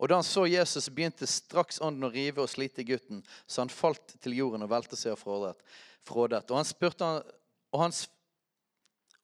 og 0.00 0.08
da 0.08 0.16
han 0.16 0.24
så 0.24 0.46
Jesus, 0.48 0.88
begynte 0.88 1.28
straks 1.28 1.80
ånden 1.84 2.06
å 2.08 2.12
rive 2.12 2.40
og 2.40 2.48
slite 2.48 2.80
i 2.80 2.88
gutten, 2.88 3.20
så 3.44 3.60
han 3.60 3.72
falt 3.72 4.14
til 4.24 4.38
jorden 4.38 4.64
og 4.64 4.70
velte 4.72 4.96
seg 4.96 5.12
og 5.12 5.20
frådet. 5.20 6.46
Og 6.48 6.56
han 6.56 6.68
spurte, 6.68 7.10
og 7.68 7.82
han, 7.82 7.92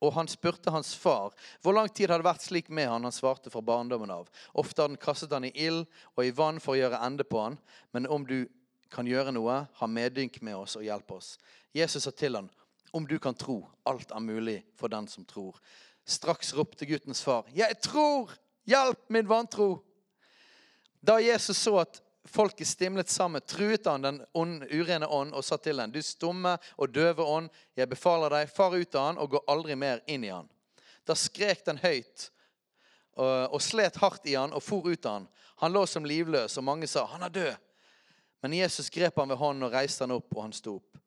og 0.05 0.13
han 0.19 0.29
spurte 0.29 0.75
hans 0.75 0.93
far 1.01 1.33
hvor 1.65 1.73
lang 1.79 1.89
tid 1.89 2.13
hadde 2.13 2.27
vært 2.29 2.45
slik 2.45 2.69
med 2.69 2.91
han. 2.91 3.09
Han 3.09 3.15
svarte 3.15 3.53
fra 3.53 3.65
barndommen 3.65 4.13
av. 4.13 4.29
Ofte 4.53 4.85
hadde 4.85 4.99
han 4.99 5.05
kastet 5.07 5.33
han 5.33 5.49
i 5.49 5.55
ild 5.57 5.87
og 6.13 6.27
i 6.27 6.35
vann 6.37 6.61
for 6.61 6.77
å 6.77 6.81
gjøre 6.83 7.01
ende 7.09 7.25
på 7.25 7.41
han. 7.41 7.57
Men 7.97 8.11
om 8.13 8.29
du 8.29 8.43
kan 8.93 9.09
gjøre 9.09 9.33
noe, 9.33 9.63
ha 9.81 9.89
medynk 9.89 10.43
med 10.45 10.61
oss 10.61 10.77
og 10.77 10.85
hjelp 10.85 11.17
oss. 11.17 11.35
Jesus 11.75 12.05
sa 12.05 12.13
til 12.13 12.37
han, 12.37 12.53
om 12.93 13.09
du 13.09 13.17
kan 13.19 13.35
tro, 13.35 13.63
alt 13.89 14.13
er 14.13 14.23
mulig 14.23 14.61
for 14.77 14.93
den 14.93 15.09
som 15.09 15.25
tror. 15.25 15.57
Straks 16.07 16.55
ropte 16.55 16.87
guttens 16.87 17.23
far, 17.23 17.45
'Jeg 17.53 17.81
tror!' 17.83 18.31
Hjelp 18.67 19.11
min 19.11 19.29
vantro! 19.29 19.85
Da 21.01 21.21
Jesus 21.21 21.57
så 21.57 21.79
at 21.79 22.01
folket 22.27 22.67
stimlet 22.67 23.11
sammen, 23.11 23.43
truet 23.47 23.87
han 23.87 24.03
den 24.03 24.57
urene 24.71 25.07
ånd 25.07 25.35
og 25.35 25.45
sa 25.47 25.59
til 25.63 25.79
den, 25.79 25.93
du 25.95 26.03
stumme 26.03 26.57
og 26.77 26.91
døve 26.95 27.23
ånd, 27.23 27.51
jeg 27.77 27.89
befaler 27.89 28.35
deg, 28.35 28.51
far 28.51 28.75
ut 28.75 28.99
av 28.99 29.07
han 29.07 29.21
og 29.23 29.37
gå 29.37 29.43
aldri 29.47 29.77
mer 29.79 30.03
inn 30.11 30.25
i 30.27 30.33
han. 30.35 30.49
Da 31.07 31.15
skrek 31.15 31.63
den 31.67 31.79
høyt 31.79 32.31
og 33.17 33.63
slet 33.63 33.97
hardt 34.03 34.27
i 34.27 34.35
han 34.37 34.53
og 34.53 34.65
for 34.65 34.89
ut 34.89 35.07
av 35.07 35.21
han. 35.21 35.29
Han 35.63 35.73
lå 35.73 35.87
som 35.89 36.05
livløs, 36.05 36.59
og 36.59 36.67
mange 36.67 36.91
sa, 36.91 37.07
han 37.07 37.23
er 37.25 37.33
død. 37.33 37.55
Men 38.45 38.59
Jesus 38.59 38.91
grep 38.93 39.17
han 39.17 39.31
ved 39.31 39.39
hånden 39.41 39.65
og 39.65 39.73
reiste 39.73 40.05
han 40.05 40.13
opp, 40.19 40.29
og 40.35 40.43
han 40.43 40.53
sto 40.53 40.77
opp. 40.77 40.99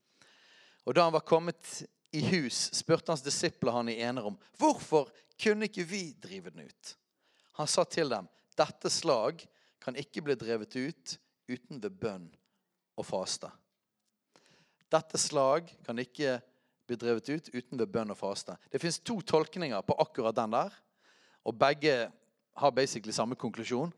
Og 0.88 0.96
da 0.96 1.06
han 1.06 1.14
var 1.14 1.28
kommet 1.28 1.84
i 2.12 2.22
hus, 2.32 2.70
spurte 2.74 3.12
hans 3.12 3.24
disipler 3.26 3.76
han 3.76 3.90
i 3.90 4.00
enerom, 4.02 4.38
hvorfor 4.58 5.10
kunne 5.40 5.70
ikke 5.70 5.86
vi 5.88 6.04
drive 6.22 6.52
den 6.54 6.66
ut? 6.68 6.94
Han 7.60 7.68
sa 7.70 7.84
til 7.86 8.10
dem, 8.12 8.28
dette 8.58 8.92
slag 8.92 9.44
kan 9.84 9.98
ikke 10.00 10.24
bli 10.26 10.36
drevet 10.40 10.76
ut 10.76 11.16
uten 11.50 11.82
ved 11.82 11.96
bønn 12.02 12.28
og 13.00 13.08
faste. 13.08 13.50
Dette 14.90 15.22
slag 15.22 15.70
kan 15.86 16.00
ikke 16.02 16.40
bli 16.90 16.98
drevet 16.98 17.30
ut 17.30 17.52
uten 17.54 17.80
ved 17.80 17.92
bønn 17.94 18.14
og 18.14 18.18
faste. 18.18 18.56
Det 18.72 18.82
fins 18.82 19.00
to 19.00 19.20
tolkninger 19.22 19.82
på 19.86 19.98
akkurat 20.02 20.36
den 20.36 20.56
der, 20.58 20.74
og 21.46 21.58
begge 21.58 22.10
har 22.60 22.76
basically 22.76 23.14
samme 23.16 23.38
konklusjon. 23.40 23.94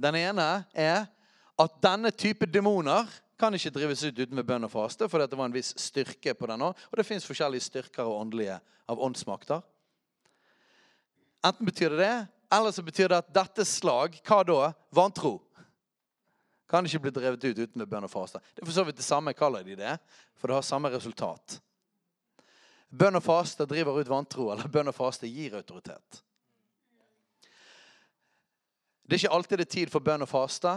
Den 0.00 0.16
ene 0.20 0.64
er 0.74 1.08
at 1.60 1.80
denne 1.82 2.12
type 2.12 2.46
demoner 2.46 3.08
kan 3.40 3.54
ikke 3.56 3.72
drives 3.72 4.02
ut 4.04 4.18
uten 4.18 4.36
med 4.36 4.46
bønn 4.46 4.66
og 4.68 4.72
faste, 4.72 5.08
for 5.08 5.22
det 5.22 5.38
var 5.38 5.48
en 5.48 5.54
viss 5.54 5.72
styrke 5.80 6.34
på 6.36 6.48
den 6.50 6.66
òg. 6.68 6.78
Og 6.90 7.00
det 7.00 7.06
fins 7.08 7.26
forskjellige 7.26 7.66
styrker 7.70 8.04
og 8.04 8.18
åndelige 8.26 8.58
av 8.90 9.00
åndsmakter. 9.00 9.62
Enten 11.46 11.66
betyr 11.66 11.94
det 11.94 12.02
det, 12.02 12.16
eller 12.52 12.74
så 12.74 12.82
betyr 12.84 13.08
det 13.08 13.20
at 13.22 13.32
dette 13.32 13.64
slag, 13.64 14.18
hva 14.26 14.42
da? 14.44 14.72
Vantro. 14.92 15.38
Kan 16.70 16.86
ikke 16.86 17.06
bli 17.06 17.12
drevet 17.14 17.44
ut 17.46 17.58
uten 17.58 17.80
med 17.80 17.88
bønn 17.90 18.06
og 18.06 18.12
faste. 18.12 18.42
Det 18.54 18.62
er 18.62 18.68
for 18.68 18.76
så 18.76 18.84
vidt 18.86 19.00
det 19.00 19.06
samme, 19.06 19.34
kaller 19.34 19.64
de 19.66 19.78
det, 19.78 19.96
for 20.38 20.50
det 20.50 20.58
har 20.58 20.66
samme 20.66 20.90
resultat. 20.92 21.56
Bønn 22.90 23.18
og 23.18 23.24
faste 23.24 23.66
driver 23.70 24.00
ut 24.02 24.10
vantro, 24.10 24.50
eller 24.52 24.70
bønn 24.70 24.90
og 24.90 24.96
faste 24.96 25.30
gir 25.30 25.56
autoritet. 25.58 26.20
Det 29.06 29.16
er 29.16 29.24
ikke 29.24 29.34
alltid 29.34 29.58
det 29.58 29.66
er 29.66 29.74
tid 29.74 29.90
for 29.90 30.04
bønn 30.06 30.22
og 30.22 30.30
faste, 30.30 30.76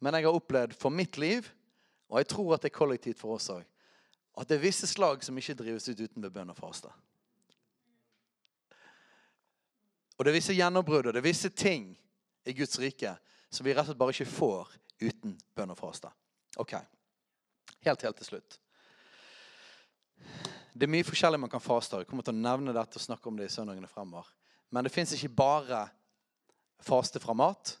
men 0.00 0.16
jeg 0.16 0.26
har 0.26 0.36
opplevd 0.36 0.74
for 0.76 0.92
mitt 0.92 1.16
liv, 1.20 1.46
og 2.10 2.18
jeg 2.18 2.28
tror 2.32 2.54
at 2.54 2.64
det 2.64 2.72
er 2.72 2.78
kollektivt 2.78 3.20
for 3.20 3.38
oss 3.38 3.48
òg, 3.54 3.64
at 4.40 4.48
det 4.48 4.58
er 4.58 4.64
visse 4.64 4.88
slag 4.90 5.24
som 5.24 5.38
ikke 5.38 5.56
drives 5.58 5.88
ut 5.88 6.00
uten 6.00 6.22
ved 6.22 6.34
bønn 6.34 6.52
og 6.52 6.58
faste. 6.58 6.90
Og 10.18 10.24
det 10.24 10.32
er 10.32 10.36
visse 10.36 10.54
gjennombrudd 10.54 11.08
og 11.08 11.14
det 11.14 11.22
er 11.22 11.30
visse 11.30 11.48
ting 11.48 11.92
i 12.44 12.54
Guds 12.56 12.78
rike 12.82 13.14
som 13.50 13.66
vi 13.66 13.72
rett 13.72 13.86
og 13.86 13.92
slett 13.92 14.00
bare 14.00 14.14
ikke 14.14 14.32
får 14.32 14.74
uten 15.00 15.36
bønn 15.56 15.72
og 15.72 15.78
faste. 15.78 16.10
Ok, 16.60 16.74
Helt, 17.80 18.02
helt 18.02 18.16
til 18.16 18.26
slutt. 18.26 18.58
Det 20.72 20.86
er 20.86 20.92
mye 20.92 21.06
forskjellig 21.06 21.40
man 21.40 21.50
kan 21.52 21.62
faste. 21.62 21.98
Jeg 22.00 22.08
kommer 22.10 22.24
til 22.26 22.36
å 22.36 22.42
nevne 22.42 22.74
dette 22.76 23.00
og 23.00 23.04
snakke 23.04 23.30
om 23.30 23.38
det 23.38 23.48
i 23.48 23.52
søndagene 23.52 23.88
fremover. 23.90 24.28
Men 24.70 24.86
det 24.86 24.92
fins 24.94 25.14
ikke 25.16 25.32
bare 25.40 25.80
faste 26.84 27.20
fra 27.22 27.34
mat. 27.36 27.74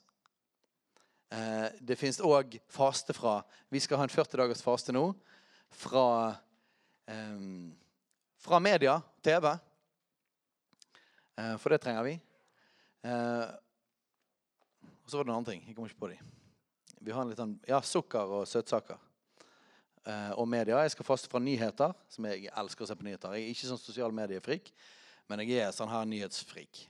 Eh, 1.30 1.66
det 1.78 1.94
fins 1.98 2.18
òg 2.26 2.56
faste 2.66 3.14
fra 3.14 3.36
Vi 3.70 3.78
skal 3.78 4.00
ha 4.00 4.06
en 4.06 4.10
40 4.10 4.40
dagers 4.40 4.62
faste 4.66 4.94
nå. 4.94 5.12
Fra, 5.70 6.34
um, 7.06 7.70
fra 8.42 8.58
media, 8.58 8.96
TV. 9.22 9.46
Uh, 11.38 11.54
for 11.62 11.70
det 11.70 11.78
trenger 11.84 12.02
vi. 12.08 12.16
Uh, 13.06 13.46
og 14.82 15.06
så 15.06 15.20
var 15.20 15.28
det 15.28 15.30
en 15.30 15.36
annen 15.36 15.46
ting. 15.52 15.62
Jeg 15.68 15.76
kommer 15.76 15.92
ikke 15.92 16.02
på 16.02 16.10
de. 16.10 16.18
Vi 16.98 17.14
har 17.14 17.22
en 17.22 17.30
litt 17.30 17.38
sånn, 17.38 17.54
ja, 17.70 17.78
sukker 17.86 18.34
og 18.40 18.48
søtsaker. 18.50 18.98
Uh, 20.02 20.34
og 20.34 20.50
media. 20.50 20.82
Jeg 20.82 20.96
skal 20.96 21.06
faste 21.06 21.30
fra 21.30 21.38
nyheter, 21.38 21.94
som 22.10 22.26
jeg 22.26 22.50
elsker 22.50 22.82
å 22.82 22.90
se 22.90 22.98
på 22.98 23.06
nyheter. 23.06 23.38
Jeg 23.38 23.46
er 23.46 23.54
ikke 23.54 23.70
sånn 23.70 23.84
sosial 23.84 24.16
mediefrik, 24.16 24.74
men 25.30 25.46
jeg 25.46 25.62
er 25.62 25.76
sånn 25.76 25.92
her 25.92 26.10
nyhetsfrik. 26.10 26.88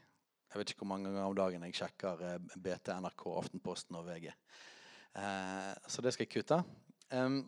Jeg 0.51 0.61
vet 0.61 0.73
ikke 0.73 0.83
hvor 0.83 0.93
mange 0.93 1.11
ganger 1.11 1.29
om 1.29 1.39
dagen 1.39 1.65
jeg 1.69 1.79
sjekker 1.79 2.23
eh, 2.27 2.39
BT, 2.59 2.93
NRK, 3.05 3.27
Aftenposten 3.39 3.99
og 4.01 4.09
VG. 4.11 4.31
Eh, 4.31 5.73
så 5.87 6.03
det 6.03 6.15
skal 6.15 6.27
jeg 6.27 6.35
kutte. 6.35 6.61
Um, 7.11 7.43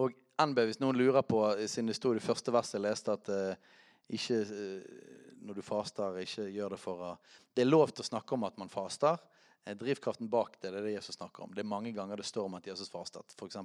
og 0.00 0.14
NB, 0.40 0.62
hvis 0.68 0.80
noen 0.80 0.96
lurer 0.96 1.24
på, 1.24 1.40
siden 1.68 1.90
det 1.90 1.96
sto 1.98 2.12
i 2.12 2.18
det 2.18 2.24
første 2.24 2.52
verset 2.54 2.78
jeg 2.78 2.86
leste, 2.86 3.16
at 3.16 3.28
uh, 3.32 3.82
ikke 4.12 4.38
uh, 4.48 5.10
når 5.42 5.58
du 5.58 5.64
faster, 5.66 6.16
ikke 6.22 6.48
gjør 6.54 6.76
det 6.76 6.80
for 6.80 7.04
å 7.04 7.12
Det 7.52 7.64
er 7.64 7.68
lov 7.68 7.90
til 7.92 8.04
å 8.04 8.10
snakke 8.12 8.36
om 8.36 8.46
at 8.48 8.58
man 8.60 8.72
faster. 8.72 9.18
Eh, 9.64 9.76
drivkraften 9.76 10.30
bak 10.30 10.56
det, 10.60 10.70
det 10.70 10.78
er 10.80 10.86
det 10.86 10.94
Jesus 10.96 11.18
snakker 11.18 11.44
om. 11.44 11.54
Det 11.54 11.62
er 11.62 11.68
mange 11.68 11.92
ganger 11.92 12.16
det 12.16 12.26
står 12.26 12.48
om 12.48 12.58
at 12.58 12.66
Jesus 12.66 12.90
fastet. 12.90 13.34
F.eks. 13.36 13.58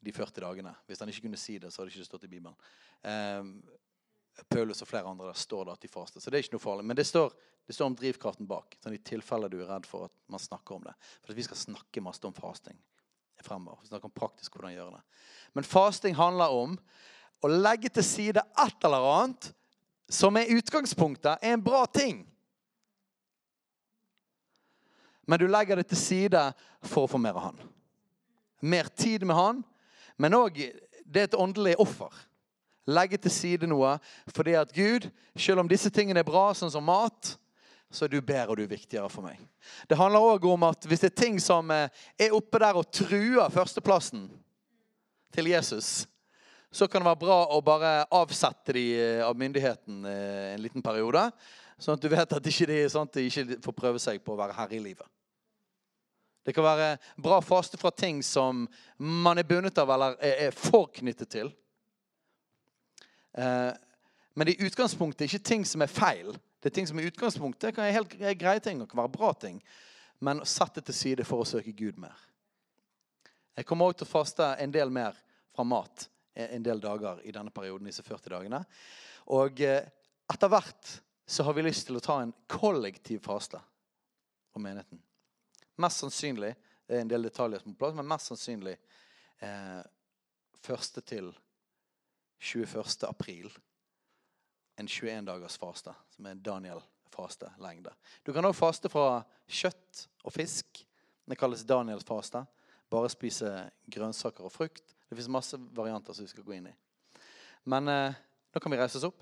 de 0.00 0.12
40 0.12 0.44
dagene. 0.44 0.74
Hvis 0.86 1.00
han 1.00 1.08
ikke 1.08 1.28
kunne 1.28 1.40
si 1.40 1.58
det, 1.58 1.70
så 1.70 1.82
hadde 1.82 1.92
det 1.92 1.98
ikke 1.98 2.10
stått 2.10 2.26
i 2.28 2.32
Bibelen. 2.32 2.56
Paulus 4.48 4.82
og 4.82 4.88
flere 4.88 5.08
andre 5.10 5.30
der 5.30 5.38
står 5.38 5.64
det 5.66 5.72
at 5.76 5.82
de 5.84 5.90
faster. 5.90 6.20
Så 6.20 6.30
det 6.30 6.38
er 6.38 6.44
ikke 6.46 6.56
noe 6.56 6.64
farlig. 6.64 6.86
Men 6.86 6.98
det 6.98 7.06
står, 7.08 7.34
det 7.66 7.76
står 7.76 7.90
om 7.90 7.96
drivkraften 7.98 8.48
bak. 8.48 8.76
Sånn 8.82 8.96
I 8.96 9.02
tilfelle 9.04 9.50
du 9.52 9.58
er 9.60 9.68
redd 9.70 9.88
for 9.88 10.08
at 10.08 10.14
man 10.30 10.42
snakker 10.42 10.78
om 10.78 10.86
det. 10.88 10.94
For 11.26 11.36
vi 11.36 11.46
skal 11.46 11.60
snakke 11.60 12.04
masse 12.04 12.24
om 12.26 12.36
fasting 12.36 12.78
fremover. 13.40 13.80
Snakke 13.88 14.08
om 14.08 14.14
praktisk 14.14 14.56
hvordan 14.56 14.74
gjøre 14.74 14.98
det. 14.98 15.02
Men 15.56 15.66
fasting 15.66 16.16
handler 16.18 16.52
om 16.52 16.76
å 17.40 17.48
legge 17.50 17.88
til 17.92 18.04
side 18.04 18.42
et 18.42 18.84
eller 18.84 19.06
annet 19.10 19.50
som 20.10 20.36
er 20.36 20.50
utgangspunktet, 20.56 21.38
er 21.40 21.54
en 21.54 21.62
bra 21.62 21.84
ting. 21.86 22.24
Men 25.30 25.38
du 25.38 25.46
legger 25.46 25.78
det 25.78 25.86
til 25.92 26.00
side 26.00 26.40
for 26.82 27.06
å 27.06 27.10
få 27.12 27.20
mer 27.22 27.38
av 27.38 27.44
Han. 27.46 27.60
Mer 28.60 28.90
tid 28.98 29.22
med 29.24 29.38
Han, 29.38 29.62
men 30.20 30.36
òg 30.36 30.58
det 30.58 31.22
er 31.22 31.30
et 31.30 31.38
åndelig 31.38 31.76
offer 31.80 32.10
legge 32.90 33.18
til 33.20 33.32
side 33.32 33.68
noe 33.70 33.96
fordi 34.34 34.56
at 34.58 34.72
Gud, 34.74 35.08
selv 35.38 35.62
om 35.62 35.70
disse 35.70 35.90
tingene 35.94 36.22
er 36.22 36.28
bra, 36.28 36.50
sånn 36.56 36.72
som 36.72 36.86
mat, 36.86 37.34
så 37.90 38.06
er 38.06 38.12
du 38.12 38.20
bedre 38.22 38.52
og 38.52 38.60
du 38.60 38.64
er 38.64 38.70
viktigere 38.70 39.10
for 39.10 39.26
meg. 39.26 39.40
Det 39.90 39.98
handler 39.98 40.22
òg 40.22 40.46
om 40.52 40.68
at 40.68 40.86
hvis 40.86 41.02
det 41.02 41.10
er 41.10 41.22
ting 41.24 41.40
som 41.42 41.70
eh, 41.74 41.90
er 42.18 42.36
oppe 42.36 42.60
der 42.62 42.78
og 42.78 42.90
truer 42.94 43.50
førsteplassen 43.50 44.28
til 45.34 45.50
Jesus, 45.50 46.06
så 46.70 46.86
kan 46.86 47.02
det 47.02 47.10
være 47.10 47.22
bra 47.24 47.38
å 47.50 47.58
bare 47.66 47.94
avsette 48.14 48.76
de 48.76 48.84
eh, 48.94 49.24
av 49.26 49.38
myndigheten 49.38 50.04
eh, 50.06 50.52
en 50.54 50.62
liten 50.62 50.84
periode. 50.86 51.24
Sånn 51.80 51.98
at 51.98 52.04
du 52.04 52.10
vet 52.12 52.36
at 52.36 52.50
ikke 52.52 52.68
de, 52.70 52.82
sånn 52.92 53.10
de 53.14 53.26
ikke 53.26 53.58
får 53.64 53.74
prøve 53.74 54.02
seg 54.02 54.22
på 54.22 54.36
å 54.36 54.38
være 54.38 54.54
herre 54.54 54.78
i 54.78 54.84
livet. 54.84 55.06
Det 56.46 56.54
kan 56.56 56.64
være 56.64 56.92
bra 57.20 57.40
å 57.40 57.44
faste 57.44 57.78
fra 57.80 57.90
ting 57.92 58.22
som 58.24 58.64
man 58.96 59.38
er 59.38 59.48
bundet 59.48 59.78
av 59.82 59.90
eller 59.92 60.16
er 60.22 60.54
for 60.56 60.88
knyttet 60.94 61.34
til. 63.34 63.44
det 63.44 63.78
men 64.34 64.48
i 64.48 64.56
utgangspunktet 64.62 65.26
ikke 65.26 65.42
ting 65.44 65.64
som 65.66 65.82
er 65.82 65.90
feil. 65.90 66.32
Det 66.60 66.70
er 66.70 66.74
ting 66.74 66.86
som 66.88 67.00
i 67.00 67.06
utgangspunktet 67.08 67.74
kan 67.74 67.84
være 67.84 67.96
helt 67.98 68.38
greie 68.38 68.62
ting 68.62 68.82
og 68.82 68.88
kan 68.88 69.02
være 69.02 69.12
bra 69.12 69.32
ting. 69.34 69.58
Men 70.24 70.44
satt 70.46 70.78
det 70.78 70.86
til 70.86 70.96
side 70.96 71.26
for 71.28 71.42
å 71.42 71.48
søke 71.48 71.74
Gud 71.76 71.98
mer. 72.00 72.16
Jeg 73.56 73.66
kommer 73.68 73.90
også 73.90 74.02
til 74.02 74.08
å 74.08 74.12
faste 74.12 74.48
en 74.62 74.72
del 74.72 74.92
mer 74.94 75.18
fra 75.52 75.66
mat 75.66 76.06
en 76.40 76.64
del 76.64 76.80
dager 76.80 77.20
i 77.26 77.32
denne 77.34 77.50
perioden. 77.52 77.90
disse 77.90 78.02
40 78.06 78.30
dagene. 78.30 78.62
Og 79.34 79.60
eh, 79.60 79.88
etter 80.32 80.48
hvert 80.48 80.94
så 81.26 81.44
har 81.44 81.54
vi 81.54 81.66
lyst 81.66 81.88
til 81.88 81.98
å 81.98 82.04
ta 82.04 82.20
en 82.22 82.32
kollektiv 82.48 83.20
faste 83.24 83.60
på 84.52 84.62
menigheten. 84.62 85.02
Mest 85.80 86.04
sannsynlig 86.04 86.54
det 86.86 86.96
er 86.96 87.04
en 87.04 87.10
del 87.10 87.28
detaljer 87.28 87.60
som 87.60 87.70
er 87.70 87.76
på 87.76 87.84
plass, 87.84 87.96
men 87.98 88.08
mest 88.08 88.30
sannsynlig 88.30 88.76
eh, 89.44 89.82
første 90.64 91.02
til 91.06 91.32
21. 92.40 93.04
april 93.08 93.50
en 94.80 94.88
21 94.88 95.26
dagers 95.28 95.58
faste, 95.60 95.92
som 96.14 96.26
er 96.26 96.38
Daniel-faste-lengde. 96.40 97.92
Du 98.24 98.32
kan 98.32 98.46
òg 98.48 98.56
faste 98.56 98.88
fra 98.92 99.20
kjøtt 99.50 100.06
og 100.24 100.32
fisk. 100.32 100.80
Det 101.28 101.38
kalles 101.38 101.66
Daniels 101.68 102.06
faste. 102.08 102.42
Bare 102.90 103.10
spise 103.12 103.50
grønnsaker 103.92 104.46
og 104.46 104.54
frukt. 104.54 104.94
Det 105.08 105.18
fins 105.18 105.30
masse 105.30 105.58
varianter 105.76 106.16
som 106.16 106.24
vi 106.24 106.32
skal 106.32 106.46
gå 106.46 106.56
inn 106.56 106.70
i. 106.70 106.76
Men 107.68 107.92
eh, 107.92 108.16
nå 108.54 108.62
kan 108.62 108.72
vi 108.72 108.80
reise 108.80 108.98
oss 108.98 109.08
opp. 109.10 109.20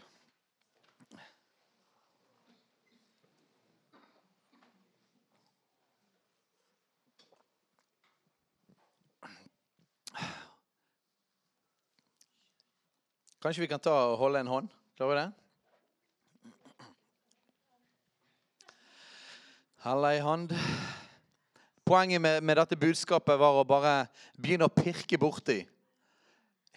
Kanskje 13.38 13.62
vi 13.62 13.68
kan 13.70 13.78
ta 13.78 13.92
og 13.94 14.16
holde 14.18 14.40
en 14.42 14.48
hånd? 14.50 14.70
Klarer 14.98 15.12
vi 15.12 15.18
det? 15.20 15.30
Halla 19.84 20.10
i 20.16 20.18
hånd. 20.18 20.50
Poenget 21.86 22.20
med, 22.20 22.42
med, 22.42 22.58
dette 22.58 22.76
budskapet 22.76 23.38
var 23.38 23.60
å 23.60 23.62
bare 23.68 24.08
begynne 24.34 24.66
å 24.66 24.74
pirke 24.74 25.20
borti 25.22 25.60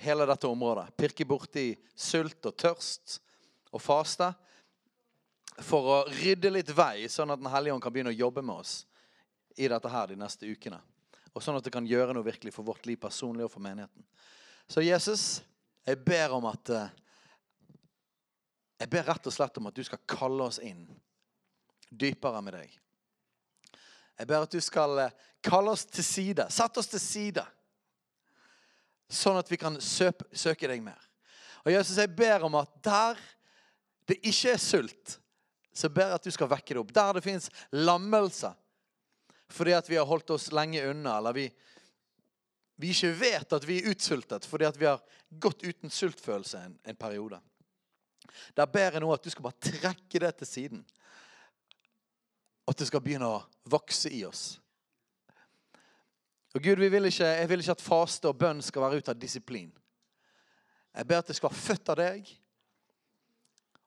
hele 0.05 0.29
dette 0.29 0.53
området. 0.53 0.93
Pirke 1.01 1.25
borti 1.25 1.65
sult 1.97 2.45
og 2.45 2.53
tørst 2.53 3.17
og 3.73 3.81
faste. 3.81 4.29
For 5.65 5.81
å 5.81 5.99
rydde 6.13 6.53
litt 6.53 6.69
vei, 6.77 7.09
sånn 7.09 7.33
at 7.33 7.41
Den 7.41 7.49
hellige 7.49 7.73
ånd 7.73 7.81
kan 7.81 7.93
begynne 7.93 8.13
å 8.13 8.21
jobbe 8.21 8.45
med 8.45 8.61
oss 8.61 8.85
i 9.57 9.65
dette 9.65 9.89
her 9.89 10.13
de 10.13 10.21
neste 10.21 10.45
ukene. 10.45 10.77
Og 11.33 11.41
sånn 11.41 11.57
at 11.57 11.65
det 11.65 11.73
kan 11.73 11.89
gjøre 11.89 12.13
noe 12.13 12.29
virkelig 12.29 12.53
for 12.53 12.69
vårt 12.69 12.85
liv 12.85 13.01
personlig 13.01 13.49
og 13.49 13.55
for 13.57 13.65
menigheten. 13.65 14.05
Så 14.69 14.85
Jesus, 14.85 15.41
jeg 15.85 15.99
ber 16.05 16.35
om 16.37 16.45
at 16.49 16.69
eh, 16.75 16.97
Jeg 18.81 18.89
ber 18.89 19.05
rett 19.05 19.27
og 19.29 19.33
slett 19.33 19.57
om 19.61 19.67
at 19.69 19.77
du 19.77 19.83
skal 19.85 19.99
kalle 20.09 20.47
oss 20.49 20.57
inn 20.57 20.87
dypere 21.91 22.39
med 22.41 22.55
deg. 22.55 22.71
Jeg 24.17 24.29
ber 24.29 24.45
at 24.47 24.53
du 24.53 24.61
skal 24.63 25.03
eh, 25.03 25.17
kalle 25.45 25.75
oss 25.75 25.83
til 25.85 26.05
side. 26.05 26.47
Sette 26.49 26.81
oss 26.81 26.89
til 26.89 27.03
side. 27.03 27.43
Sånn 29.11 29.37
at 29.37 29.51
vi 29.51 29.59
kan 29.61 29.77
søke, 29.83 30.25
søke 30.33 30.69
deg 30.71 30.81
mer. 30.81 30.97
Og 31.61 31.69
Jesus, 31.75 31.99
jeg 31.99 32.09
ber 32.15 32.47
om 32.47 32.57
at 32.57 32.73
der 32.81 33.21
det 34.09 34.17
ikke 34.25 34.55
er 34.55 34.61
sult, 34.61 35.17
så 35.73 35.89
ber 35.93 36.09
jeg 36.09 36.17
at 36.17 36.25
du 36.25 36.33
skal 36.33 36.49
vekke 36.51 36.73
det 36.73 36.81
opp. 36.81 36.93
Der 36.95 37.19
det 37.19 37.25
fins 37.25 37.51
lammelse 37.71 38.55
fordi 39.51 39.73
at 39.75 39.89
vi 39.91 39.97
har 39.99 40.07
holdt 40.07 40.31
oss 40.31 40.45
lenge 40.55 40.79
unna, 40.87 41.17
eller 41.17 41.35
vi, 41.35 41.49
vi 42.81 42.91
ikke 42.95 43.11
vet 43.19 43.53
at 43.53 43.65
vi 43.67 43.77
er 43.79 43.91
utsultet 43.91 44.45
fordi 44.47 44.69
vi 44.79 44.89
har 44.89 45.01
gått 45.29 45.63
uten 45.63 45.93
sultfølelse 45.93 46.63
en, 46.65 46.79
en 46.83 46.97
periode. 46.97 47.37
Der 48.57 48.65
ber 48.65 48.95
jeg 48.95 49.03
nå 49.03 49.11
at 49.13 49.23
du 49.23 49.29
skal 49.29 49.45
bare 49.45 49.61
trekke 49.61 50.21
det 50.23 50.31
til 50.39 50.47
siden. 50.47 50.81
At 52.67 52.79
det 52.79 52.87
skal 52.89 53.03
begynne 53.03 53.29
å 53.29 53.43
vokse 53.69 54.09
i 54.13 54.23
oss. 54.25 54.55
Og 56.55 56.63
Gud, 56.63 56.81
vi 56.81 56.89
vil 56.91 57.07
ikke, 57.07 57.27
jeg 57.27 57.49
vil 57.49 57.63
ikke 57.63 57.77
at 57.77 57.83
faste 57.83 58.27
og 58.27 58.39
bønn 58.39 58.61
skal 58.63 58.83
være 58.85 58.99
ut 58.99 59.11
av 59.11 59.19
disiplin. 59.19 59.71
Jeg 60.91 61.07
ber 61.07 61.21
at 61.21 61.29
det 61.31 61.37
skal 61.37 61.51
være 61.51 61.63
født 61.63 61.91
av 61.93 61.99
deg, 62.01 62.31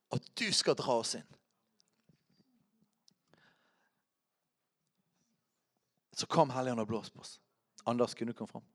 og 0.09 0.21
at 0.21 0.31
du 0.41 0.47
skal 0.55 0.79
dra 0.79 0.97
oss 1.03 1.17
inn. 1.19 1.27
Så 6.15 6.31
kom 6.31 6.55
Helligånd 6.55 6.81
og 6.81 6.89
blås 6.89 7.11
på 7.11 7.21
oss. 7.21 7.37
Anders, 7.85 8.15
kunne 8.15 8.33
du 8.33 8.39
komme 8.39 8.55
fram? 8.55 8.74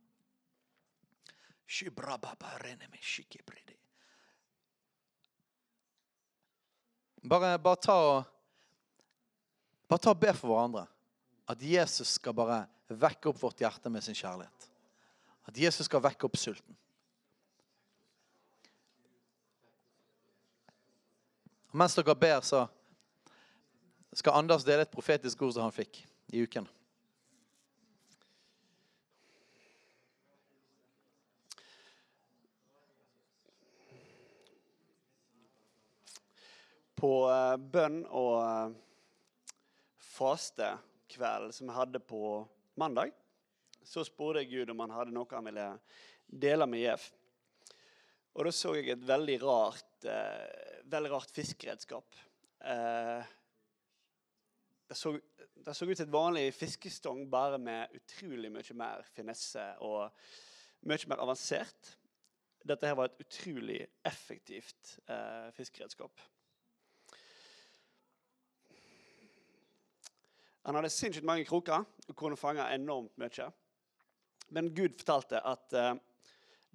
Bare, 7.30 7.58
bare 7.62 7.82
ta 7.84 7.96
og 8.00 8.36
Bare 9.90 10.02
ta 10.06 10.12
og 10.14 10.20
be 10.22 10.30
for 10.38 10.52
hverandre. 10.52 10.84
At 11.50 11.64
Jesus 11.66 12.12
skal 12.20 12.36
bare 12.38 12.60
vekke 12.94 13.32
opp 13.32 13.40
vårt 13.42 13.62
hjerte 13.64 13.90
med 13.90 14.06
sin 14.06 14.18
kjærlighet. 14.18 14.68
At 15.50 15.58
Jesus 15.58 15.90
skal 15.90 16.04
vekke 16.06 16.28
opp 16.30 16.38
sulten. 16.38 16.78
Og 21.70 21.78
mens 21.82 21.98
dere 21.98 22.14
ber, 22.18 22.46
så 22.46 22.68
skal 24.14 24.38
Anders 24.38 24.66
dele 24.66 24.86
et 24.86 24.94
profetisk 24.94 25.42
ord 25.46 25.56
som 25.58 25.66
han 25.66 25.74
fikk 25.74 26.04
i 26.34 26.46
uken. 26.46 26.70
På 37.00 37.30
eh, 37.32 37.56
bønn 37.72 38.02
og 38.12 38.34
eh, 38.44 38.74
fastekveld 40.04 41.54
som 41.56 41.70
jeg 41.70 41.78
hadde 41.78 42.02
på 42.04 42.22
mandag, 42.80 43.14
så 43.88 44.04
spurte 44.04 44.42
jeg 44.44 44.52
Gud 44.52 44.74
om 44.74 44.82
han 44.84 44.96
hadde 44.98 45.14
noe 45.16 45.30
han 45.32 45.48
ville 45.48 45.68
dele 46.28 46.68
med 46.68 46.84
Jeff. 46.84 47.06
Og 48.36 48.46
da 48.46 48.52
så 48.56 48.74
jeg 48.76 48.92
et 48.92 49.06
veldig 49.08 49.38
rart, 49.44 50.08
eh, 50.08 50.82
veldig 50.92 51.12
rart 51.14 51.32
fiskeredskap. 51.36 52.18
Eh, 52.68 53.30
det, 54.90 54.98
så, 54.98 55.14
det 55.56 55.76
så 55.76 55.88
ut 55.88 55.96
som 55.98 56.06
et 56.06 56.14
vanlig 56.14 56.46
fiskestong, 56.58 57.24
bare 57.32 57.62
med 57.62 57.96
utrolig 57.96 58.52
mye 58.52 58.76
mer 58.76 59.08
finesse 59.16 59.64
og 59.88 60.12
mye 60.84 61.12
mer 61.12 61.24
avansert. 61.24 61.94
Dette 62.68 62.92
her 62.92 63.00
var 63.00 63.08
et 63.08 63.24
utrolig 63.24 63.80
effektivt 64.04 64.98
eh, 65.08 65.48
fiskeredskap. 65.56 66.28
Han 70.70 70.78
hadde 70.78 70.92
sinnssykt 70.94 71.26
mange 71.26 71.48
kroker 71.50 71.82
og 71.82 72.16
kunne 72.18 72.38
fange 72.38 72.62
enormt 72.76 73.16
mye. 73.18 73.48
Men 74.54 74.68
Gud 74.78 75.00
fortalte 75.00 75.40
at 75.42 75.74
uh, 75.74 75.96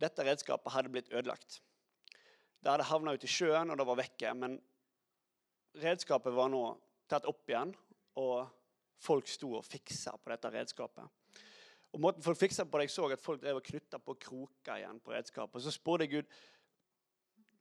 dette 0.03 0.25
redskapet 0.27 0.75
hadde 0.75 0.91
blitt 0.91 1.13
ødelagt. 1.15 1.61
Det 2.59 2.73
hadde 2.73 2.89
havna 2.89 3.13
ute 3.15 3.29
i 3.29 3.31
sjøen, 3.31 3.71
og 3.71 3.79
det 3.79 3.87
var 3.87 3.99
vekke. 4.01 4.33
Men 4.35 4.57
redskapet 5.79 6.35
var 6.35 6.51
nå 6.51 6.63
tatt 7.07 7.29
opp 7.31 7.53
igjen, 7.53 7.71
og 8.19 8.49
folk 8.99 9.31
sto 9.31 9.53
og 9.61 9.69
fiksa 9.69 10.17
på 10.19 10.33
dette 10.33 10.51
redskapet. 10.57 11.39
Og 11.95 12.03
måten 12.03 12.27
folk 12.27 12.41
fiksa 12.41 12.67
på 12.67 12.81
det, 12.81 12.89
Jeg 12.89 12.95
så 12.97 13.07
at 13.15 13.23
folk 13.23 13.45
drev 13.45 13.61
og 13.61 13.69
knytta 13.69 14.01
på 14.03 14.17
kroker 14.27 14.81
igjen 14.81 14.99
på 15.05 15.15
redskapet. 15.15 15.63
Så 15.63 15.71
spurte 15.71 16.09
jeg 16.09 16.17
Gud 16.17 16.35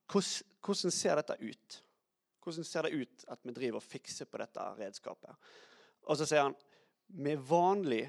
hvordan 0.10 0.92
ser 0.98 1.22
dette 1.22 1.38
ut? 1.38 1.78
Hvordan 2.42 2.66
ser 2.66 2.90
det 2.90 2.98
ut 2.98 3.26
at 3.30 3.46
vi 3.46 3.54
driver 3.54 3.78
og 3.78 3.86
fikser 3.86 4.26
på 4.26 4.42
dette 4.42 4.66
redskapet? 4.82 5.38
Og 6.08 6.20
så 6.20 6.28
sier 6.28 6.48
han 6.48 6.56
med 7.14 7.42
vanlig 7.48 8.04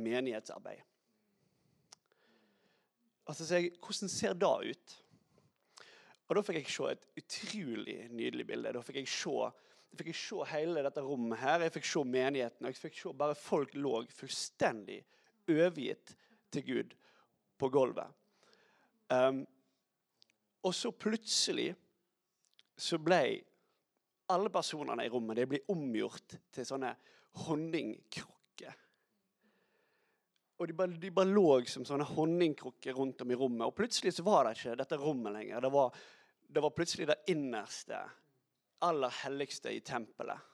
menighetsarbeid. 0.00 0.82
Og 3.28 3.36
så 3.36 3.46
sier 3.46 3.66
jeg 3.66 3.76
hvordan 3.78 4.10
ser 4.10 4.38
det 4.38 4.52
ut? 4.72 4.96
Og 6.30 6.36
da 6.38 6.42
fikk 6.46 6.60
jeg 6.60 6.70
se 6.70 6.88
et 6.92 7.06
utrolig 7.20 7.98
nydelig 8.14 8.46
bilde. 8.46 8.72
Da 8.74 8.82
fikk 8.86 9.00
jeg 9.00 9.10
se, 9.10 9.50
fikk 9.98 10.12
jeg 10.12 10.18
se 10.20 10.48
hele 10.52 10.82
dette 10.86 11.02
rommet 11.02 11.40
her. 11.42 11.64
Jeg 11.66 11.74
fikk 11.74 11.88
se 11.90 12.04
menigheten. 12.06 12.66
Og 12.66 12.70
jeg 12.70 12.82
fikk 12.84 12.98
se 13.00 13.14
bare 13.18 13.38
folk 13.38 13.74
lå 13.74 14.04
fullstendig 14.14 15.00
overgitt 15.50 16.14
til 16.54 16.66
Gud 16.66 16.94
på 17.58 17.70
gulvet. 17.70 18.10
Um, 19.10 19.42
og 20.62 20.74
så 20.76 20.92
plutselig 20.94 21.72
så 22.80 22.98
ble 23.02 23.22
alle 24.30 24.52
personene 24.54 25.04
i 25.04 25.10
rommet 25.10 25.40
de 25.40 25.48
ble 25.50 25.60
omgjort 25.72 26.36
til 26.54 26.66
sånne 26.66 26.92
honningkrukker. 27.32 28.76
Og 30.60 30.68
de 30.68 30.76
bare, 30.76 30.96
de 31.00 31.10
bare, 31.14 31.32
lå 31.32 31.62
som 31.70 31.86
sånne 31.88 32.04
honningkrukker 32.04 32.96
rundt 32.98 33.22
om 33.24 33.30
i 33.32 33.38
rommet. 33.38 33.66
Og 33.66 33.76
plutselig 33.76 34.12
så 34.16 34.24
var 34.26 34.44
det 34.44 34.58
ikke 34.58 34.76
dette 34.76 34.98
rommet 35.00 35.32
lenger. 35.32 35.62
Det 35.64 35.70
var, 35.72 35.94
det 36.48 36.64
var 36.64 36.74
plutselig 36.76 37.08
det 37.08 37.20
innerste, 37.32 38.02
aller 38.84 39.14
helligste 39.22 39.72
i 39.72 39.80
tempelet. 39.80 40.48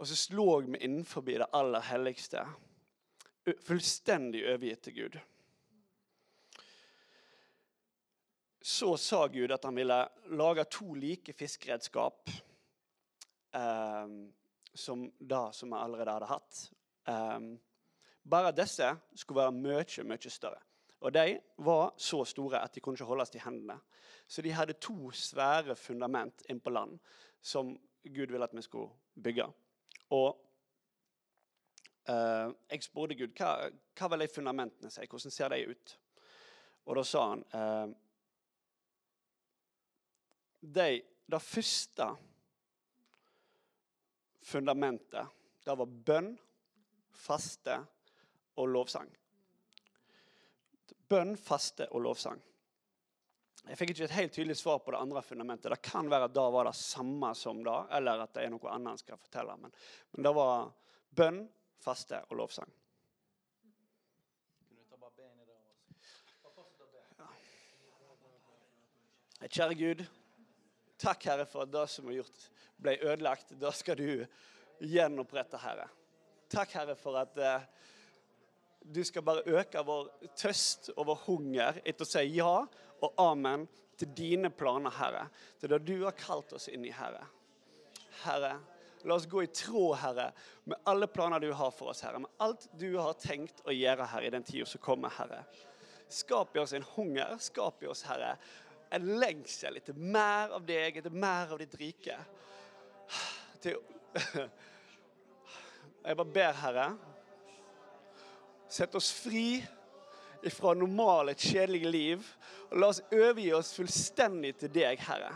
Og 0.00 0.08
så 0.08 0.34
lå 0.34 0.46
vi 0.64 0.80
innenfor 0.80 1.26
det 1.28 1.50
aller 1.52 1.84
helligste, 1.84 2.46
fullstendig 3.66 4.46
overgitt 4.48 4.82
til 4.86 4.96
Gud. 4.96 5.20
Så 8.62 8.96
sa 8.96 9.26
Gud 9.26 9.52
at 9.52 9.64
han 9.66 9.76
ville 9.76 9.98
lage 10.38 10.64
to 10.70 10.94
like 10.94 11.32
fiskeredskap. 11.34 12.30
Um, 13.52 14.32
som 14.74 15.04
det 15.18 15.44
som 15.54 15.72
vi 15.72 15.78
allerede 15.78 16.16
hadde 16.16 16.30
hatt. 16.30 16.60
Um, 17.06 17.54
bare 18.22 18.52
disse 18.54 18.86
skulle 19.14 19.42
være 19.42 19.56
mye, 19.56 20.04
mye 20.06 20.30
større. 20.30 20.60
Og 21.02 21.14
de 21.14 21.40
var 21.58 21.94
så 21.98 22.22
store 22.24 22.60
at 22.62 22.74
de 22.74 22.80
kunne 22.80 22.94
ikke 22.94 23.08
holdes 23.08 23.34
i 23.34 23.42
hendene. 23.42 23.80
Så 24.26 24.42
de 24.42 24.52
hadde 24.54 24.78
to 24.78 25.10
svære 25.10 25.76
fundament 25.76 26.44
inn 26.48 26.60
på 26.60 26.70
land 26.70 26.98
som 27.42 27.74
Gud 28.04 28.30
ville 28.30 28.44
at 28.44 28.54
vi 28.54 28.62
skulle 28.62 28.92
bygge. 29.22 29.48
Og 30.14 30.38
uh, 32.08 32.54
jeg 32.70 32.82
spurte 32.86 33.18
Gud 33.18 33.34
hva, 33.38 33.68
hva 33.98 34.10
vil 34.12 34.24
de 34.24 34.30
fundamentene 34.30 34.90
si. 34.90 35.06
Hvordan 35.10 35.34
ser 35.34 35.50
de 35.52 35.66
ut? 35.74 35.96
Og 36.86 36.98
da 36.98 37.04
sa 37.06 37.24
han 37.30 37.44
uh, 37.54 37.88
de, 40.62 41.02
Det 41.32 41.42
første 41.42 42.06
fundamentet, 44.42 45.26
det 45.64 45.74
var 45.78 45.86
bønn, 45.86 46.32
faste 47.14 47.76
og 48.58 48.68
lovsang. 48.68 49.10
Bønn, 51.08 51.36
faste 51.38 51.86
og 51.92 52.02
lovsang. 52.06 52.40
Jeg 53.62 53.78
fikk 53.78 53.92
ikke 53.92 54.06
et 54.08 54.16
helt 54.16 54.32
tydelig 54.34 54.56
svar 54.58 54.80
på 54.82 54.90
det 54.90 54.98
andre 54.98 55.22
fundamentet. 55.22 55.70
Det 55.70 55.84
kan 55.86 56.08
være 56.10 56.26
at 56.26 56.34
da 56.34 56.48
var 56.50 56.66
det 56.66 56.74
samme 56.74 57.30
som 57.38 57.62
da, 57.62 57.84
eller 57.94 58.24
at 58.24 58.32
det 58.34 58.46
er 58.46 58.50
noe 58.50 58.70
annet 58.72 58.96
en 58.96 59.02
skal 59.04 59.20
fortelle. 59.20 59.54
Men, 59.60 59.74
men 60.16 60.26
det 60.26 60.32
var 60.34 60.72
bønn, 61.14 61.44
faste 61.82 62.24
og 62.28 62.40
lovsang. 62.42 62.78
Kjære 69.52 69.74
Gud, 69.74 70.02
takk, 71.02 71.26
Herre, 71.30 71.46
for 71.48 71.66
at 71.66 71.72
det 71.74 71.86
som 71.90 72.08
er 72.08 72.20
gjort, 72.20 72.48
ble 72.82 72.96
ødelagt, 73.02 73.54
da 73.60 73.72
skal 73.74 73.98
du 73.98 74.24
gjenopprette, 74.82 75.60
Herre. 75.62 75.88
Takk, 76.52 76.74
Herre, 76.78 76.96
for 76.98 77.18
at 77.20 77.38
eh, 77.38 77.68
du 78.82 79.02
skal 79.06 79.24
bare 79.26 79.44
øke 79.46 79.82
vår 79.86 80.10
tøst 80.38 80.90
og 80.96 81.06
vår 81.10 81.22
hunger 81.26 81.78
etter 81.84 82.06
å 82.06 82.10
si 82.10 82.24
ja 82.36 82.54
og 83.02 83.22
amen 83.22 83.66
til 83.98 84.10
dine 84.16 84.50
planer, 84.50 84.94
Herre. 84.94 85.26
Til 85.60 85.72
det 85.72 85.82
du 85.86 85.96
har 86.04 86.18
kalt 86.18 86.52
oss 86.56 86.68
inn 86.72 86.84
i, 86.86 86.94
Herre. 86.94 87.22
Herre, 88.22 88.56
la 89.06 89.16
oss 89.16 89.28
gå 89.30 89.44
i 89.44 89.50
tråd, 89.54 89.96
Herre, 90.02 90.30
med 90.64 90.80
alle 90.90 91.08
planer 91.10 91.42
du 91.42 91.50
har 91.56 91.70
for 91.74 91.92
oss, 91.92 92.02
Herre. 92.06 92.22
Med 92.22 92.42
alt 92.42 92.68
du 92.78 92.90
har 92.98 93.18
tenkt 93.20 93.62
å 93.66 93.74
gjøre, 93.74 94.08
Herre, 94.10 94.28
i 94.28 94.34
den 94.34 94.46
tida 94.46 94.66
som 94.68 94.82
kommer, 94.82 95.14
Herre. 95.18 95.44
Skap 96.12 96.56
i 96.56 96.60
oss 96.62 96.74
en 96.76 96.86
hunger. 96.94 97.38
Skap 97.40 97.82
i 97.82 97.90
oss, 97.90 98.04
Herre, 98.08 98.34
en 98.92 99.08
lengsel 99.20 99.78
etter 99.80 99.96
mer 99.96 100.52
av 100.52 100.66
deg, 100.68 100.98
etter 101.00 101.14
mer 101.14 101.52
av 101.54 101.60
ditt 101.62 101.74
rike 101.80 102.18
til 103.62 103.78
Jeg 106.02 106.18
bare 106.18 106.32
ber, 106.34 106.56
Herre, 106.58 106.86
sett 108.66 108.94
oss 108.98 109.12
fri 109.14 109.62
fra 110.50 110.72
normale, 110.74 111.36
kjedelige 111.38 111.92
liv. 111.94 112.24
Og 112.72 112.80
la 112.82 112.88
oss 112.90 112.98
overgi 113.12 113.52
oss 113.54 113.70
fullstendig 113.76 114.56
til 114.58 114.72
deg, 114.74 114.98
Herre. 115.06 115.30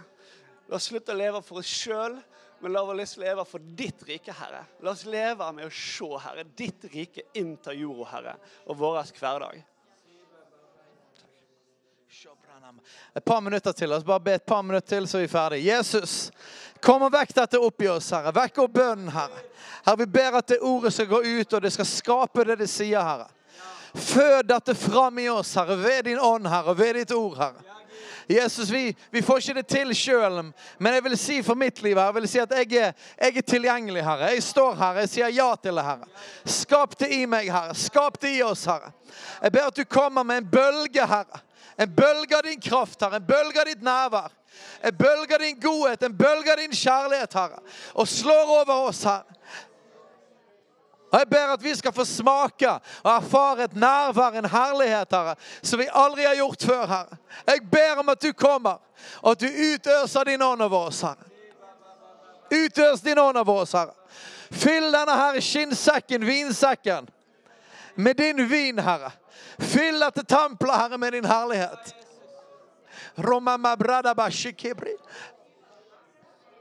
La 0.66 0.80
oss 0.80 0.88
slutte 0.90 1.14
å 1.14 1.20
leve 1.20 1.44
for 1.46 1.62
oss 1.62 1.70
sjøl, 1.70 2.18
men 2.58 2.74
la 2.74 2.82
oss 2.82 3.14
leve 3.22 3.44
for 3.46 3.62
ditt 3.78 4.02
rike, 4.08 4.34
Herre. 4.34 4.64
La 4.82 4.90
oss 4.96 5.06
leve 5.06 5.52
med 5.54 5.68
å 5.68 5.70
se, 5.70 6.10
Herre, 6.24 6.48
ditt 6.58 6.88
rike 6.90 7.28
innta 7.38 7.76
jorda, 7.76 8.10
Herre, 8.16 8.36
og 8.66 8.82
vår 8.82 9.02
hverdag. 9.20 9.62
Et 13.16 13.24
par 13.24 13.40
minutter 13.40 13.72
til. 13.72 13.88
La 13.88 13.96
oss 13.96 14.04
bare 14.04 14.20
be 14.20 14.32
et 14.34 14.46
par 14.46 14.62
minutter 14.62 14.88
til, 14.88 15.08
så 15.08 15.18
er 15.18 15.26
vi 15.26 15.28
ferdig. 15.32 15.60
Jesus, 15.66 16.30
kom 16.82 17.06
og 17.06 17.12
vekk 17.14 17.34
dette 17.36 17.60
opp 17.62 17.82
i 17.82 17.88
oss, 17.92 18.10
Herre. 18.14 18.32
Vekk 18.34 18.58
opp 18.64 18.74
bønnen, 18.74 19.12
Herre. 19.14 19.44
Herre, 19.86 20.00
vi 20.02 20.08
ber 20.18 20.40
at 20.40 20.50
det 20.50 20.60
ordet 20.60 20.92
skal 20.94 21.08
gå 21.10 21.22
ut, 21.22 21.52
og 21.52 21.62
det 21.62 21.72
skal 21.74 21.88
skape 21.88 22.44
det 22.48 22.58
det 22.64 22.68
sier, 22.70 23.00
Herre. 23.00 23.30
Fød 23.94 24.50
dette 24.50 24.74
fram 24.74 25.18
i 25.22 25.28
oss, 25.32 25.54
Herre, 25.56 25.78
ved 25.80 26.04
din 26.10 26.20
ånd, 26.20 26.48
Herre, 26.50 26.76
ved 26.78 27.00
ditt 27.00 27.14
ord, 27.16 27.38
Herre. 27.38 27.76
Jesus, 28.28 28.70
vi, 28.70 28.96
vi 29.10 29.22
får 29.22 29.38
ikke 29.38 29.54
det 29.54 29.66
til 29.70 29.92
sjøl, 29.94 30.40
men 30.82 30.94
jeg 30.96 31.04
vil 31.04 31.14
si 31.18 31.36
for 31.46 31.54
mitt 31.54 31.78
liv 31.84 31.94
her, 31.94 32.08
jeg 32.10 32.16
vil 32.16 32.28
si 32.28 32.40
at 32.42 32.54
jeg 32.58 32.80
er, 32.82 32.94
jeg 33.22 33.38
er 33.38 33.46
tilgjengelig, 33.46 34.02
Herre. 34.02 34.32
Jeg 34.34 34.42
står 34.42 34.74
her, 34.80 35.00
jeg 35.04 35.12
sier 35.12 35.34
ja 35.36 35.46
til 35.62 35.78
det, 35.78 35.84
Herre. 35.86 36.10
Skap 36.58 36.98
det 36.98 37.12
i 37.14 37.22
meg, 37.30 37.46
Herre. 37.54 37.76
Skap 37.78 38.18
det 38.22 38.34
i 38.40 38.42
oss, 38.42 38.66
Herre. 38.66 38.90
Jeg 39.42 39.54
ber 39.54 39.70
at 39.70 39.78
du 39.78 39.84
kommer 39.86 40.26
med 40.26 40.42
en 40.42 40.50
bølge, 40.50 41.06
Herre. 41.06 41.45
En 41.78 41.94
bølge 41.96 42.36
av 42.36 42.42
din 42.42 42.60
kraft, 42.60 43.02
Herre. 43.02 43.16
En 43.16 43.26
bølge 43.26 43.60
av 43.60 43.68
ditt 43.68 43.82
nærvær. 43.84 44.32
En 44.80 44.96
bølge 44.96 45.34
av 45.34 45.42
din 45.44 45.60
godhet, 45.60 46.02
en 46.02 46.16
bølge 46.16 46.52
av 46.52 46.60
din 46.62 46.72
kjærlighet, 46.72 47.34
Herre. 47.36 47.60
Og 47.94 48.08
slår 48.08 48.52
over 48.60 48.88
oss, 48.88 49.02
Herre. 49.04 49.36
Og 51.12 51.18
Jeg 51.18 51.28
ber 51.30 51.52
at 51.54 51.62
vi 51.62 51.74
skal 51.74 51.92
få 51.94 52.04
smake 52.04 52.70
og 53.02 53.10
erfare 53.12 53.64
et 53.64 53.76
nærvær, 53.76 54.34
en 54.36 54.48
herlighet, 54.50 55.12
Herre, 55.12 55.36
som 55.62 55.78
vi 55.78 55.86
aldri 55.92 56.24
har 56.26 56.34
gjort 56.34 56.66
før, 56.66 56.86
Herre. 56.86 57.18
Jeg 57.46 57.62
ber 57.72 58.00
om 58.02 58.08
at 58.08 58.22
du 58.22 58.32
kommer, 58.32 58.80
og 59.22 59.30
at 59.30 59.40
du 59.40 59.46
utøser 59.46 60.24
din 60.24 60.42
ånd 60.42 60.62
over 60.62 60.90
oss, 60.90 61.00
Herre. 61.06 61.32
Utøs 62.50 63.00
din 63.00 63.18
ånd 63.18 63.36
over 63.36 63.62
oss, 63.62 63.72
Herre. 63.72 63.94
Fyll 64.50 64.92
denne 64.92 65.16
her 65.18 65.40
skinnsekken, 65.40 66.26
vinsekken, 66.26 67.08
med 67.96 68.16
din 68.16 68.48
vin, 68.48 68.78
Herre. 68.78 69.12
Fyll 69.58 70.00
dette 70.00 70.24
tempelet, 70.24 70.76
Herre, 70.76 70.98
med 70.98 71.12
din 71.12 71.24
herlighet. 71.24 71.94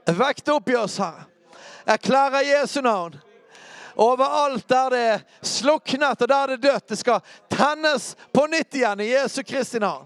Vekt 0.06 0.48
opp 0.48 0.68
i 0.68 0.76
oss, 0.76 0.98
Herre. 0.98 1.24
Erklærer 1.86 2.40
Jesu 2.42 2.80
navn. 2.80 3.18
Overalt 3.96 4.68
der 4.68 4.90
det 4.90 4.98
er 4.98 5.22
sluknet 5.40 6.22
og 6.22 6.28
der 6.28 6.46
det 6.46 6.56
er 6.58 6.64
dødt. 6.72 6.88
Det 6.88 6.98
skal 6.98 7.20
tennes 7.50 8.16
på 8.32 8.44
nytt 8.46 8.74
igjen 8.76 9.00
i 9.00 9.12
Jesu 9.12 9.42
Kristi 9.42 9.80
navn. 9.80 10.04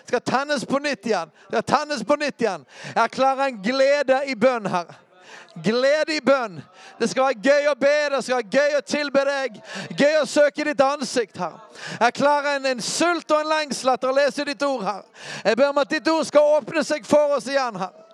Det 0.00 0.12
skal 0.12 0.20
tennes 0.20 0.64
på 0.66 0.78
nytt 0.78 1.06
igjen. 1.06 1.30
Det 1.48 1.62
skal 1.62 1.68
tennes 1.70 2.04
på 2.04 2.16
nytt 2.20 2.40
igjen. 2.40 2.66
Jeg 2.94 3.02
erklærer 3.04 3.46
en 3.46 3.62
glede 3.62 4.20
i 4.26 4.34
bønn, 4.34 4.66
Herre. 4.68 4.98
Glede 5.54 6.14
i 6.16 6.20
bønn. 6.20 6.60
Det 7.00 7.08
skal 7.10 7.24
være 7.24 7.40
gøy 7.42 7.70
å 7.70 7.74
be, 7.78 7.94
det 8.12 8.20
skal 8.22 8.36
være 8.36 8.52
gøy 8.54 8.76
å 8.78 8.82
tilbe 8.86 9.24
deg. 9.26 9.56
Gøy 9.98 10.18
å 10.20 10.28
søke 10.30 10.64
ditt 10.68 10.82
ansikt, 10.84 11.40
Herre. 11.42 11.58
Jeg 12.00 12.14
klarer 12.20 12.60
en, 12.60 12.68
en 12.70 12.84
sult 12.84 13.34
og 13.34 13.42
en 13.42 13.50
lengsel 13.50 13.90
etter 13.92 14.12
å 14.12 14.14
lese 14.14 14.46
ditt 14.46 14.62
ord, 14.62 14.84
Herre. 14.86 15.26
Jeg 15.44 15.58
ber 15.58 15.72
om 15.72 15.82
at 15.82 15.90
ditt 15.90 16.12
ord 16.12 16.28
skal 16.28 16.54
åpne 16.60 16.84
seg 16.86 17.08
for 17.08 17.34
oss 17.36 17.50
igjen, 17.50 17.80
Herre. 17.82 18.06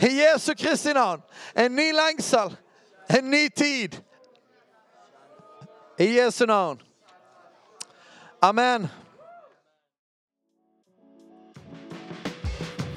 I 0.00 0.14
Jesu 0.22 0.54
Kristi 0.54 0.94
navn. 0.96 1.20
En 1.58 1.74
ny 1.76 1.90
lengsel. 1.92 2.54
En 3.10 3.26
ny 3.30 3.48
tid. 3.48 3.98
I 5.98 6.06
Jesu 6.14 6.46
navn. 6.46 6.80
Amen. 8.40 8.88